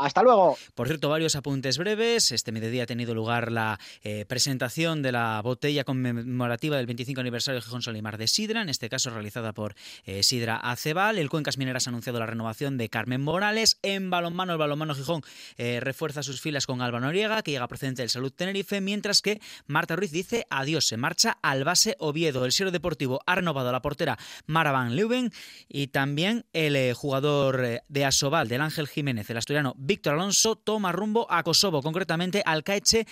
Hasta 0.00 0.22
luego. 0.22 0.56
Por 0.74 0.86
cierto, 0.86 1.10
varios 1.10 1.36
apuntes 1.36 1.76
breves. 1.76 2.32
Este 2.32 2.52
mediodía 2.52 2.84
ha 2.84 2.86
tenido 2.86 3.14
lugar 3.14 3.52
la 3.52 3.78
eh, 4.02 4.24
presentación 4.26 5.02
de 5.02 5.12
la 5.12 5.42
botella 5.42 5.84
conmemorativa 5.84 6.78
del 6.78 6.86
25 6.86 7.20
aniversario 7.20 7.60
de 7.60 7.62
Gijón 7.66 7.82
Solimar 7.82 8.16
de 8.16 8.26
Sidra, 8.26 8.62
en 8.62 8.70
este 8.70 8.88
caso 8.88 9.10
realizada 9.10 9.52
por 9.52 9.74
eh, 10.06 10.22
Sidra 10.22 10.56
Acebal. 10.56 11.18
El 11.18 11.28
Cuencas 11.28 11.58
Mineras 11.58 11.86
ha 11.86 11.90
anunciado 11.90 12.18
la 12.18 12.24
renovación 12.24 12.78
de 12.78 12.88
Carmen 12.88 13.20
Morales. 13.20 13.78
En 13.82 14.08
balonmano, 14.08 14.52
el 14.52 14.58
balonmano 14.58 14.94
Gijón 14.94 15.20
eh, 15.58 15.80
refuerza 15.80 16.22
sus 16.22 16.40
filas 16.40 16.66
con 16.66 16.80
Alba 16.80 17.00
Noriega, 17.00 17.42
que 17.42 17.50
llega 17.50 17.68
procedente 17.68 18.00
del 18.00 18.08
Salud 18.08 18.32
Tenerife, 18.32 18.80
mientras 18.80 19.20
que 19.20 19.38
Marta 19.66 19.96
Ruiz 19.96 20.12
dice 20.12 20.46
adiós, 20.48 20.86
se 20.86 20.96
marcha 20.96 21.36
al 21.42 21.64
base 21.64 21.96
Oviedo. 21.98 22.46
El 22.46 22.52
Sierra 22.52 22.70
Deportivo 22.70 23.20
ha 23.26 23.34
renovado 23.34 23.68
a 23.68 23.72
la 23.72 23.82
portera 23.82 24.18
Mara 24.46 24.72
Van 24.72 24.96
Leuven 24.96 25.30
y 25.68 25.88
también 25.88 26.46
el 26.54 26.94
jugador 26.94 27.82
de 27.86 28.04
Asobal, 28.06 28.48
del 28.48 28.62
Ángel 28.62 28.88
Jiménez, 28.88 29.28
el 29.28 29.36
asturiano 29.36 29.74
Víctor 29.90 30.14
Alonso 30.14 30.54
toma 30.54 30.92
rumbo 30.92 31.26
a 31.28 31.42
Kosovo, 31.42 31.82
concretamente 31.82 32.44
al 32.46 32.62
Caeche 32.62 33.08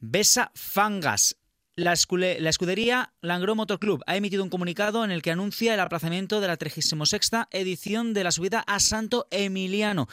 Besa 0.00 0.50
Fangas. 0.54 1.36
La, 1.76 1.92
escudería 1.92 3.12
Langro 3.20 3.54
Motor 3.54 3.78
Club 3.78 4.02
ha 4.06 4.16
emitido 4.16 4.42
un 4.42 4.48
comunicado 4.48 5.04
en 5.04 5.10
el 5.10 5.20
que 5.20 5.32
anuncia 5.32 5.74
el 5.74 5.80
aplazamiento 5.80 6.40
de 6.40 6.46
la 6.46 6.56
36 6.56 7.30
edición 7.50 8.14
de 8.14 8.24
la 8.24 8.30
subida 8.30 8.60
a 8.60 8.80
Santo 8.80 9.26
Emiliano. 9.30 10.08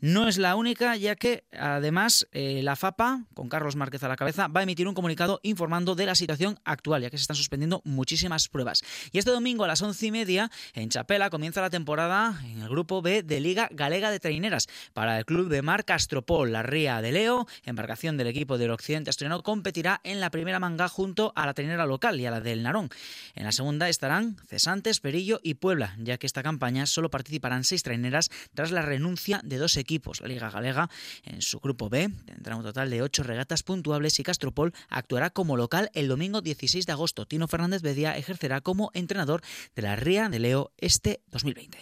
No 0.00 0.28
es 0.28 0.38
la 0.38 0.54
única, 0.54 0.94
ya 0.94 1.16
que 1.16 1.42
además 1.50 2.28
eh, 2.30 2.60
la 2.62 2.76
FAPA, 2.76 3.24
con 3.34 3.48
Carlos 3.48 3.74
Márquez 3.74 4.04
a 4.04 4.08
la 4.08 4.14
cabeza, 4.14 4.46
va 4.46 4.60
a 4.60 4.62
emitir 4.62 4.86
un 4.86 4.94
comunicado 4.94 5.40
informando 5.42 5.96
de 5.96 6.06
la 6.06 6.14
situación 6.14 6.60
actual, 6.64 7.02
ya 7.02 7.10
que 7.10 7.18
se 7.18 7.22
están 7.22 7.34
suspendiendo 7.34 7.82
muchísimas 7.84 8.48
pruebas. 8.48 8.84
Y 9.10 9.18
este 9.18 9.32
domingo 9.32 9.64
a 9.64 9.66
las 9.66 9.82
once 9.82 10.06
y 10.06 10.12
media, 10.12 10.52
en 10.74 10.88
Chapela, 10.88 11.30
comienza 11.30 11.60
la 11.60 11.70
temporada 11.70 12.40
en 12.44 12.60
el 12.60 12.68
grupo 12.68 13.02
B 13.02 13.24
de 13.24 13.40
Liga 13.40 13.68
Galega 13.72 14.12
de 14.12 14.20
Traineras. 14.20 14.68
Para 14.92 15.18
el 15.18 15.24
club 15.24 15.48
de 15.48 15.62
Mar 15.62 15.84
Castropol, 15.84 16.52
la 16.52 16.62
Ría 16.62 17.02
de 17.02 17.10
Leo, 17.10 17.48
embarcación 17.64 18.16
del 18.16 18.28
equipo 18.28 18.56
del 18.56 18.70
Occidente 18.70 19.10
Asturiano, 19.10 19.42
competirá 19.42 20.00
en 20.04 20.20
la 20.20 20.30
primera 20.30 20.60
manga 20.60 20.86
junto 20.86 21.32
a 21.34 21.44
la 21.44 21.54
trainera 21.54 21.86
local 21.86 22.20
y 22.20 22.26
a 22.26 22.30
la 22.30 22.40
del 22.40 22.62
Narón. 22.62 22.88
En 23.34 23.42
la 23.42 23.50
segunda 23.50 23.88
estarán 23.88 24.36
Cesantes, 24.46 25.00
Perillo 25.00 25.40
y 25.42 25.54
Puebla, 25.54 25.96
ya 25.98 26.18
que 26.18 26.28
esta 26.28 26.44
campaña 26.44 26.86
solo 26.86 27.10
participarán 27.10 27.64
seis 27.64 27.82
traineras 27.82 28.30
tras 28.54 28.70
la 28.70 28.82
renuncia 28.82 29.40
de 29.42 29.56
dos 29.56 29.76
equipos 29.76 29.87
equipos. 29.88 30.20
La 30.20 30.28
Liga 30.28 30.50
Galega, 30.50 30.90
en 31.24 31.40
su 31.40 31.60
grupo 31.60 31.88
B, 31.88 32.10
tendrá 32.26 32.56
un 32.56 32.62
total 32.62 32.90
de 32.90 33.00
ocho 33.00 33.22
regatas 33.22 33.62
puntuables 33.62 34.20
y 34.20 34.22
Castropol 34.22 34.74
actuará 34.90 35.30
como 35.30 35.56
local 35.56 35.90
el 35.94 36.08
domingo 36.08 36.42
16 36.42 36.84
de 36.84 36.92
agosto. 36.92 37.24
Tino 37.24 37.48
Fernández 37.48 37.80
Bedia 37.80 38.16
ejercerá 38.18 38.60
como 38.60 38.90
entrenador 38.92 39.40
de 39.74 39.82
la 39.82 39.96
Ría 39.96 40.28
de 40.28 40.40
Leo 40.40 40.72
este 40.76 41.22
2020. 41.28 41.78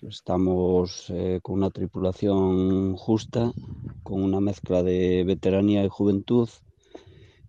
Estamos 0.00 1.10
eh, 1.10 1.40
con 1.42 1.56
una 1.56 1.70
tripulación 1.70 2.96
justa, 2.96 3.52
con 4.02 4.22
una 4.22 4.40
mezcla 4.40 4.82
de 4.82 5.22
veteranía 5.24 5.84
y 5.84 5.88
juventud. 5.88 6.48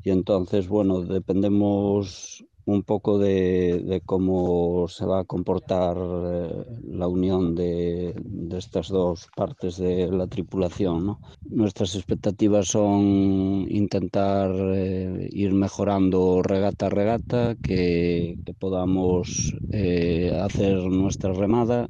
Y 0.04 0.12
entonces, 0.12 0.68
bueno, 0.68 1.02
dependemos 1.02 2.44
un 2.66 2.84
poco 2.84 3.18
de, 3.20 4.02
cómo 4.06 4.88
se 4.88 5.06
va 5.06 5.20
a 5.20 5.24
comportar 5.26 5.98
eh, 5.98 6.66
la 6.88 7.08
unión 7.08 7.56
de, 7.56 8.16
estas 8.58 8.90
dos 8.90 9.28
partes 9.36 9.78
de 9.78 10.10
la 10.12 10.28
tripulación. 10.28 11.18
Nuestras 11.50 11.96
expectativas 11.96 12.68
son 12.68 13.66
intentar 13.70 14.52
eh, 14.56 15.30
ir 15.32 15.54
mejorando 15.54 16.42
regata 16.42 16.88
a 16.88 16.90
regata, 16.90 17.56
que, 17.62 18.38
podamos 18.60 19.56
eh, 19.72 20.40
hacer 20.42 20.78
nuestra 20.84 21.34
remada 21.34 21.90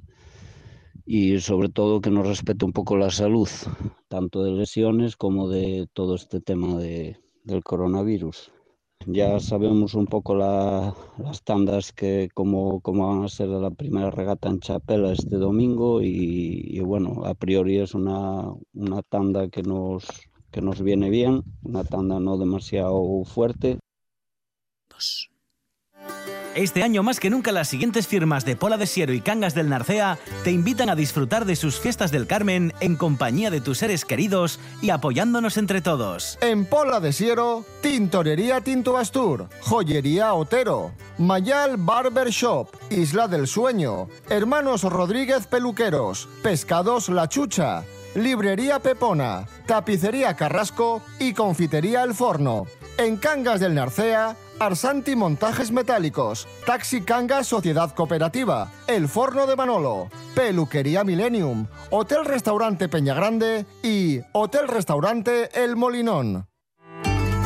y 1.05 1.39
sobre 1.39 1.69
todo 1.69 2.01
que 2.01 2.09
nos 2.09 2.27
respete 2.27 2.65
un 2.65 2.71
poco 2.71 2.97
la 2.97 3.11
salud, 3.11 3.49
tanto 4.07 4.43
de 4.43 4.51
lesiones 4.51 5.17
como 5.17 5.49
de 5.49 5.87
todo 5.93 6.15
este 6.15 6.39
tema 6.39 6.79
del 6.79 7.63
coronavirus. 7.63 8.51
Ya 9.05 9.39
sabemos 9.39 9.95
un 9.95 10.05
poco 10.05 10.33
las 10.35 11.43
tandas 11.43 11.91
que 11.91 12.29
como, 12.33 12.79
van 12.79 13.23
a 13.25 13.27
ser 13.27 13.49
la 13.49 13.69
primera 13.69 14.09
regata 14.11 14.49
en 14.49 14.59
Chapela 14.59 15.11
este 15.11 15.35
domingo 15.35 16.01
y, 16.01 16.79
bueno, 16.79 17.25
a 17.25 17.33
priori 17.33 17.79
es 17.79 17.93
una, 17.95 18.45
una 18.73 19.01
tanda 19.01 19.49
que 19.49 19.61
nos, 19.61 20.05
que 20.51 20.61
nos 20.61 20.81
viene 20.81 21.09
bien, 21.09 21.43
una 21.63 21.83
tanda 21.83 22.19
no 22.19 22.37
demasiado 22.37 23.25
fuerte. 23.25 23.79
Este 26.55 26.83
año 26.83 27.01
más 27.01 27.19
que 27.19 27.31
nunca 27.31 27.51
las 27.51 27.67
siguientes 27.67 28.07
firmas 28.07 28.45
de 28.45 28.55
Pola 28.55 28.77
de 28.77 28.85
Siero 28.85 29.11
y 29.13 29.21
Cangas 29.21 29.55
del 29.55 29.69
Narcea 29.69 30.19
te 30.43 30.51
invitan 30.51 30.87
a 30.87 30.95
disfrutar 30.95 31.45
de 31.45 31.55
sus 31.55 31.79
fiestas 31.79 32.11
del 32.11 32.27
Carmen 32.27 32.73
en 32.79 32.95
compañía 32.95 33.49
de 33.49 33.59
tus 33.59 33.79
seres 33.79 34.05
queridos 34.05 34.59
y 34.79 34.91
apoyándonos 34.91 35.57
entre 35.57 35.81
todos. 35.81 36.37
En 36.41 36.65
Pola 36.65 36.99
de 36.99 37.11
Siero, 37.11 37.65
Tintorería 37.81 38.61
Tinto 38.61 38.97
Astur, 38.97 39.49
Joyería 39.61 40.35
Otero, 40.35 40.91
Mayal 41.17 41.77
Barber 41.77 42.29
Shop, 42.29 42.69
Isla 42.91 43.27
del 43.27 43.47
Sueño, 43.47 44.07
Hermanos 44.29 44.83
Rodríguez 44.83 45.47
Peluqueros, 45.47 46.29
Pescados 46.43 47.09
La 47.09 47.27
Chucha, 47.27 47.83
Librería 48.13 48.77
Pepona, 48.77 49.47
Tapicería 49.65 50.35
Carrasco 50.35 51.01
y 51.19 51.33
Confitería 51.33 52.03
El 52.03 52.13
Forno. 52.13 52.67
En 52.99 53.17
Cangas 53.17 53.59
del 53.59 53.73
Narcea, 53.73 54.35
Arsanti 54.59 55.15
Montajes 55.15 55.71
Metálicos, 55.71 56.47
Taxi 56.65 57.01
Cangas 57.01 57.47
Sociedad 57.47 57.93
Cooperativa, 57.93 58.71
El 58.87 59.07
Forno 59.07 59.45
de 59.47 59.55
Manolo, 59.55 60.09
Peluquería 60.35 61.03
Millennium, 61.03 61.67
Hotel 61.89 62.25
Restaurante 62.25 62.89
Peña 62.89 63.13
Grande 63.13 63.65
y 63.81 64.21
Hotel 64.31 64.67
Restaurante 64.67 65.49
El 65.53 65.75
Molinón. 65.75 66.52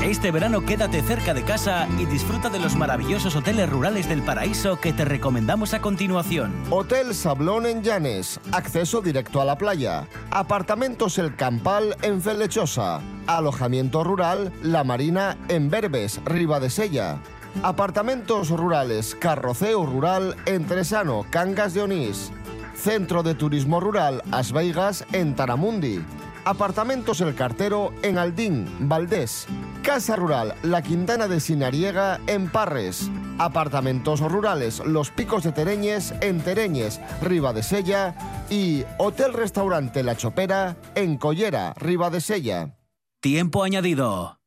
Este 0.08 0.32
verano 0.32 0.62
quédate 0.62 1.02
cerca 1.02 1.34
de 1.34 1.44
casa 1.44 1.86
y 2.00 2.06
disfruta 2.06 2.50
de 2.50 2.60
los 2.60 2.78
maravillosos 2.78 3.36
hoteles 3.36 3.70
rurales 3.70 4.08
del 4.08 4.24
paraíso 4.24 4.80
que 4.80 4.94
te 4.94 5.04
recomendamos 5.04 5.74
a 5.74 5.82
continuación. 5.82 6.54
Hotel 6.70 7.14
Sablón 7.14 7.66
en 7.66 7.84
Llanes, 7.84 8.40
acceso 8.54 9.02
directo 9.02 9.42
a 9.42 9.46
la 9.46 9.58
playa. 9.58 10.08
Apartamentos 10.32 11.18
El 11.18 11.36
Campal 11.36 11.98
en 12.04 12.22
Felechosa. 12.22 13.02
Alojamiento 13.28 14.06
rural 14.06 14.54
La 14.64 14.86
Marina 14.86 15.36
en 15.50 15.70
Berbes, 15.70 16.22
Riva 16.24 16.62
de 16.62 16.70
Sella. 16.70 17.18
Apartamentos 17.62 18.50
rurales 18.50 19.14
Carroceo 19.14 19.86
Rural 19.86 20.38
en 20.46 20.66
Tresano, 20.68 21.26
Cangas 21.30 21.74
de 21.74 21.82
Onís. 21.82 22.32
Centro 22.76 23.24
de 23.24 23.36
Turismo 23.36 23.82
Rural 23.82 24.24
As 24.32 24.54
Veigas 24.54 25.04
en 25.12 25.36
Taramundi. 25.36 26.00
Apartamentos 26.48 27.20
El 27.20 27.36
Cartero 27.36 27.92
en 28.04 28.18
Aldín, 28.18 28.88
Valdés. 28.88 29.48
Casa 29.84 30.16
Rural 30.16 30.56
La 30.64 30.82
Quintana 30.82 31.28
de 31.28 31.42
Sinariega 31.42 32.22
en 32.26 32.50
Parres. 32.50 33.12
Apartamentos 33.38 34.22
rurales 34.22 34.80
Los 34.86 35.12
Picos 35.12 35.44
de 35.44 35.52
Tereñes 35.52 36.14
en 36.22 36.40
Tereñes, 36.40 37.02
Riva 37.22 37.52
de 37.52 37.64
Sella. 37.64 38.46
Y 38.50 38.86
Hotel 38.98 39.34
Restaurante 39.34 40.04
La 40.04 40.16
Chopera 40.16 40.78
en 40.96 41.18
Collera, 41.18 41.74
Riva 41.74 42.10
de 42.10 42.22
Sella. 42.22 42.78
Tiempo 43.20 43.64
añadido. 43.66 44.40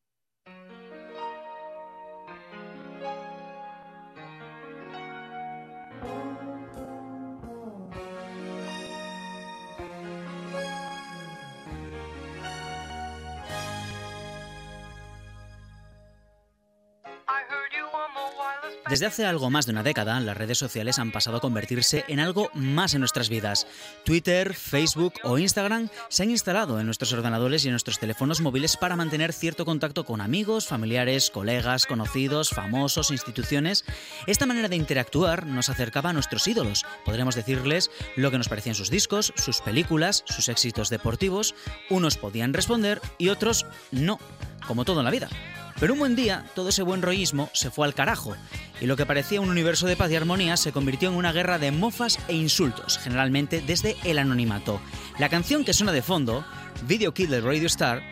Desde 18.90 19.06
hace 19.06 19.24
algo 19.24 19.50
más 19.50 19.66
de 19.66 19.72
una 19.72 19.84
década, 19.84 20.18
las 20.18 20.36
redes 20.36 20.58
sociales 20.58 20.98
han 20.98 21.12
pasado 21.12 21.36
a 21.36 21.40
convertirse 21.40 22.04
en 22.08 22.18
algo 22.18 22.50
más 22.54 22.92
en 22.92 22.98
nuestras 22.98 23.28
vidas. 23.28 23.68
Twitter, 24.04 24.52
Facebook 24.52 25.14
o 25.22 25.38
Instagram 25.38 25.88
se 26.08 26.24
han 26.24 26.30
instalado 26.30 26.80
en 26.80 26.86
nuestros 26.86 27.12
ordenadores 27.12 27.64
y 27.64 27.68
en 27.68 27.74
nuestros 27.74 28.00
teléfonos 28.00 28.40
móviles 28.40 28.76
para 28.76 28.96
mantener 28.96 29.32
cierto 29.32 29.64
contacto 29.64 30.04
con 30.04 30.20
amigos, 30.20 30.66
familiares, 30.66 31.30
colegas, 31.30 31.86
conocidos, 31.86 32.50
famosos, 32.50 33.12
instituciones. 33.12 33.84
Esta 34.26 34.46
manera 34.46 34.68
de 34.68 34.74
interactuar 34.74 35.46
nos 35.46 35.68
acercaba 35.68 36.10
a 36.10 36.12
nuestros 36.12 36.48
ídolos. 36.48 36.84
Podríamos 37.04 37.36
decirles 37.36 37.92
lo 38.16 38.32
que 38.32 38.38
nos 38.38 38.48
parecían 38.48 38.74
sus 38.74 38.90
discos, 38.90 39.32
sus 39.36 39.60
películas, 39.60 40.24
sus 40.26 40.48
éxitos 40.48 40.90
deportivos. 40.90 41.54
Unos 41.90 42.16
podían 42.16 42.52
responder 42.52 43.00
y 43.18 43.28
otros 43.28 43.66
no, 43.92 44.18
como 44.66 44.84
todo 44.84 44.98
en 44.98 45.04
la 45.04 45.12
vida. 45.12 45.28
Pero 45.80 45.94
un 45.94 45.98
buen 45.98 46.14
día, 46.14 46.44
todo 46.54 46.68
ese 46.68 46.82
buen 46.82 47.00
rollismo 47.00 47.48
se 47.54 47.70
fue 47.70 47.86
al 47.86 47.94
carajo, 47.94 48.36
y 48.82 48.86
lo 48.86 48.98
que 48.98 49.06
parecía 49.06 49.40
un 49.40 49.48
universo 49.48 49.86
de 49.86 49.96
paz 49.96 50.10
y 50.10 50.16
armonía 50.16 50.58
se 50.58 50.72
convirtió 50.72 51.08
en 51.08 51.16
una 51.16 51.32
guerra 51.32 51.58
de 51.58 51.72
mofas 51.72 52.18
e 52.28 52.34
insultos, 52.34 52.98
generalmente 52.98 53.62
desde 53.66 53.96
el 54.04 54.18
anonimato. 54.18 54.78
La 55.18 55.30
canción 55.30 55.64
que 55.64 55.72
suena 55.72 55.92
de 55.92 56.02
fondo, 56.02 56.44
Video 56.86 57.14
Kill 57.14 57.30
de 57.30 57.40
Radio 57.40 57.66
Star, 57.66 58.02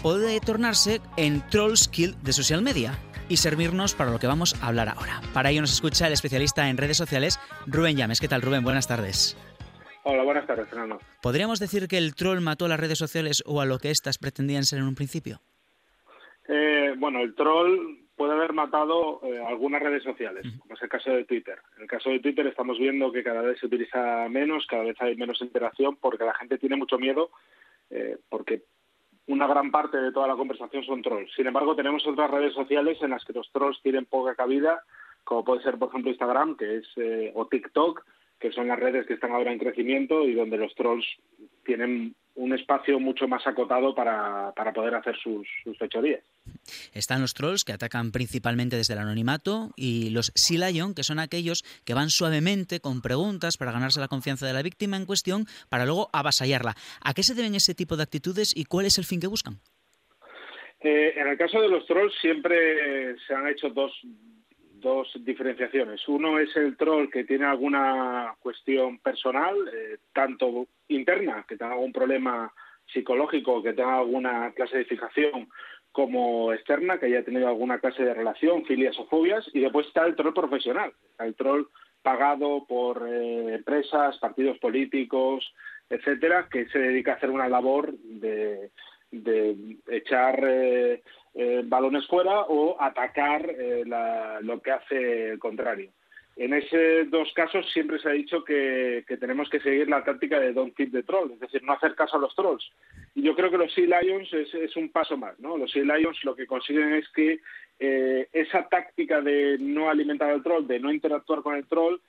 puede 0.00 0.38
tornarse 0.38 1.00
en 1.16 1.44
Trolls 1.48 1.88
Kill 1.88 2.14
de 2.22 2.32
social 2.32 2.62
media 2.62 2.96
y 3.28 3.38
servirnos 3.38 3.94
para 3.94 4.12
lo 4.12 4.20
que 4.20 4.28
vamos 4.28 4.54
a 4.60 4.68
hablar 4.68 4.88
ahora. 4.88 5.20
Para 5.34 5.50
ello 5.50 5.60
nos 5.60 5.72
escucha 5.72 6.06
el 6.06 6.12
especialista 6.12 6.68
en 6.68 6.76
redes 6.76 6.96
sociales, 6.96 7.40
Rubén 7.66 7.96
Llames. 7.96 8.20
¿Qué 8.20 8.28
tal, 8.28 8.42
Rubén? 8.42 8.62
Buenas 8.62 8.86
tardes. 8.86 9.36
Hola, 10.04 10.22
buenas 10.22 10.46
tardes, 10.46 10.68
Fernando. 10.68 11.00
¿Podríamos 11.20 11.58
decir 11.58 11.88
que 11.88 11.98
el 11.98 12.14
troll 12.14 12.40
mató 12.40 12.66
a 12.66 12.68
las 12.68 12.78
redes 12.78 12.98
sociales 12.98 13.42
o 13.44 13.60
a 13.60 13.66
lo 13.66 13.80
que 13.80 13.90
éstas 13.90 14.18
pretendían 14.18 14.64
ser 14.64 14.78
en 14.78 14.84
un 14.84 14.94
principio? 14.94 15.42
Eh, 16.48 16.94
bueno, 16.96 17.20
el 17.20 17.34
troll 17.34 17.98
puede 18.16 18.32
haber 18.32 18.52
matado 18.52 19.20
eh, 19.22 19.40
algunas 19.46 19.82
redes 19.82 20.02
sociales, 20.02 20.44
como 20.60 20.74
es 20.74 20.82
el 20.82 20.88
caso 20.88 21.10
de 21.10 21.24
Twitter. 21.24 21.58
En 21.76 21.82
el 21.82 21.88
caso 21.88 22.10
de 22.10 22.20
Twitter 22.20 22.46
estamos 22.46 22.78
viendo 22.78 23.12
que 23.12 23.22
cada 23.22 23.42
vez 23.42 23.60
se 23.60 23.66
utiliza 23.66 24.28
menos, 24.28 24.66
cada 24.66 24.82
vez 24.82 24.96
hay 25.00 25.14
menos 25.14 25.40
interacción, 25.42 25.96
porque 25.96 26.24
la 26.24 26.34
gente 26.34 26.58
tiene 26.58 26.76
mucho 26.76 26.98
miedo, 26.98 27.30
eh, 27.90 28.16
porque 28.28 28.62
una 29.26 29.46
gran 29.46 29.70
parte 29.70 29.98
de 29.98 30.10
toda 30.10 30.26
la 30.26 30.36
conversación 30.36 30.82
son 30.84 31.02
trolls. 31.02 31.32
Sin 31.34 31.46
embargo, 31.46 31.76
tenemos 31.76 32.04
otras 32.06 32.30
redes 32.30 32.54
sociales 32.54 32.98
en 33.02 33.10
las 33.10 33.24
que 33.24 33.34
los 33.34 33.52
trolls 33.52 33.80
tienen 33.82 34.06
poca 34.06 34.34
cabida, 34.34 34.82
como 35.22 35.44
puede 35.44 35.62
ser, 35.62 35.78
por 35.78 35.90
ejemplo, 35.90 36.10
Instagram, 36.10 36.56
que 36.56 36.78
es 36.78 36.88
o 37.34 37.46
TikTok, 37.46 38.02
que 38.40 38.52
son 38.52 38.68
las 38.68 38.78
redes 38.78 39.06
que 39.06 39.14
están 39.14 39.32
ahora 39.32 39.52
en 39.52 39.58
crecimiento 39.58 40.24
y 40.24 40.34
donde 40.34 40.56
los 40.56 40.74
trolls 40.74 41.04
tienen 41.64 42.14
un 42.34 42.54
espacio 42.54 43.00
mucho 43.00 43.26
más 43.26 43.44
acotado 43.48 43.94
para, 43.96 44.52
para 44.54 44.72
poder 44.72 44.94
hacer 44.94 45.16
sus, 45.16 45.46
sus, 45.64 45.76
fechorías. 45.76 46.22
Están 46.94 47.20
los 47.20 47.34
trolls 47.34 47.64
que 47.64 47.72
atacan 47.72 48.12
principalmente 48.12 48.76
desde 48.76 48.94
el 48.94 49.00
anonimato 49.00 49.70
y 49.76 50.10
los 50.10 50.30
Sea 50.36 50.70
Lion, 50.70 50.94
que 50.94 51.02
son 51.02 51.18
aquellos 51.18 51.64
que 51.84 51.94
van 51.94 52.10
suavemente 52.10 52.78
con 52.78 53.02
preguntas 53.02 53.56
para 53.56 53.72
ganarse 53.72 53.98
la 53.98 54.06
confianza 54.06 54.46
de 54.46 54.52
la 54.52 54.62
víctima 54.62 54.96
en 54.96 55.04
cuestión 55.04 55.46
para 55.68 55.84
luego 55.84 56.10
avasallarla. 56.12 56.76
¿A 57.02 57.12
qué 57.12 57.24
se 57.24 57.34
deben 57.34 57.56
ese 57.56 57.74
tipo 57.74 57.96
de 57.96 58.04
actitudes 58.04 58.56
y 58.56 58.66
cuál 58.66 58.86
es 58.86 58.98
el 58.98 59.04
fin 59.04 59.20
que 59.20 59.26
buscan? 59.26 59.54
Eh, 60.80 61.14
en 61.16 61.26
el 61.26 61.36
caso 61.36 61.60
de 61.60 61.68
los 61.68 61.84
trolls 61.86 62.14
siempre 62.20 63.18
se 63.26 63.34
han 63.34 63.48
hecho 63.48 63.68
dos, 63.70 63.92
dos 64.80 65.08
diferenciaciones. 65.24 66.06
Uno 66.08 66.38
es 66.38 66.54
el 66.56 66.76
troll 66.76 67.10
que 67.10 67.24
tiene 67.24 67.44
alguna 67.44 68.34
cuestión 68.40 68.98
personal, 68.98 69.54
eh, 69.72 69.98
tanto 70.12 70.66
interna, 70.88 71.44
que 71.48 71.56
tenga 71.56 71.72
algún 71.72 71.92
problema 71.92 72.52
psicológico, 72.92 73.62
que 73.62 73.72
tenga 73.72 73.98
alguna 73.98 74.52
clase 74.52 74.78
de 74.78 74.84
fijación, 74.84 75.48
como 75.92 76.52
externa, 76.52 76.98
que 76.98 77.06
haya 77.06 77.24
tenido 77.24 77.48
alguna 77.48 77.78
clase 77.78 78.04
de 78.04 78.14
relación, 78.14 78.64
filias 78.64 78.98
o 78.98 79.06
fobias, 79.06 79.44
y 79.52 79.60
después 79.60 79.86
está 79.86 80.06
el 80.06 80.16
troll 80.16 80.34
profesional, 80.34 80.92
el 81.18 81.34
troll 81.34 81.66
pagado 82.02 82.64
por 82.66 83.06
eh, 83.08 83.54
empresas, 83.54 84.18
partidos 84.18 84.58
políticos, 84.58 85.52
etcétera, 85.90 86.48
que 86.50 86.68
se 86.68 86.78
dedica 86.78 87.12
a 87.12 87.14
hacer 87.16 87.30
una 87.30 87.48
labor 87.48 87.92
de, 87.98 88.70
de 89.10 89.76
echar 89.88 90.38
eh, 90.44 91.02
eh, 91.40 91.62
balones 91.64 92.04
fuera 92.08 92.40
o 92.48 92.76
atacar 92.80 93.48
eh, 93.48 93.84
lo 94.42 94.60
que 94.60 94.72
hace 94.72 95.30
el 95.30 95.38
contrario. 95.38 95.90
En 96.36 96.52
esos 96.52 97.10
dos 97.10 97.32
casos 97.32 97.64
siempre 97.72 97.98
se 98.00 98.08
ha 98.08 98.12
dicho 98.12 98.42
que, 98.44 99.04
tenemos 99.20 99.48
que 99.48 99.60
seguir 99.60 99.88
la 99.88 100.02
táctica 100.02 100.40
de 100.40 100.52
don't 100.52 100.74
feed 100.74 100.90
the 100.90 101.02
troll, 101.02 101.32
es 101.32 101.40
decir, 101.40 101.62
no 101.62 101.74
hacer 101.74 101.94
caso 101.94 102.16
a 102.16 102.20
los 102.20 102.34
trolls. 102.34 102.64
Y 103.14 103.22
yo 103.22 103.36
creo 103.36 103.50
que 103.50 103.58
los 103.58 103.72
Sea 103.72 104.00
Lions 104.00 104.32
es, 104.32 104.76
un 104.76 104.90
paso 104.90 105.16
más, 105.16 105.38
¿no? 105.38 105.56
Los 105.56 105.70
Sea 105.70 105.82
Lions 105.82 106.18
lo 106.24 106.34
que 106.34 106.46
consiguen 106.46 106.94
es 106.94 107.08
que 107.10 107.40
eh, 107.78 108.28
esa 108.32 108.68
táctica 108.68 109.20
de 109.20 109.58
no 109.60 109.90
alimentar 109.90 110.30
al 110.30 110.42
troll, 110.42 110.66
de 110.66 110.80
no 110.80 110.92
interactuar 110.92 111.42
con 111.42 111.54
el 111.54 111.66
troll, 111.66 112.00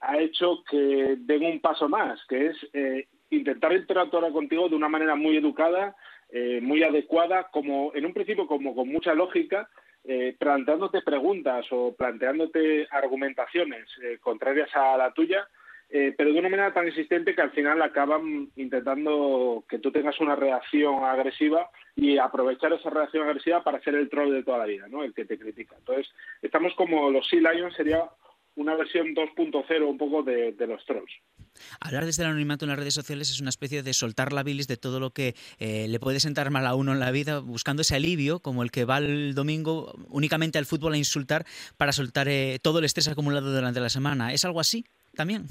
ha 0.00 0.18
hecho 0.18 0.64
que 0.68 1.16
den 1.18 1.44
un 1.44 1.60
paso 1.60 1.88
más, 1.88 2.24
que 2.26 2.46
es 2.46 2.56
intentar 3.34 3.72
interactuar 3.72 4.30
contigo 4.32 4.68
de 4.68 4.76
una 4.76 4.88
manera 4.88 5.14
muy 5.14 5.36
educada, 5.36 5.96
eh, 6.30 6.60
muy 6.62 6.82
adecuada, 6.82 7.48
como 7.50 7.92
en 7.94 8.06
un 8.06 8.12
principio 8.12 8.46
como 8.46 8.74
con 8.74 8.88
mucha 8.88 9.14
lógica, 9.14 9.68
eh, 10.04 10.34
planteándote 10.38 11.02
preguntas 11.02 11.66
o 11.70 11.94
planteándote 11.94 12.86
argumentaciones 12.90 13.86
eh, 14.02 14.18
contrarias 14.20 14.68
a 14.74 14.96
la 14.96 15.12
tuya, 15.12 15.46
pero 16.16 16.32
de 16.32 16.40
una 16.40 16.48
manera 16.48 16.74
tan 16.74 16.88
insistente 16.88 17.36
que 17.36 17.42
al 17.42 17.52
final 17.52 17.80
acaban 17.80 18.48
intentando 18.56 19.62
que 19.68 19.78
tú 19.78 19.92
tengas 19.92 20.18
una 20.18 20.34
reacción 20.34 21.04
agresiva 21.04 21.70
y 21.94 22.18
aprovechar 22.18 22.72
esa 22.72 22.90
reacción 22.90 23.28
agresiva 23.28 23.62
para 23.62 23.80
ser 23.80 23.94
el 23.94 24.08
troll 24.08 24.32
de 24.32 24.42
toda 24.42 24.58
la 24.58 24.64
vida, 24.64 24.88
¿no? 24.88 25.04
El 25.04 25.14
que 25.14 25.24
te 25.24 25.38
critica. 25.38 25.76
Entonces, 25.78 26.12
estamos 26.42 26.74
como 26.74 27.10
los 27.10 27.28
Sea 27.28 27.52
Lions 27.52 27.76
sería 27.76 28.02
una 28.56 28.76
versión 28.76 29.14
2.0 29.14 29.88
un 29.88 29.98
poco 29.98 30.22
de, 30.22 30.54
los 30.66 30.84
trolls. 30.86 31.10
Hablar 31.80 32.04
desde 32.04 32.22
el 32.22 32.28
anonimato 32.28 32.64
en 32.64 32.70
las 32.70 32.78
redes 32.78 32.94
sociales 32.94 33.30
es 33.30 33.40
una 33.40 33.50
especie 33.50 33.82
de 33.82 33.94
soltar 33.94 34.32
la 34.32 34.42
bilis 34.42 34.68
de 34.68 34.76
todo 34.76 35.00
lo 35.00 35.10
que 35.10 35.34
eh, 35.58 35.86
le 35.88 36.00
puede 36.00 36.20
sentar 36.20 36.50
mal 36.50 36.66
a 36.66 36.74
uno 36.74 36.92
en 36.92 37.00
la 37.00 37.10
vida, 37.10 37.40
buscando 37.40 37.82
ese 37.82 37.96
alivio, 37.96 38.40
como 38.40 38.62
el 38.62 38.70
que 38.70 38.84
va 38.84 38.98
el 38.98 39.34
domingo 39.34 39.94
únicamente 40.08 40.58
al 40.58 40.66
fútbol 40.66 40.94
a 40.94 40.98
insultar 40.98 41.44
para 41.76 41.92
soltar 41.92 42.28
eh, 42.28 42.58
todo 42.62 42.78
el 42.78 42.84
estrés 42.84 43.08
acumulado 43.08 43.52
durante 43.52 43.80
la 43.80 43.88
semana. 43.88 44.32
¿Es 44.32 44.44
algo 44.44 44.60
así 44.60 44.84
también? 45.14 45.46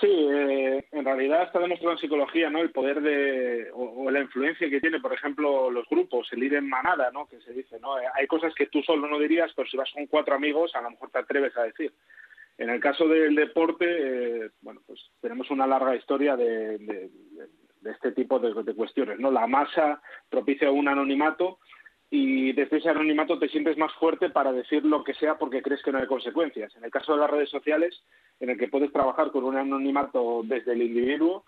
Sí, 0.00 0.08
eh, 0.08 0.86
en 0.90 1.04
realidad 1.04 1.42
está 1.42 1.58
demostrado 1.58 1.92
en 1.92 1.98
psicología 1.98 2.48
¿no? 2.48 2.60
el 2.60 2.70
poder 2.70 3.02
de, 3.02 3.70
o, 3.74 4.10
la 4.10 4.20
influencia 4.20 4.68
que 4.70 4.80
tiene, 4.80 5.00
por 5.00 5.12
ejemplo, 5.12 5.70
los 5.70 5.86
grupos, 5.88 6.28
el 6.32 6.42
ir 6.42 6.54
en 6.54 6.68
manada, 6.68 7.10
¿no? 7.12 7.26
que 7.26 7.40
se 7.42 7.52
dice. 7.52 7.78
¿no? 7.78 7.98
Eh, 7.98 8.04
hay 8.14 8.26
cosas 8.26 8.54
que 8.54 8.66
tú 8.66 8.82
solo 8.82 9.06
no 9.06 9.18
dirías, 9.18 9.52
pero 9.54 9.68
si 9.68 9.76
vas 9.76 9.90
con 9.92 10.06
cuatro 10.06 10.34
amigos, 10.34 10.74
a 10.74 10.80
lo 10.80 10.90
mejor 10.90 11.10
te 11.10 11.18
atreves 11.18 11.56
a 11.56 11.64
decir. 11.64 11.92
En 12.58 12.70
el 12.70 12.80
caso 12.80 13.06
del 13.06 13.34
deporte, 13.34 13.86
eh, 14.44 14.50
bueno, 14.62 14.80
pues 14.86 15.10
tenemos 15.20 15.50
una 15.50 15.66
larga 15.66 15.94
historia 15.94 16.36
de, 16.36 16.78
de, 16.78 17.10
este 17.90 18.12
tipo 18.12 18.38
de, 18.38 18.62
de, 18.62 18.74
cuestiones. 18.74 19.18
¿no? 19.18 19.30
La 19.30 19.46
masa 19.46 20.00
propicia 20.30 20.70
un 20.70 20.88
anonimato 20.88 21.58
y 22.14 22.52
desde 22.52 22.76
ese 22.76 22.90
anonimato 22.90 23.38
te 23.38 23.48
sientes 23.48 23.78
más 23.78 23.90
fuerte 23.94 24.28
para 24.28 24.52
decir 24.52 24.84
lo 24.84 25.02
que 25.02 25.14
sea 25.14 25.38
porque 25.38 25.62
crees 25.62 25.82
que 25.82 25.92
no 25.92 25.98
hay 25.98 26.06
consecuencias. 26.06 26.76
En 26.76 26.84
el 26.84 26.90
caso 26.90 27.14
de 27.14 27.20
las 27.20 27.30
redes 27.30 27.48
sociales, 27.48 28.02
en 28.38 28.50
el 28.50 28.58
que 28.58 28.68
puedes 28.68 28.92
trabajar 28.92 29.30
con 29.30 29.44
un 29.44 29.56
anonimato 29.56 30.42
desde 30.44 30.74
el 30.74 30.82
individuo, 30.82 31.46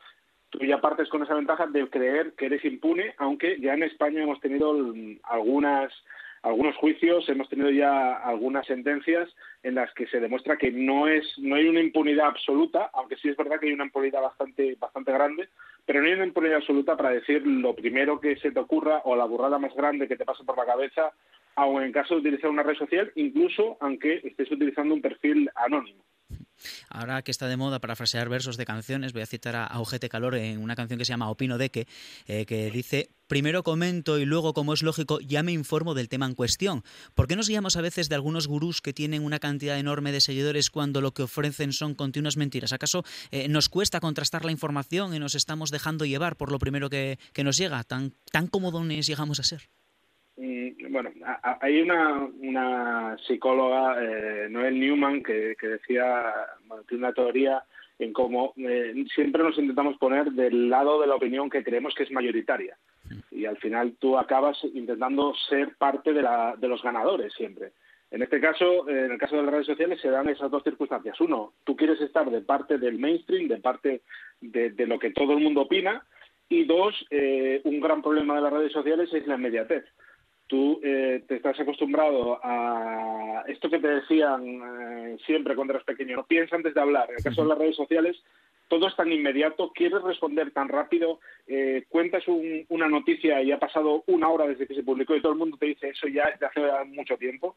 tú 0.48 0.60
ya 0.64 0.80
partes 0.80 1.10
con 1.10 1.22
esa 1.22 1.34
ventaja 1.34 1.66
de 1.66 1.86
creer 1.90 2.32
que 2.32 2.46
eres 2.46 2.64
impune, 2.64 3.14
aunque 3.18 3.60
ya 3.60 3.74
en 3.74 3.82
España 3.82 4.22
hemos 4.22 4.40
tenido 4.40 4.74
algunas 5.24 5.92
algunos 6.40 6.76
juicios, 6.76 7.28
hemos 7.28 7.48
tenido 7.50 7.70
ya 7.70 8.14
algunas 8.14 8.66
sentencias 8.66 9.28
en 9.62 9.74
las 9.74 9.92
que 9.92 10.06
se 10.06 10.20
demuestra 10.20 10.56
que 10.56 10.70
no 10.70 11.08
es 11.08 11.26
no 11.38 11.56
hay 11.56 11.68
una 11.68 11.80
impunidad 11.80 12.28
absoluta, 12.28 12.90
aunque 12.94 13.16
sí 13.16 13.28
es 13.28 13.36
verdad 13.36 13.60
que 13.60 13.66
hay 13.66 13.74
una 13.74 13.84
impunidad 13.84 14.22
bastante 14.22 14.76
bastante 14.80 15.12
grande, 15.12 15.48
pero 15.86 16.00
no 16.00 16.06
hay 16.06 16.14
una 16.14 16.26
impunidad 16.26 16.56
absoluta 16.56 16.96
para 16.96 17.10
decir 17.10 17.46
lo 17.46 17.74
primero 17.74 18.20
que 18.20 18.36
se 18.36 18.50
te 18.50 18.60
ocurra 18.60 19.02
o 19.04 19.16
la 19.16 19.24
burrada 19.24 19.58
más 19.58 19.74
grande 19.74 20.08
que 20.08 20.16
te 20.16 20.24
pase 20.24 20.44
por 20.44 20.56
la 20.56 20.66
cabeza, 20.66 21.12
aun 21.56 21.82
en 21.82 21.92
caso 21.92 22.14
de 22.14 22.20
utilizar 22.20 22.50
una 22.50 22.62
red 22.62 22.76
social, 22.76 23.12
incluso 23.16 23.76
aunque 23.80 24.20
estés 24.24 24.50
utilizando 24.50 24.94
un 24.94 25.02
perfil 25.02 25.50
anónimo. 25.54 26.04
Ahora 26.88 27.22
que 27.22 27.30
está 27.30 27.48
de 27.48 27.56
moda 27.56 27.80
para 27.80 27.96
frasear 27.96 28.28
versos 28.28 28.56
de 28.56 28.64
canciones, 28.64 29.12
voy 29.12 29.22
a 29.22 29.26
citar 29.26 29.56
a 29.56 29.80
Ojete 29.80 30.08
Calor 30.08 30.34
en 30.36 30.58
una 30.58 30.76
canción 30.76 30.98
que 30.98 31.04
se 31.04 31.10
llama 31.10 31.30
Opino 31.30 31.58
de 31.58 31.70
que, 31.70 31.86
eh, 32.26 32.46
que 32.46 32.70
dice 32.70 33.10
Primero 33.26 33.62
comento 33.62 34.18
y 34.18 34.26
luego, 34.26 34.52
como 34.52 34.74
es 34.74 34.82
lógico, 34.82 35.18
ya 35.18 35.42
me 35.42 35.52
informo 35.52 35.94
del 35.94 36.10
tema 36.10 36.26
en 36.26 36.34
cuestión. 36.34 36.84
¿Por 37.14 37.26
qué 37.26 37.36
nos 37.36 37.48
guiamos 37.48 37.76
a 37.76 37.80
veces 37.80 38.10
de 38.10 38.14
algunos 38.14 38.46
gurús 38.46 38.82
que 38.82 38.92
tienen 38.92 39.24
una 39.24 39.38
cantidad 39.38 39.78
enorme 39.78 40.12
de 40.12 40.20
seguidores 40.20 40.68
cuando 40.68 41.00
lo 41.00 41.14
que 41.14 41.22
ofrecen 41.22 41.72
son 41.72 41.94
continuas 41.94 42.36
mentiras? 42.36 42.74
¿Acaso 42.74 43.02
eh, 43.30 43.48
nos 43.48 43.70
cuesta 43.70 44.00
contrastar 44.00 44.44
la 44.44 44.52
información 44.52 45.14
y 45.14 45.18
nos 45.18 45.34
estamos 45.34 45.70
dejando 45.70 46.04
llevar 46.04 46.36
por 46.36 46.52
lo 46.52 46.58
primero 46.58 46.90
que, 46.90 47.18
que 47.32 47.44
nos 47.44 47.56
llega? 47.56 47.82
¿Tan, 47.84 48.14
tan 48.30 48.46
cómodos 48.46 48.84
llegamos 48.86 49.40
a 49.40 49.42
ser? 49.42 49.70
Bueno, 50.36 51.10
hay 51.60 51.80
una, 51.80 52.28
una 52.40 53.16
psicóloga, 53.26 53.96
eh, 54.02 54.48
Noel 54.50 54.78
Newman, 54.80 55.22
que, 55.22 55.56
decía, 55.60 56.32
tiene 56.88 57.04
una 57.04 57.12
teoría 57.12 57.62
en 57.98 58.12
cómo 58.12 58.52
eh, 58.56 59.04
siempre 59.14 59.42
nos 59.44 59.56
intentamos 59.56 59.96
poner 59.98 60.32
del 60.32 60.68
lado 60.68 61.00
de 61.00 61.06
la 61.06 61.14
opinión 61.14 61.48
que 61.48 61.62
creemos 61.62 61.94
que 61.94 62.02
es 62.02 62.10
mayoritaria. 62.10 62.76
Y 63.30 63.44
al 63.44 63.58
final 63.58 63.94
tú 64.00 64.18
acabas 64.18 64.58
intentando 64.74 65.34
ser 65.48 65.76
parte 65.76 66.12
de, 66.12 66.22
la, 66.22 66.56
de 66.56 66.68
los 66.68 66.82
ganadores 66.82 67.32
siempre. 67.34 67.72
En 68.10 68.22
este 68.22 68.40
caso, 68.40 68.88
en 68.88 69.12
el 69.12 69.18
caso 69.18 69.36
de 69.36 69.42
las 69.42 69.52
redes 69.52 69.66
sociales, 69.66 70.00
se 70.00 70.10
dan 70.10 70.28
esas 70.28 70.50
dos 70.50 70.62
circunstancias. 70.62 71.20
Uno, 71.20 71.52
tú 71.64 71.76
quieres 71.76 72.00
estar 72.00 72.28
de 72.30 72.40
parte 72.40 72.78
del 72.78 72.98
mainstream, 72.98 73.48
de 73.48 73.58
parte 73.58 74.02
de, 74.40 74.70
de 74.70 74.86
lo 74.86 74.98
que 74.98 75.10
todo 75.10 75.32
el 75.32 75.40
mundo 75.42 75.62
opina. 75.62 76.04
Y 76.48 76.64
dos, 76.64 76.94
eh, 77.10 77.60
un 77.64 77.80
gran 77.80 78.02
problema 78.02 78.36
de 78.36 78.42
las 78.42 78.52
redes 78.52 78.72
sociales 78.72 79.12
es 79.12 79.26
la 79.26 79.36
inmediatez 79.36 79.84
tú 80.46 80.80
eh, 80.82 81.22
te 81.26 81.36
estás 81.36 81.58
acostumbrado 81.58 82.38
a 82.42 83.44
esto 83.48 83.70
que 83.70 83.78
te 83.78 83.88
decían 83.88 84.42
eh, 84.44 85.16
siempre 85.24 85.54
cuando 85.54 85.72
eras 85.72 85.84
pequeño, 85.84 86.16
no 86.16 86.26
piensa 86.26 86.56
antes 86.56 86.74
de 86.74 86.80
hablar. 86.80 87.08
En 87.10 87.16
el 87.16 87.24
caso 87.24 87.42
de 87.42 87.48
las 87.48 87.58
redes 87.58 87.76
sociales, 87.76 88.22
todo 88.68 88.88
es 88.88 88.96
tan 88.96 89.12
inmediato, 89.12 89.72
quieres 89.74 90.02
responder 90.02 90.50
tan 90.50 90.68
rápido, 90.68 91.20
eh, 91.46 91.84
cuentas 91.88 92.24
una 92.68 92.88
noticia 92.88 93.42
y 93.42 93.52
ha 93.52 93.58
pasado 93.58 94.04
una 94.06 94.28
hora 94.28 94.46
desde 94.46 94.66
que 94.66 94.74
se 94.74 94.82
publicó 94.82 95.14
y 95.14 95.22
todo 95.22 95.32
el 95.32 95.38
mundo 95.38 95.56
te 95.56 95.66
dice 95.66 95.88
eso 95.88 96.08
ya 96.08 96.30
desde 96.30 96.46
hace 96.46 96.84
mucho 96.86 97.16
tiempo, 97.16 97.56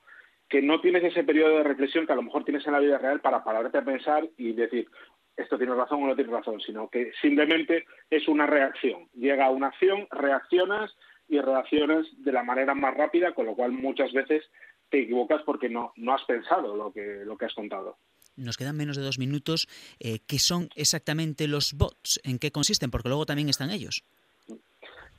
que 0.49 0.61
no 0.61 0.79
tienes 0.79 1.03
ese 1.03 1.23
periodo 1.23 1.57
de 1.57 1.63
reflexión 1.63 2.05
que 2.05 2.13
a 2.13 2.17
lo 2.17 2.23
mejor 2.23 2.43
tienes 2.43 2.65
en 2.65 2.73
la 2.73 2.79
vida 2.79 2.97
real 2.97 3.19
para 3.19 3.43
pararte 3.43 3.77
a 3.77 3.85
pensar 3.85 4.27
y 4.38 4.53
decir, 4.53 4.88
esto 5.35 5.57
tiene 5.57 5.75
razón 5.75 6.03
o 6.03 6.07
no 6.07 6.15
tiene 6.15 6.31
razón, 6.31 6.59
sino 6.61 6.89
que 6.89 7.11
simplemente 7.21 7.85
es 8.09 8.27
una 8.27 8.47
reacción. 8.47 9.07
Llega 9.13 9.49
una 9.49 9.67
acción, 9.67 10.07
reaccionas, 10.09 10.95
y 11.30 11.39
reacciones 11.39 12.05
de 12.23 12.32
la 12.32 12.43
manera 12.43 12.73
más 12.73 12.95
rápida, 12.95 13.34
con 13.34 13.45
lo 13.45 13.55
cual 13.55 13.71
muchas 13.71 14.11
veces 14.13 14.43
te 14.89 15.01
equivocas 15.01 15.41
porque 15.43 15.69
no, 15.69 15.93
no 15.97 16.13
has 16.13 16.23
pensado 16.23 16.75
lo 16.75 16.91
que, 16.91 17.23
lo 17.25 17.38
que 17.38 17.45
has 17.45 17.53
contado. 17.53 17.97
Nos 18.38 18.55
quedan 18.55 18.78
menos 18.78 18.95
de 18.95 19.03
dos 19.03 19.17
minutos. 19.17 19.67
Eh, 19.99 20.19
¿Qué 20.28 20.38
son 20.38 20.69
exactamente 20.75 21.47
los 21.47 21.73
bots? 21.73 22.21
¿En 22.23 22.38
qué 22.38 22.51
consisten? 22.51 22.91
Porque 22.91 23.09
luego 23.09 23.25
también 23.25 23.49
están 23.49 23.71
ellos. 23.71 24.03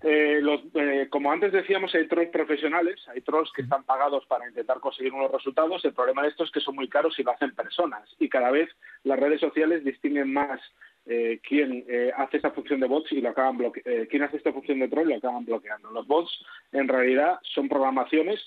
Eh, 0.03 0.39
los, 0.41 0.61
eh, 0.75 1.09
como 1.11 1.33
antes 1.33 1.53
decíamos, 1.53 1.93
hay 1.95 2.07
trolls 2.07 2.31
profesionales, 2.31 3.01
hay 3.09 3.21
trolls 3.21 3.51
que 3.53 3.63
están 3.63 3.83
pagados 3.83 4.25
para 4.27 4.47
intentar 4.47 4.79
conseguir 4.79 5.13
unos 5.13 5.33
resultados. 5.33 5.85
El 5.85 5.93
problema 5.93 6.23
de 6.23 6.29
esto 6.29 6.45
es 6.45 6.53
que 6.53 6.61
son 6.61 6.77
muy 6.77 6.89
caros 6.89 7.19
y 7.19 7.25
lo 7.25 7.33
hacen 7.33 7.55
personas. 7.55 8.09
Y 8.21 8.29
cada 8.29 8.53
vez 8.53 8.71
las 9.03 9.19
redes 9.19 9.41
sociales 9.41 9.85
distinguen 9.85 10.33
más 10.33 10.61
eh, 11.09 11.41
quién 11.43 11.85
eh, 11.89 12.13
hace 12.17 12.37
esta 12.37 12.51
función 12.51 12.81
de 12.81 12.87
bots 12.87 13.11
y 13.13 13.21
lo 13.21 13.31
acaban 13.31 13.57
bloqueando, 13.57 13.91
eh, 13.91 14.07
quién 14.09 14.23
hace 14.23 14.37
esta 14.37 14.53
función 14.53 14.79
de 14.79 14.89
troll 14.89 15.09
lo 15.09 15.17
acaban 15.17 15.45
bloqueando. 15.45 15.91
Los 15.91 16.07
bots 16.07 16.31
en 16.73 16.87
realidad 16.87 17.39
son 17.55 17.69
programaciones, 17.69 18.41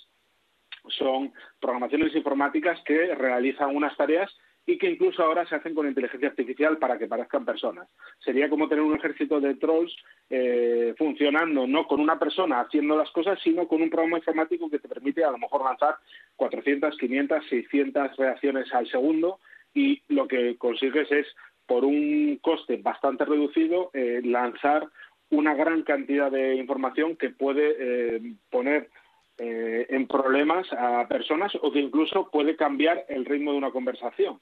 son 0.87 1.33
programaciones 1.59 2.15
informáticas 2.15 2.79
que 2.85 3.15
realizan 3.15 3.75
unas 3.75 3.97
tareas 3.97 4.31
y 4.65 4.77
que 4.77 4.89
incluso 4.89 5.23
ahora 5.23 5.45
se 5.47 5.55
hacen 5.55 5.73
con 5.73 5.87
inteligencia 5.87 6.29
artificial 6.29 6.77
para 6.77 6.97
que 6.97 7.07
parezcan 7.07 7.45
personas. 7.45 7.89
Sería 8.19 8.49
como 8.49 8.67
tener 8.67 8.83
un 8.83 8.95
ejército 8.95 9.39
de 9.41 9.55
trolls 9.55 9.95
eh, 10.29 10.93
funcionando 10.97 11.65
no 11.65 11.87
con 11.87 11.99
una 11.99 12.19
persona 12.19 12.61
haciendo 12.61 12.95
las 12.95 13.09
cosas, 13.11 13.39
sino 13.43 13.67
con 13.67 13.81
un 13.81 13.89
programa 13.89 14.17
informático 14.17 14.69
que 14.69 14.79
te 14.79 14.87
permite 14.87 15.23
a 15.23 15.31
lo 15.31 15.39
mejor 15.39 15.63
lanzar 15.63 15.95
400, 16.35 16.95
500, 16.97 17.45
600 17.49 18.17
reacciones 18.17 18.71
al 18.73 18.87
segundo 18.87 19.39
y 19.73 20.01
lo 20.09 20.27
que 20.27 20.57
consigues 20.57 21.11
es, 21.11 21.25
por 21.71 21.85
un 21.85 22.37
coste 22.41 22.75
bastante 22.75 23.23
reducido, 23.23 23.91
eh, 23.93 24.19
lanzar 24.25 24.89
una 25.29 25.55
gran 25.55 25.83
cantidad 25.83 26.29
de 26.29 26.57
información 26.57 27.15
que 27.15 27.29
puede 27.29 27.75
eh, 27.79 28.21
poner 28.49 28.89
eh, 29.37 29.85
en 29.87 30.05
problemas 30.05 30.67
a 30.73 31.07
personas 31.07 31.53
o 31.61 31.71
que 31.71 31.79
incluso 31.79 32.29
puede 32.29 32.57
cambiar 32.57 33.05
el 33.07 33.23
ritmo 33.23 33.53
de 33.53 33.57
una 33.59 33.71
conversación. 33.71 34.41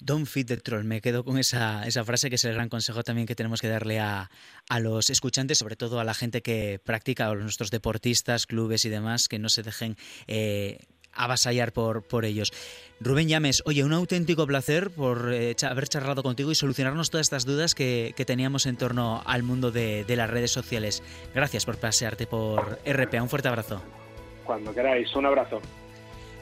Don't 0.00 0.26
feed 0.26 0.48
the 0.48 0.58
troll. 0.58 0.84
Me 0.84 1.00
quedo 1.00 1.24
con 1.24 1.38
esa, 1.38 1.86
esa 1.86 2.04
frase 2.04 2.28
que 2.28 2.34
es 2.34 2.44
el 2.44 2.52
gran 2.52 2.68
consejo 2.68 3.02
también 3.02 3.26
que 3.26 3.34
tenemos 3.34 3.62
que 3.62 3.68
darle 3.68 3.98
a, 3.98 4.28
a, 4.68 4.80
los 4.80 5.08
escuchantes, 5.08 5.56
sobre 5.56 5.76
todo 5.76 5.98
a 5.98 6.04
la 6.04 6.12
gente 6.12 6.42
que 6.42 6.78
practica, 6.84 7.30
a 7.30 7.34
nuestros 7.36 7.70
deportistas, 7.70 8.46
clubes 8.46 8.84
y 8.84 8.90
demás, 8.90 9.28
que 9.28 9.38
no 9.38 9.48
se 9.48 9.62
dejen 9.62 9.96
avasallar 11.14 11.72
por, 11.72 12.02
por 12.02 12.24
ellos. 12.24 12.52
Rubén 13.00 13.28
Llames, 13.28 13.62
oye, 13.66 13.82
un 13.82 13.92
auténtico 13.92 14.46
placer 14.46 14.90
por 14.90 15.32
eh, 15.32 15.56
haber 15.68 15.88
charlado 15.88 16.22
contigo 16.22 16.52
y 16.52 16.54
solucionarnos 16.54 17.10
todas 17.10 17.26
estas 17.26 17.44
dudas 17.44 17.74
que, 17.74 18.14
que 18.16 18.24
teníamos 18.24 18.66
en 18.66 18.76
torno 18.76 19.22
al 19.26 19.42
mundo 19.42 19.72
de, 19.72 20.04
de, 20.04 20.16
las 20.16 20.30
redes 20.30 20.52
sociales. 20.52 21.02
Gracias 21.34 21.64
por 21.64 21.76
pasearte 21.78 22.26
por 22.26 22.78
RPA. 22.86 23.22
Un 23.22 23.28
fuerte 23.28 23.48
abrazo. 23.48 23.82
Cuando 24.44 24.72
queráis, 24.72 25.14
un 25.16 25.26
abrazo. 25.26 25.60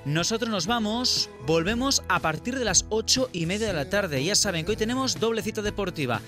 Nosotros 0.04 0.50
nos 0.50 0.66
vamos, 0.66 1.30
volvemos 1.46 2.02
a 2.08 2.20
partir 2.20 2.58
de 2.58 2.64
las 2.64 2.86
ocho 2.88 3.28
y 3.32 3.46
media 3.46 3.66
de 3.66 3.74
la 3.74 3.90
tarde. 3.90 4.24
Ya 4.24 4.34
saben 4.34 4.64
que 4.64 4.72
hoy 4.72 4.76
tenemos 4.76 5.20
doble 5.20 5.42
cita 5.42 5.60
deportiva. 5.60 6.20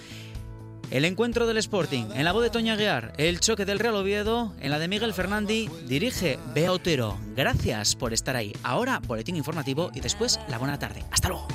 El 0.93 1.07
encuentro 1.07 1.47
del 1.47 1.57
Sporting, 1.57 2.05
en 2.14 2.26
la 2.26 2.32
voz 2.32 2.43
de 2.43 2.51
Toña 2.51 2.76
Guiar, 2.76 3.14
el 3.16 3.40
choque 3.40 3.64
del 3.64 3.78
Real 3.78 3.95
Oviedo, 3.95 4.53
en 4.61 4.70
la 4.70 4.78
de 4.78 4.88
Miguel 4.88 5.14
Fernández, 5.14 5.70
dirige 5.88 6.38
Bea 6.55 6.70
Otero. 6.70 7.16
Gracias 7.34 7.97
por 7.97 8.12
estar 8.12 8.36
ahí. 8.36 8.53
Ahora, 8.62 9.01
boletín 9.07 9.36
informativo 9.36 9.90
y 9.95 10.01
después 10.01 10.38
la 10.49 10.59
buena 10.59 10.78
tarde. 10.78 11.03
Hasta 11.11 11.30
luego. 11.30 11.49